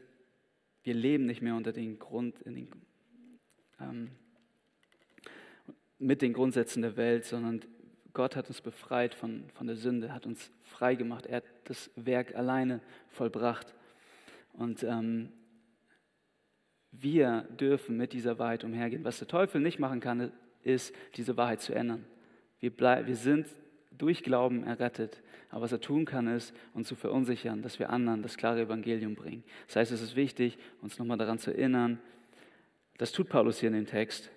wir 0.84 0.94
leben 0.94 1.26
nicht 1.26 1.42
mehr 1.42 1.56
unter 1.56 1.72
den 1.72 2.00
Grund, 2.00 2.36
den, 2.46 2.68
ähm, 3.80 4.12
mit 6.00 6.22
den 6.22 6.34
Grundsätzen 6.34 6.82
der 6.82 6.98
Welt, 6.98 7.24
sondern 7.24 7.62
Gott 8.14 8.36
hat 8.36 8.48
uns 8.48 8.62
befreit 8.62 9.16
von, 9.16 9.46
von 9.56 9.68
der 9.68 9.76
Sünde, 9.76 10.14
hat 10.14 10.26
uns 10.26 10.52
frei 10.64 10.96
gemacht. 10.96 11.26
Er 11.26 11.38
hat 11.38 11.44
das 11.66 11.90
Werk 11.96 12.36
alleine 12.36 12.80
vollbracht. 13.10 13.74
Und 14.54 14.84
ähm, 14.84 15.32
wir 16.92 17.48
dürfen 17.60 17.98
mit 17.98 18.14
dieser 18.14 18.38
Wahrheit 18.38 18.64
umhergehen. 18.64 19.04
Was 19.04 19.18
der 19.18 19.28
Teufel 19.28 19.62
nicht 19.62 19.80
machen 19.80 20.00
kann, 20.00 20.32
ist, 20.62 20.94
diese 21.16 21.38
Wahrheit 21.38 21.62
zu 21.62 21.74
ändern. 21.74 22.06
Wir, 22.60 22.70
bleib, 22.70 23.08
wir 23.08 23.16
sind 23.16 23.48
durch 23.92 24.24
Glauben 24.24 24.64
errettet. 24.64 25.22
Aber 25.50 25.62
was 25.62 25.72
er 25.72 25.82
tun 25.82 26.06
kann, 26.06 26.28
ist, 26.28 26.54
uns 26.74 26.88
zu 26.88 26.96
verunsichern, 26.96 27.64
dass 27.64 27.80
wir 27.80 27.90
anderen 27.90 28.22
das 28.22 28.38
klare 28.38 28.62
Evangelium 28.62 29.16
bringen. 29.16 29.44
Das 29.68 29.76
heißt, 29.78 29.92
es 29.92 30.02
ist 30.02 30.16
wichtig, 30.16 30.58
uns 30.82 31.00
nochmal 31.00 31.18
daran 31.18 31.40
zu 31.40 31.52
erinnern. 31.52 32.00
Das 32.98 33.12
tut 33.12 33.28
Paulus 33.28 33.60
hier 33.60 33.70
in 33.70 33.76
dem 33.76 33.86
Text. 33.88 34.32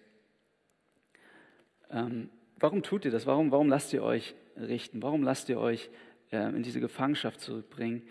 Ähm, 1.91 2.31
Warum 2.59 2.83
tut 2.83 3.05
ihr 3.05 3.11
das? 3.11 3.27
Warum, 3.27 3.51
warum 3.51 3.69
lasst 3.69 3.93
ihr 3.93 4.03
euch 4.03 4.35
richten? 4.57 5.03
Warum 5.03 5.23
lasst 5.23 5.49
ihr 5.49 5.59
euch 5.59 5.91
äh, 6.33 6.49
in 6.49 6.63
diese 6.63 6.81
Gefangenschaft 6.81 7.41
zurückbringen, 7.41 8.03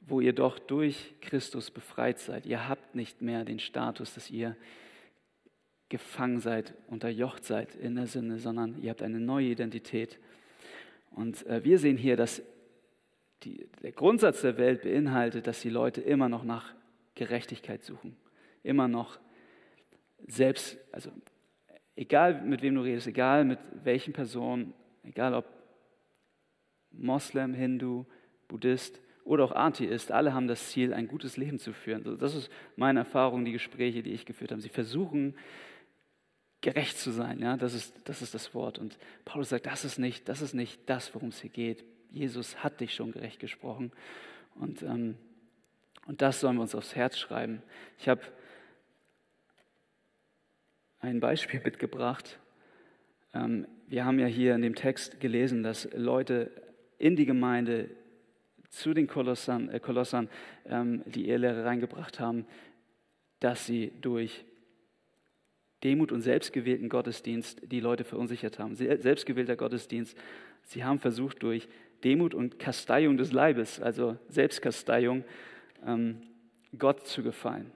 wo 0.00 0.20
ihr 0.20 0.34
doch 0.34 0.58
durch 0.58 1.14
Christus 1.22 1.70
befreit 1.70 2.18
seid? 2.18 2.44
Ihr 2.44 2.68
habt 2.68 2.94
nicht 2.94 3.22
mehr 3.22 3.44
den 3.44 3.58
Status, 3.58 4.14
dass 4.14 4.30
ihr 4.30 4.56
gefangen 5.88 6.40
seid, 6.40 6.74
unterjocht 6.88 7.44
seid 7.44 7.74
in 7.76 7.94
der 7.94 8.06
Sünde, 8.06 8.38
sondern 8.38 8.82
ihr 8.82 8.90
habt 8.90 9.02
eine 9.02 9.20
neue 9.20 9.48
Identität. 9.48 10.18
Und 11.10 11.46
äh, 11.46 11.64
wir 11.64 11.78
sehen 11.78 11.96
hier, 11.96 12.16
dass 12.16 12.42
die, 13.44 13.68
der 13.82 13.92
Grundsatz 13.92 14.42
der 14.42 14.58
Welt 14.58 14.82
beinhaltet, 14.82 15.46
dass 15.46 15.60
die 15.60 15.70
Leute 15.70 16.00
immer 16.00 16.28
noch 16.28 16.44
nach 16.44 16.74
Gerechtigkeit 17.14 17.84
suchen, 17.84 18.16
immer 18.62 18.88
noch 18.88 19.18
selbst, 20.26 20.78
also 20.92 21.10
egal 21.96 22.42
mit 22.42 22.62
wem 22.62 22.74
du 22.74 22.82
redest, 22.82 23.06
egal 23.06 23.44
mit 23.44 23.58
welchen 23.82 24.12
Personen, 24.12 24.74
egal 25.02 25.34
ob 25.34 25.46
Moslem, 26.90 27.54
Hindu, 27.54 28.04
Buddhist 28.48 29.00
oder 29.24 29.44
auch 29.44 29.52
Atheist, 29.52 30.12
alle 30.12 30.34
haben 30.34 30.48
das 30.48 30.70
Ziel, 30.70 30.92
ein 30.92 31.08
gutes 31.08 31.36
Leben 31.36 31.58
zu 31.58 31.72
führen. 31.72 32.18
Das 32.18 32.34
ist 32.34 32.50
meine 32.76 33.00
Erfahrung, 33.00 33.44
die 33.44 33.52
Gespräche, 33.52 34.02
die 34.02 34.12
ich 34.12 34.26
geführt 34.26 34.50
habe. 34.50 34.60
Sie 34.60 34.68
versuchen, 34.68 35.34
gerecht 36.60 36.98
zu 36.98 37.10
sein. 37.10 37.40
Ja? 37.40 37.56
Das, 37.56 37.74
ist, 37.74 37.94
das 38.04 38.22
ist 38.22 38.34
das 38.34 38.54
Wort. 38.54 38.78
Und 38.78 38.98
Paulus 39.24 39.50
sagt, 39.50 39.66
das 39.66 39.84
ist 39.84 39.98
nicht 39.98 40.28
das, 40.28 40.40
ist 40.40 40.54
nicht 40.54 40.80
das 40.86 41.14
worum 41.14 41.28
es 41.28 41.40
hier 41.40 41.50
geht. 41.50 41.84
Jesus 42.10 42.62
hat 42.62 42.80
dich 42.80 42.94
schon 42.94 43.12
gerecht 43.12 43.40
gesprochen. 43.40 43.92
Und, 44.54 44.82
ähm, 44.82 45.16
und 46.06 46.22
das 46.22 46.40
sollen 46.40 46.56
wir 46.56 46.62
uns 46.62 46.74
aufs 46.74 46.94
Herz 46.94 47.18
schreiben. 47.18 47.62
Ich 47.98 48.08
habe 48.08 48.22
ein 51.04 51.20
Beispiel 51.20 51.60
mitgebracht. 51.64 52.38
Ähm, 53.32 53.66
wir 53.86 54.04
haben 54.04 54.18
ja 54.18 54.26
hier 54.26 54.54
in 54.54 54.62
dem 54.62 54.74
Text 54.74 55.20
gelesen, 55.20 55.62
dass 55.62 55.88
Leute 55.94 56.50
in 56.98 57.16
die 57.16 57.26
Gemeinde 57.26 57.90
zu 58.70 58.94
den 58.94 59.06
Kolossern, 59.06 59.68
äh, 59.68 59.80
Kolossern 59.80 60.28
ähm, 60.64 61.02
die 61.06 61.28
Ehelehre 61.28 61.64
reingebracht 61.64 62.18
haben, 62.18 62.46
dass 63.40 63.66
sie 63.66 63.92
durch 64.00 64.44
Demut 65.84 66.12
und 66.12 66.22
selbstgewählten 66.22 66.88
Gottesdienst 66.88 67.60
die 67.70 67.80
Leute 67.80 68.04
verunsichert 68.04 68.58
haben. 68.58 68.74
Selbstgewählter 68.74 69.54
Gottesdienst. 69.54 70.16
Sie 70.62 70.82
haben 70.82 70.98
versucht, 70.98 71.42
durch 71.42 71.68
Demut 72.02 72.32
und 72.32 72.58
Kasteiung 72.58 73.18
des 73.18 73.32
Leibes, 73.32 73.80
also 73.80 74.16
Selbstkasteiung, 74.28 75.24
ähm, 75.86 76.22
Gott 76.78 77.06
zu 77.06 77.22
gefallen. 77.22 77.70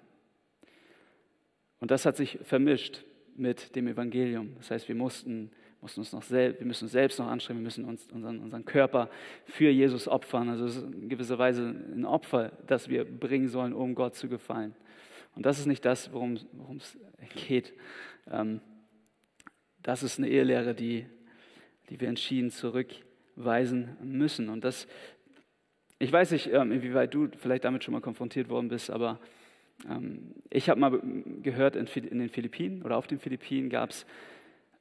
Und 1.80 1.90
das 1.90 2.06
hat 2.06 2.16
sich 2.16 2.38
vermischt 2.42 3.04
mit 3.38 3.74
dem 3.76 3.88
Evangelium. 3.88 4.54
Das 4.58 4.70
heißt, 4.70 4.88
wir 4.88 4.94
mussten, 4.94 5.50
mussten 5.80 6.00
uns 6.00 6.12
noch 6.12 6.22
selbst, 6.22 6.60
wir 6.60 6.66
müssen 6.66 6.84
uns 6.84 6.92
selbst 6.92 7.18
noch 7.18 7.26
anstrengen, 7.26 7.60
wir 7.60 7.64
müssen 7.64 7.84
uns, 7.84 8.10
unseren, 8.12 8.40
unseren 8.40 8.64
Körper 8.64 9.08
für 9.44 9.70
Jesus 9.70 10.08
opfern. 10.08 10.48
Also 10.48 10.66
es 10.66 10.76
ist 10.76 10.84
in 10.84 11.08
gewisser 11.08 11.38
Weise 11.38 11.62
ein 11.62 12.04
Opfer, 12.04 12.52
das 12.66 12.88
wir 12.88 13.04
bringen 13.04 13.48
sollen, 13.48 13.72
um 13.72 13.94
Gott 13.94 14.14
zu 14.14 14.28
gefallen. 14.28 14.74
Und 15.34 15.46
das 15.46 15.58
ist 15.58 15.66
nicht 15.66 15.84
das, 15.84 16.12
worum 16.12 16.36
es 16.76 16.98
geht. 17.46 17.72
Ähm, 18.30 18.60
das 19.82 20.02
ist 20.02 20.18
eine 20.18 20.28
Ehelehre, 20.28 20.74
die, 20.74 21.06
die 21.88 22.00
wir 22.00 22.08
entschieden 22.08 22.50
zurückweisen 22.50 23.96
müssen. 24.02 24.48
Und 24.48 24.64
das, 24.64 24.88
ich 25.98 26.12
weiß 26.12 26.32
nicht, 26.32 26.52
ähm, 26.52 26.72
inwieweit 26.72 27.14
du 27.14 27.28
vielleicht 27.36 27.64
damit 27.64 27.84
schon 27.84 27.94
mal 27.94 28.00
konfrontiert 28.00 28.48
worden 28.48 28.68
bist, 28.68 28.90
aber 28.90 29.20
ich 30.50 30.68
habe 30.68 30.80
mal 30.80 31.00
gehört, 31.42 31.76
in 31.76 32.18
den 32.18 32.28
Philippinen 32.28 32.82
oder 32.82 32.96
auf 32.96 33.06
den 33.06 33.18
Philippinen 33.18 33.70
gab 33.70 33.90
es, 33.90 34.06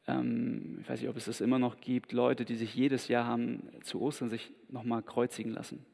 ähm, 0.07 0.79
ich 0.81 0.89
weiß 0.89 1.01
nicht, 1.01 1.09
ob 1.09 1.17
es 1.17 1.25
das 1.25 1.41
immer 1.41 1.59
noch 1.59 1.79
gibt, 1.79 2.13
Leute, 2.13 2.45
die 2.45 2.55
sich 2.55 2.73
jedes 2.73 3.07
Jahr 3.07 3.25
haben 3.25 3.69
zu 3.81 4.01
Ostern 4.01 4.29
sich 4.29 4.51
nochmal 4.69 5.03
kreuzigen 5.03 5.51
lassen, 5.51 5.85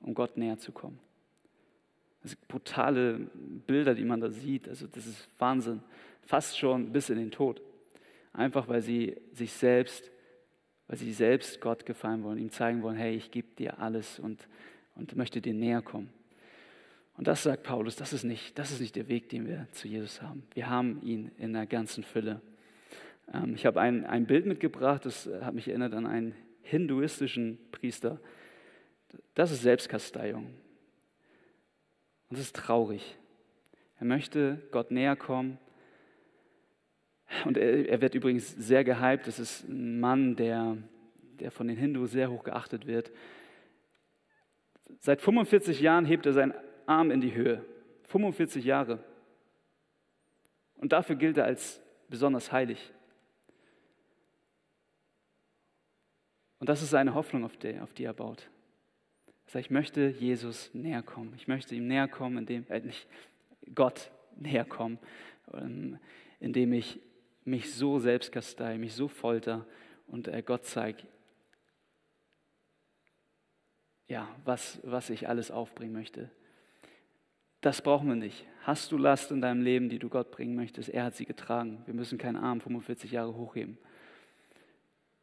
um 0.00 0.14
Gott 0.14 0.36
näher 0.36 0.58
zu 0.58 0.72
kommen. 0.72 0.98
Das 2.22 2.32
sind 2.32 2.48
brutale 2.48 3.30
Bilder, 3.66 3.94
die 3.94 4.04
man 4.04 4.20
da 4.20 4.30
sieht. 4.30 4.68
Also 4.68 4.86
das 4.86 5.06
ist 5.06 5.28
Wahnsinn. 5.38 5.80
Fast 6.22 6.58
schon 6.58 6.92
bis 6.92 7.08
in 7.08 7.16
den 7.16 7.30
Tod. 7.30 7.62
Einfach 8.32 8.68
weil 8.68 8.82
sie 8.82 9.16
sich 9.32 9.52
selbst, 9.52 10.10
weil 10.86 10.98
sie 10.98 11.12
selbst 11.12 11.60
Gott 11.60 11.86
gefallen 11.86 12.22
wollen, 12.22 12.38
ihm 12.38 12.50
zeigen 12.50 12.82
wollen, 12.82 12.96
hey, 12.96 13.14
ich 13.14 13.30
gebe 13.30 13.48
dir 13.56 13.78
alles 13.78 14.18
und, 14.18 14.46
und 14.96 15.16
möchte 15.16 15.40
dir 15.40 15.54
näher 15.54 15.82
kommen. 15.82 16.12
Und 17.20 17.28
das 17.28 17.42
sagt 17.42 17.64
Paulus, 17.64 17.96
das 17.96 18.14
ist, 18.14 18.24
nicht, 18.24 18.58
das 18.58 18.70
ist 18.70 18.80
nicht 18.80 18.96
der 18.96 19.06
Weg, 19.08 19.28
den 19.28 19.46
wir 19.46 19.66
zu 19.72 19.88
Jesus 19.88 20.22
haben. 20.22 20.42
Wir 20.54 20.70
haben 20.70 21.02
ihn 21.02 21.30
in 21.36 21.52
der 21.52 21.66
ganzen 21.66 22.02
Fülle. 22.02 22.40
Ähm, 23.34 23.54
ich 23.54 23.66
habe 23.66 23.78
ein, 23.78 24.06
ein 24.06 24.24
Bild 24.24 24.46
mitgebracht, 24.46 25.04
das 25.04 25.28
hat 25.42 25.52
mich 25.52 25.68
erinnert 25.68 25.92
an 25.92 26.06
einen 26.06 26.34
hinduistischen 26.62 27.58
Priester. 27.72 28.18
Das 29.34 29.50
ist 29.50 29.60
Selbstkasteiung. 29.60 30.46
Und 30.46 30.54
das 32.30 32.40
ist 32.40 32.56
traurig. 32.56 33.18
Er 33.98 34.06
möchte 34.06 34.62
Gott 34.70 34.90
näher 34.90 35.14
kommen. 35.14 35.58
Und 37.44 37.58
er, 37.58 37.86
er 37.86 38.00
wird 38.00 38.14
übrigens 38.14 38.48
sehr 38.48 38.82
gehypt. 38.82 39.26
Das 39.26 39.38
ist 39.38 39.68
ein 39.68 40.00
Mann, 40.00 40.36
der, 40.36 40.78
der 41.38 41.50
von 41.50 41.68
den 41.68 41.76
Hindus 41.76 42.12
sehr 42.12 42.30
hoch 42.30 42.44
geachtet 42.44 42.86
wird. 42.86 43.12
Seit 45.00 45.20
45 45.20 45.82
Jahren 45.82 46.06
hebt 46.06 46.24
er 46.24 46.32
seinen 46.32 46.54
Arm 46.90 47.10
in 47.12 47.20
die 47.20 47.34
Höhe. 47.34 47.64
45 48.08 48.64
Jahre. 48.64 49.02
Und 50.74 50.92
dafür 50.92 51.14
gilt 51.14 51.36
er 51.36 51.44
als 51.44 51.80
besonders 52.08 52.50
heilig. 52.50 52.92
Und 56.58 56.68
das 56.68 56.82
ist 56.82 56.90
seine 56.90 57.14
Hoffnung, 57.14 57.44
auf 57.44 57.56
die, 57.56 57.78
auf 57.78 57.94
die 57.94 58.04
er 58.04 58.12
baut. 58.12 58.50
Er 59.46 59.52
sagt, 59.52 59.66
ich 59.66 59.70
möchte 59.70 60.08
Jesus 60.08 60.74
näher 60.74 61.02
kommen. 61.02 61.32
Ich 61.36 61.46
möchte 61.46 61.74
ihm 61.74 61.86
näher 61.86 62.08
kommen, 62.08 62.38
indem, 62.38 62.66
äh, 62.68 62.80
nicht 62.80 63.06
Gott 63.74 64.10
näher 64.36 64.64
kommen, 64.64 64.98
ähm, 65.54 65.98
indem 66.40 66.72
ich 66.72 67.00
mich 67.44 67.72
so 67.72 67.98
selbst 67.98 68.32
kastei, 68.32 68.78
mich 68.78 68.94
so 68.94 69.06
folter 69.08 69.66
und 70.06 70.28
äh, 70.28 70.42
Gott 70.42 70.64
zeige, 70.64 71.04
ja, 74.08 74.28
was, 74.44 74.80
was 74.82 75.08
ich 75.08 75.28
alles 75.28 75.50
aufbringen 75.52 75.92
möchte. 75.92 76.30
Das 77.60 77.82
brauchen 77.82 78.08
wir 78.08 78.16
nicht. 78.16 78.46
Hast 78.62 78.90
du 78.92 78.96
Last 78.96 79.30
in 79.30 79.40
deinem 79.40 79.62
Leben, 79.62 79.88
die 79.88 79.98
du 79.98 80.08
Gott 80.08 80.30
bringen 80.30 80.54
möchtest? 80.54 80.88
Er 80.88 81.04
hat 81.04 81.16
sie 81.16 81.26
getragen. 81.26 81.82
Wir 81.86 81.94
müssen 81.94 82.18
keinen 82.18 82.36
Arm 82.36 82.60
45 82.60 83.12
Jahre 83.12 83.34
hochheben. 83.34 83.78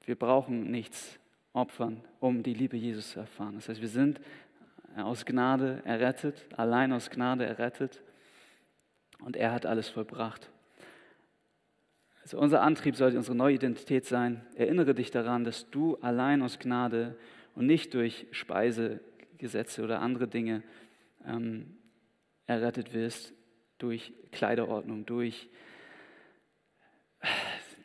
Wir 0.06 0.16
brauchen 0.16 0.70
nichts 0.70 1.20
opfern, 1.54 2.02
um 2.20 2.44
die 2.44 2.54
Liebe 2.54 2.78
Jesus 2.78 3.12
zu 3.12 3.20
erfahren. 3.20 3.56
Das 3.56 3.70
heißt, 3.70 3.82
wir 3.82 3.88
sind 3.88 4.22
aus 4.96 5.26
Gnade 5.26 5.82
errettet, 5.86 6.46
allein 6.56 6.94
aus 6.94 7.10
Gnade 7.10 7.46
errettet 7.46 8.02
und 9.20 9.36
er 9.36 9.52
hat 9.52 9.66
alles 9.66 9.90
vollbracht. 9.90 10.50
Also 12.22 12.40
unser 12.40 12.62
Antrieb 12.62 12.96
sollte 12.96 13.18
unsere 13.18 13.36
neue 13.36 13.56
Identität 13.56 14.06
sein. 14.06 14.46
Erinnere 14.56 14.94
dich 14.94 15.12
daran, 15.12 15.44
dass 15.44 15.70
du 15.70 15.96
allein 15.98 16.42
aus 16.42 16.60
Gnade 16.60 17.16
und 17.56 17.66
nicht 17.66 17.94
durch 17.94 18.28
Speisegesetze 18.32 19.84
oder 19.84 20.02
andere 20.02 20.28
Dinge 20.28 20.64
ähm, 21.26 21.78
errettet 22.48 22.94
wirst, 22.94 23.34
durch 23.78 24.14
Kleiderordnung, 24.32 25.06
durch, 25.06 25.48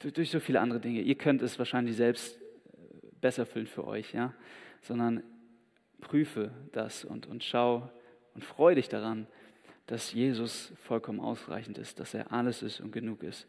durch 0.00 0.30
so 0.30 0.40
viele 0.40 0.60
andere 0.60 0.80
Dinge. 0.80 1.02
Ihr 1.02 1.16
könnt 1.16 1.42
es 1.42 1.58
wahrscheinlich 1.58 1.96
selbst 1.96 2.38
besser 3.20 3.44
füllen 3.44 3.66
für 3.66 3.86
euch, 3.86 4.14
ja? 4.14 4.34
sondern 4.80 5.22
prüfe 6.00 6.52
das 6.72 7.04
und, 7.04 7.26
und 7.26 7.44
schau 7.44 7.90
und 8.34 8.44
freue 8.44 8.74
dich 8.74 8.88
daran, 8.88 9.26
dass 9.86 10.12
Jesus 10.12 10.72
vollkommen 10.76 11.20
ausreichend 11.20 11.78
ist, 11.78 12.00
dass 12.00 12.14
er 12.14 12.32
alles 12.32 12.62
ist 12.62 12.80
und 12.80 12.92
genug 12.92 13.22
ist. 13.22 13.46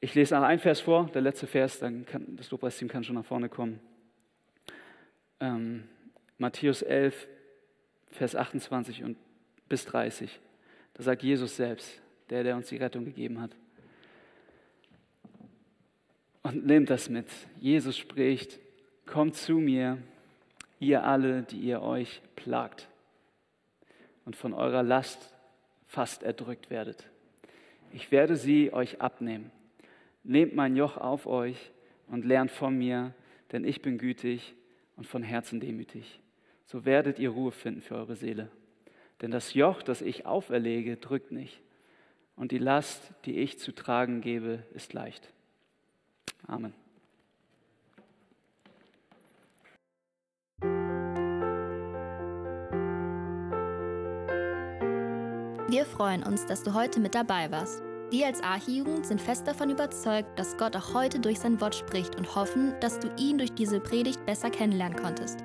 Ich 0.00 0.14
lese 0.14 0.34
noch 0.34 0.42
einen 0.42 0.60
Vers 0.60 0.80
vor, 0.80 1.06
der 1.14 1.22
letzte 1.22 1.46
Vers, 1.46 1.78
dann 1.78 2.04
kann 2.04 2.36
das 2.36 2.50
Lobpreisteam 2.50 2.88
kann 2.88 3.04
schon 3.04 3.14
nach 3.14 3.24
vorne 3.24 3.48
kommen. 3.48 3.80
Ähm, 5.40 5.84
Matthäus 6.36 6.82
11, 6.82 7.26
Vers 8.14 8.36
28 8.36 9.02
und 9.02 9.16
bis 9.68 9.84
30. 9.86 10.40
Da 10.94 11.02
sagt 11.02 11.24
Jesus 11.24 11.56
selbst, 11.56 12.00
der, 12.30 12.44
der 12.44 12.54
uns 12.54 12.68
die 12.68 12.76
Rettung 12.76 13.04
gegeben 13.04 13.40
hat. 13.40 13.56
Und 16.44 16.64
nehmt 16.64 16.90
das 16.90 17.08
mit. 17.08 17.26
Jesus 17.58 17.98
spricht, 17.98 18.60
kommt 19.04 19.34
zu 19.34 19.54
mir, 19.54 19.98
ihr 20.78 21.02
alle, 21.02 21.42
die 21.42 21.58
ihr 21.58 21.82
euch 21.82 22.22
plagt 22.36 22.88
und 24.24 24.36
von 24.36 24.52
eurer 24.52 24.84
Last 24.84 25.34
fast 25.86 26.22
erdrückt 26.22 26.70
werdet. 26.70 27.10
Ich 27.92 28.12
werde 28.12 28.36
sie 28.36 28.72
euch 28.72 29.00
abnehmen. 29.00 29.50
Nehmt 30.22 30.54
mein 30.54 30.76
Joch 30.76 30.98
auf 30.98 31.26
euch 31.26 31.72
und 32.06 32.24
lernt 32.24 32.52
von 32.52 32.78
mir, 32.78 33.12
denn 33.50 33.64
ich 33.64 33.82
bin 33.82 33.98
gütig 33.98 34.54
und 34.96 35.06
von 35.06 35.24
Herzen 35.24 35.58
demütig. 35.58 36.20
So 36.74 36.84
werdet 36.84 37.20
ihr 37.20 37.30
Ruhe 37.30 37.52
finden 37.52 37.82
für 37.82 37.94
eure 37.94 38.16
Seele. 38.16 38.48
Denn 39.22 39.30
das 39.30 39.54
Joch, 39.54 39.80
das 39.80 40.02
ich 40.02 40.26
auferlege, 40.26 40.96
drückt 40.96 41.30
nicht. 41.30 41.62
Und 42.34 42.50
die 42.50 42.58
Last, 42.58 43.12
die 43.26 43.38
ich 43.38 43.60
zu 43.60 43.70
tragen 43.70 44.20
gebe, 44.22 44.64
ist 44.74 44.92
leicht. 44.92 45.28
Amen. 46.48 46.74
Wir 55.68 55.84
freuen 55.84 56.24
uns, 56.24 56.44
dass 56.44 56.64
du 56.64 56.74
heute 56.74 56.98
mit 56.98 57.14
dabei 57.14 57.52
warst. 57.52 57.84
Wir 58.10 58.26
als 58.26 58.42
Archijugend 58.42 59.06
sind 59.06 59.20
fest 59.20 59.46
davon 59.46 59.70
überzeugt, 59.70 60.36
dass 60.36 60.56
Gott 60.56 60.74
auch 60.74 60.92
heute 60.92 61.20
durch 61.20 61.38
sein 61.38 61.60
Wort 61.60 61.76
spricht 61.76 62.16
und 62.16 62.34
hoffen, 62.34 62.74
dass 62.80 62.98
du 62.98 63.14
ihn 63.16 63.38
durch 63.38 63.52
diese 63.52 63.78
Predigt 63.78 64.26
besser 64.26 64.50
kennenlernen 64.50 64.98
konntest. 64.98 65.44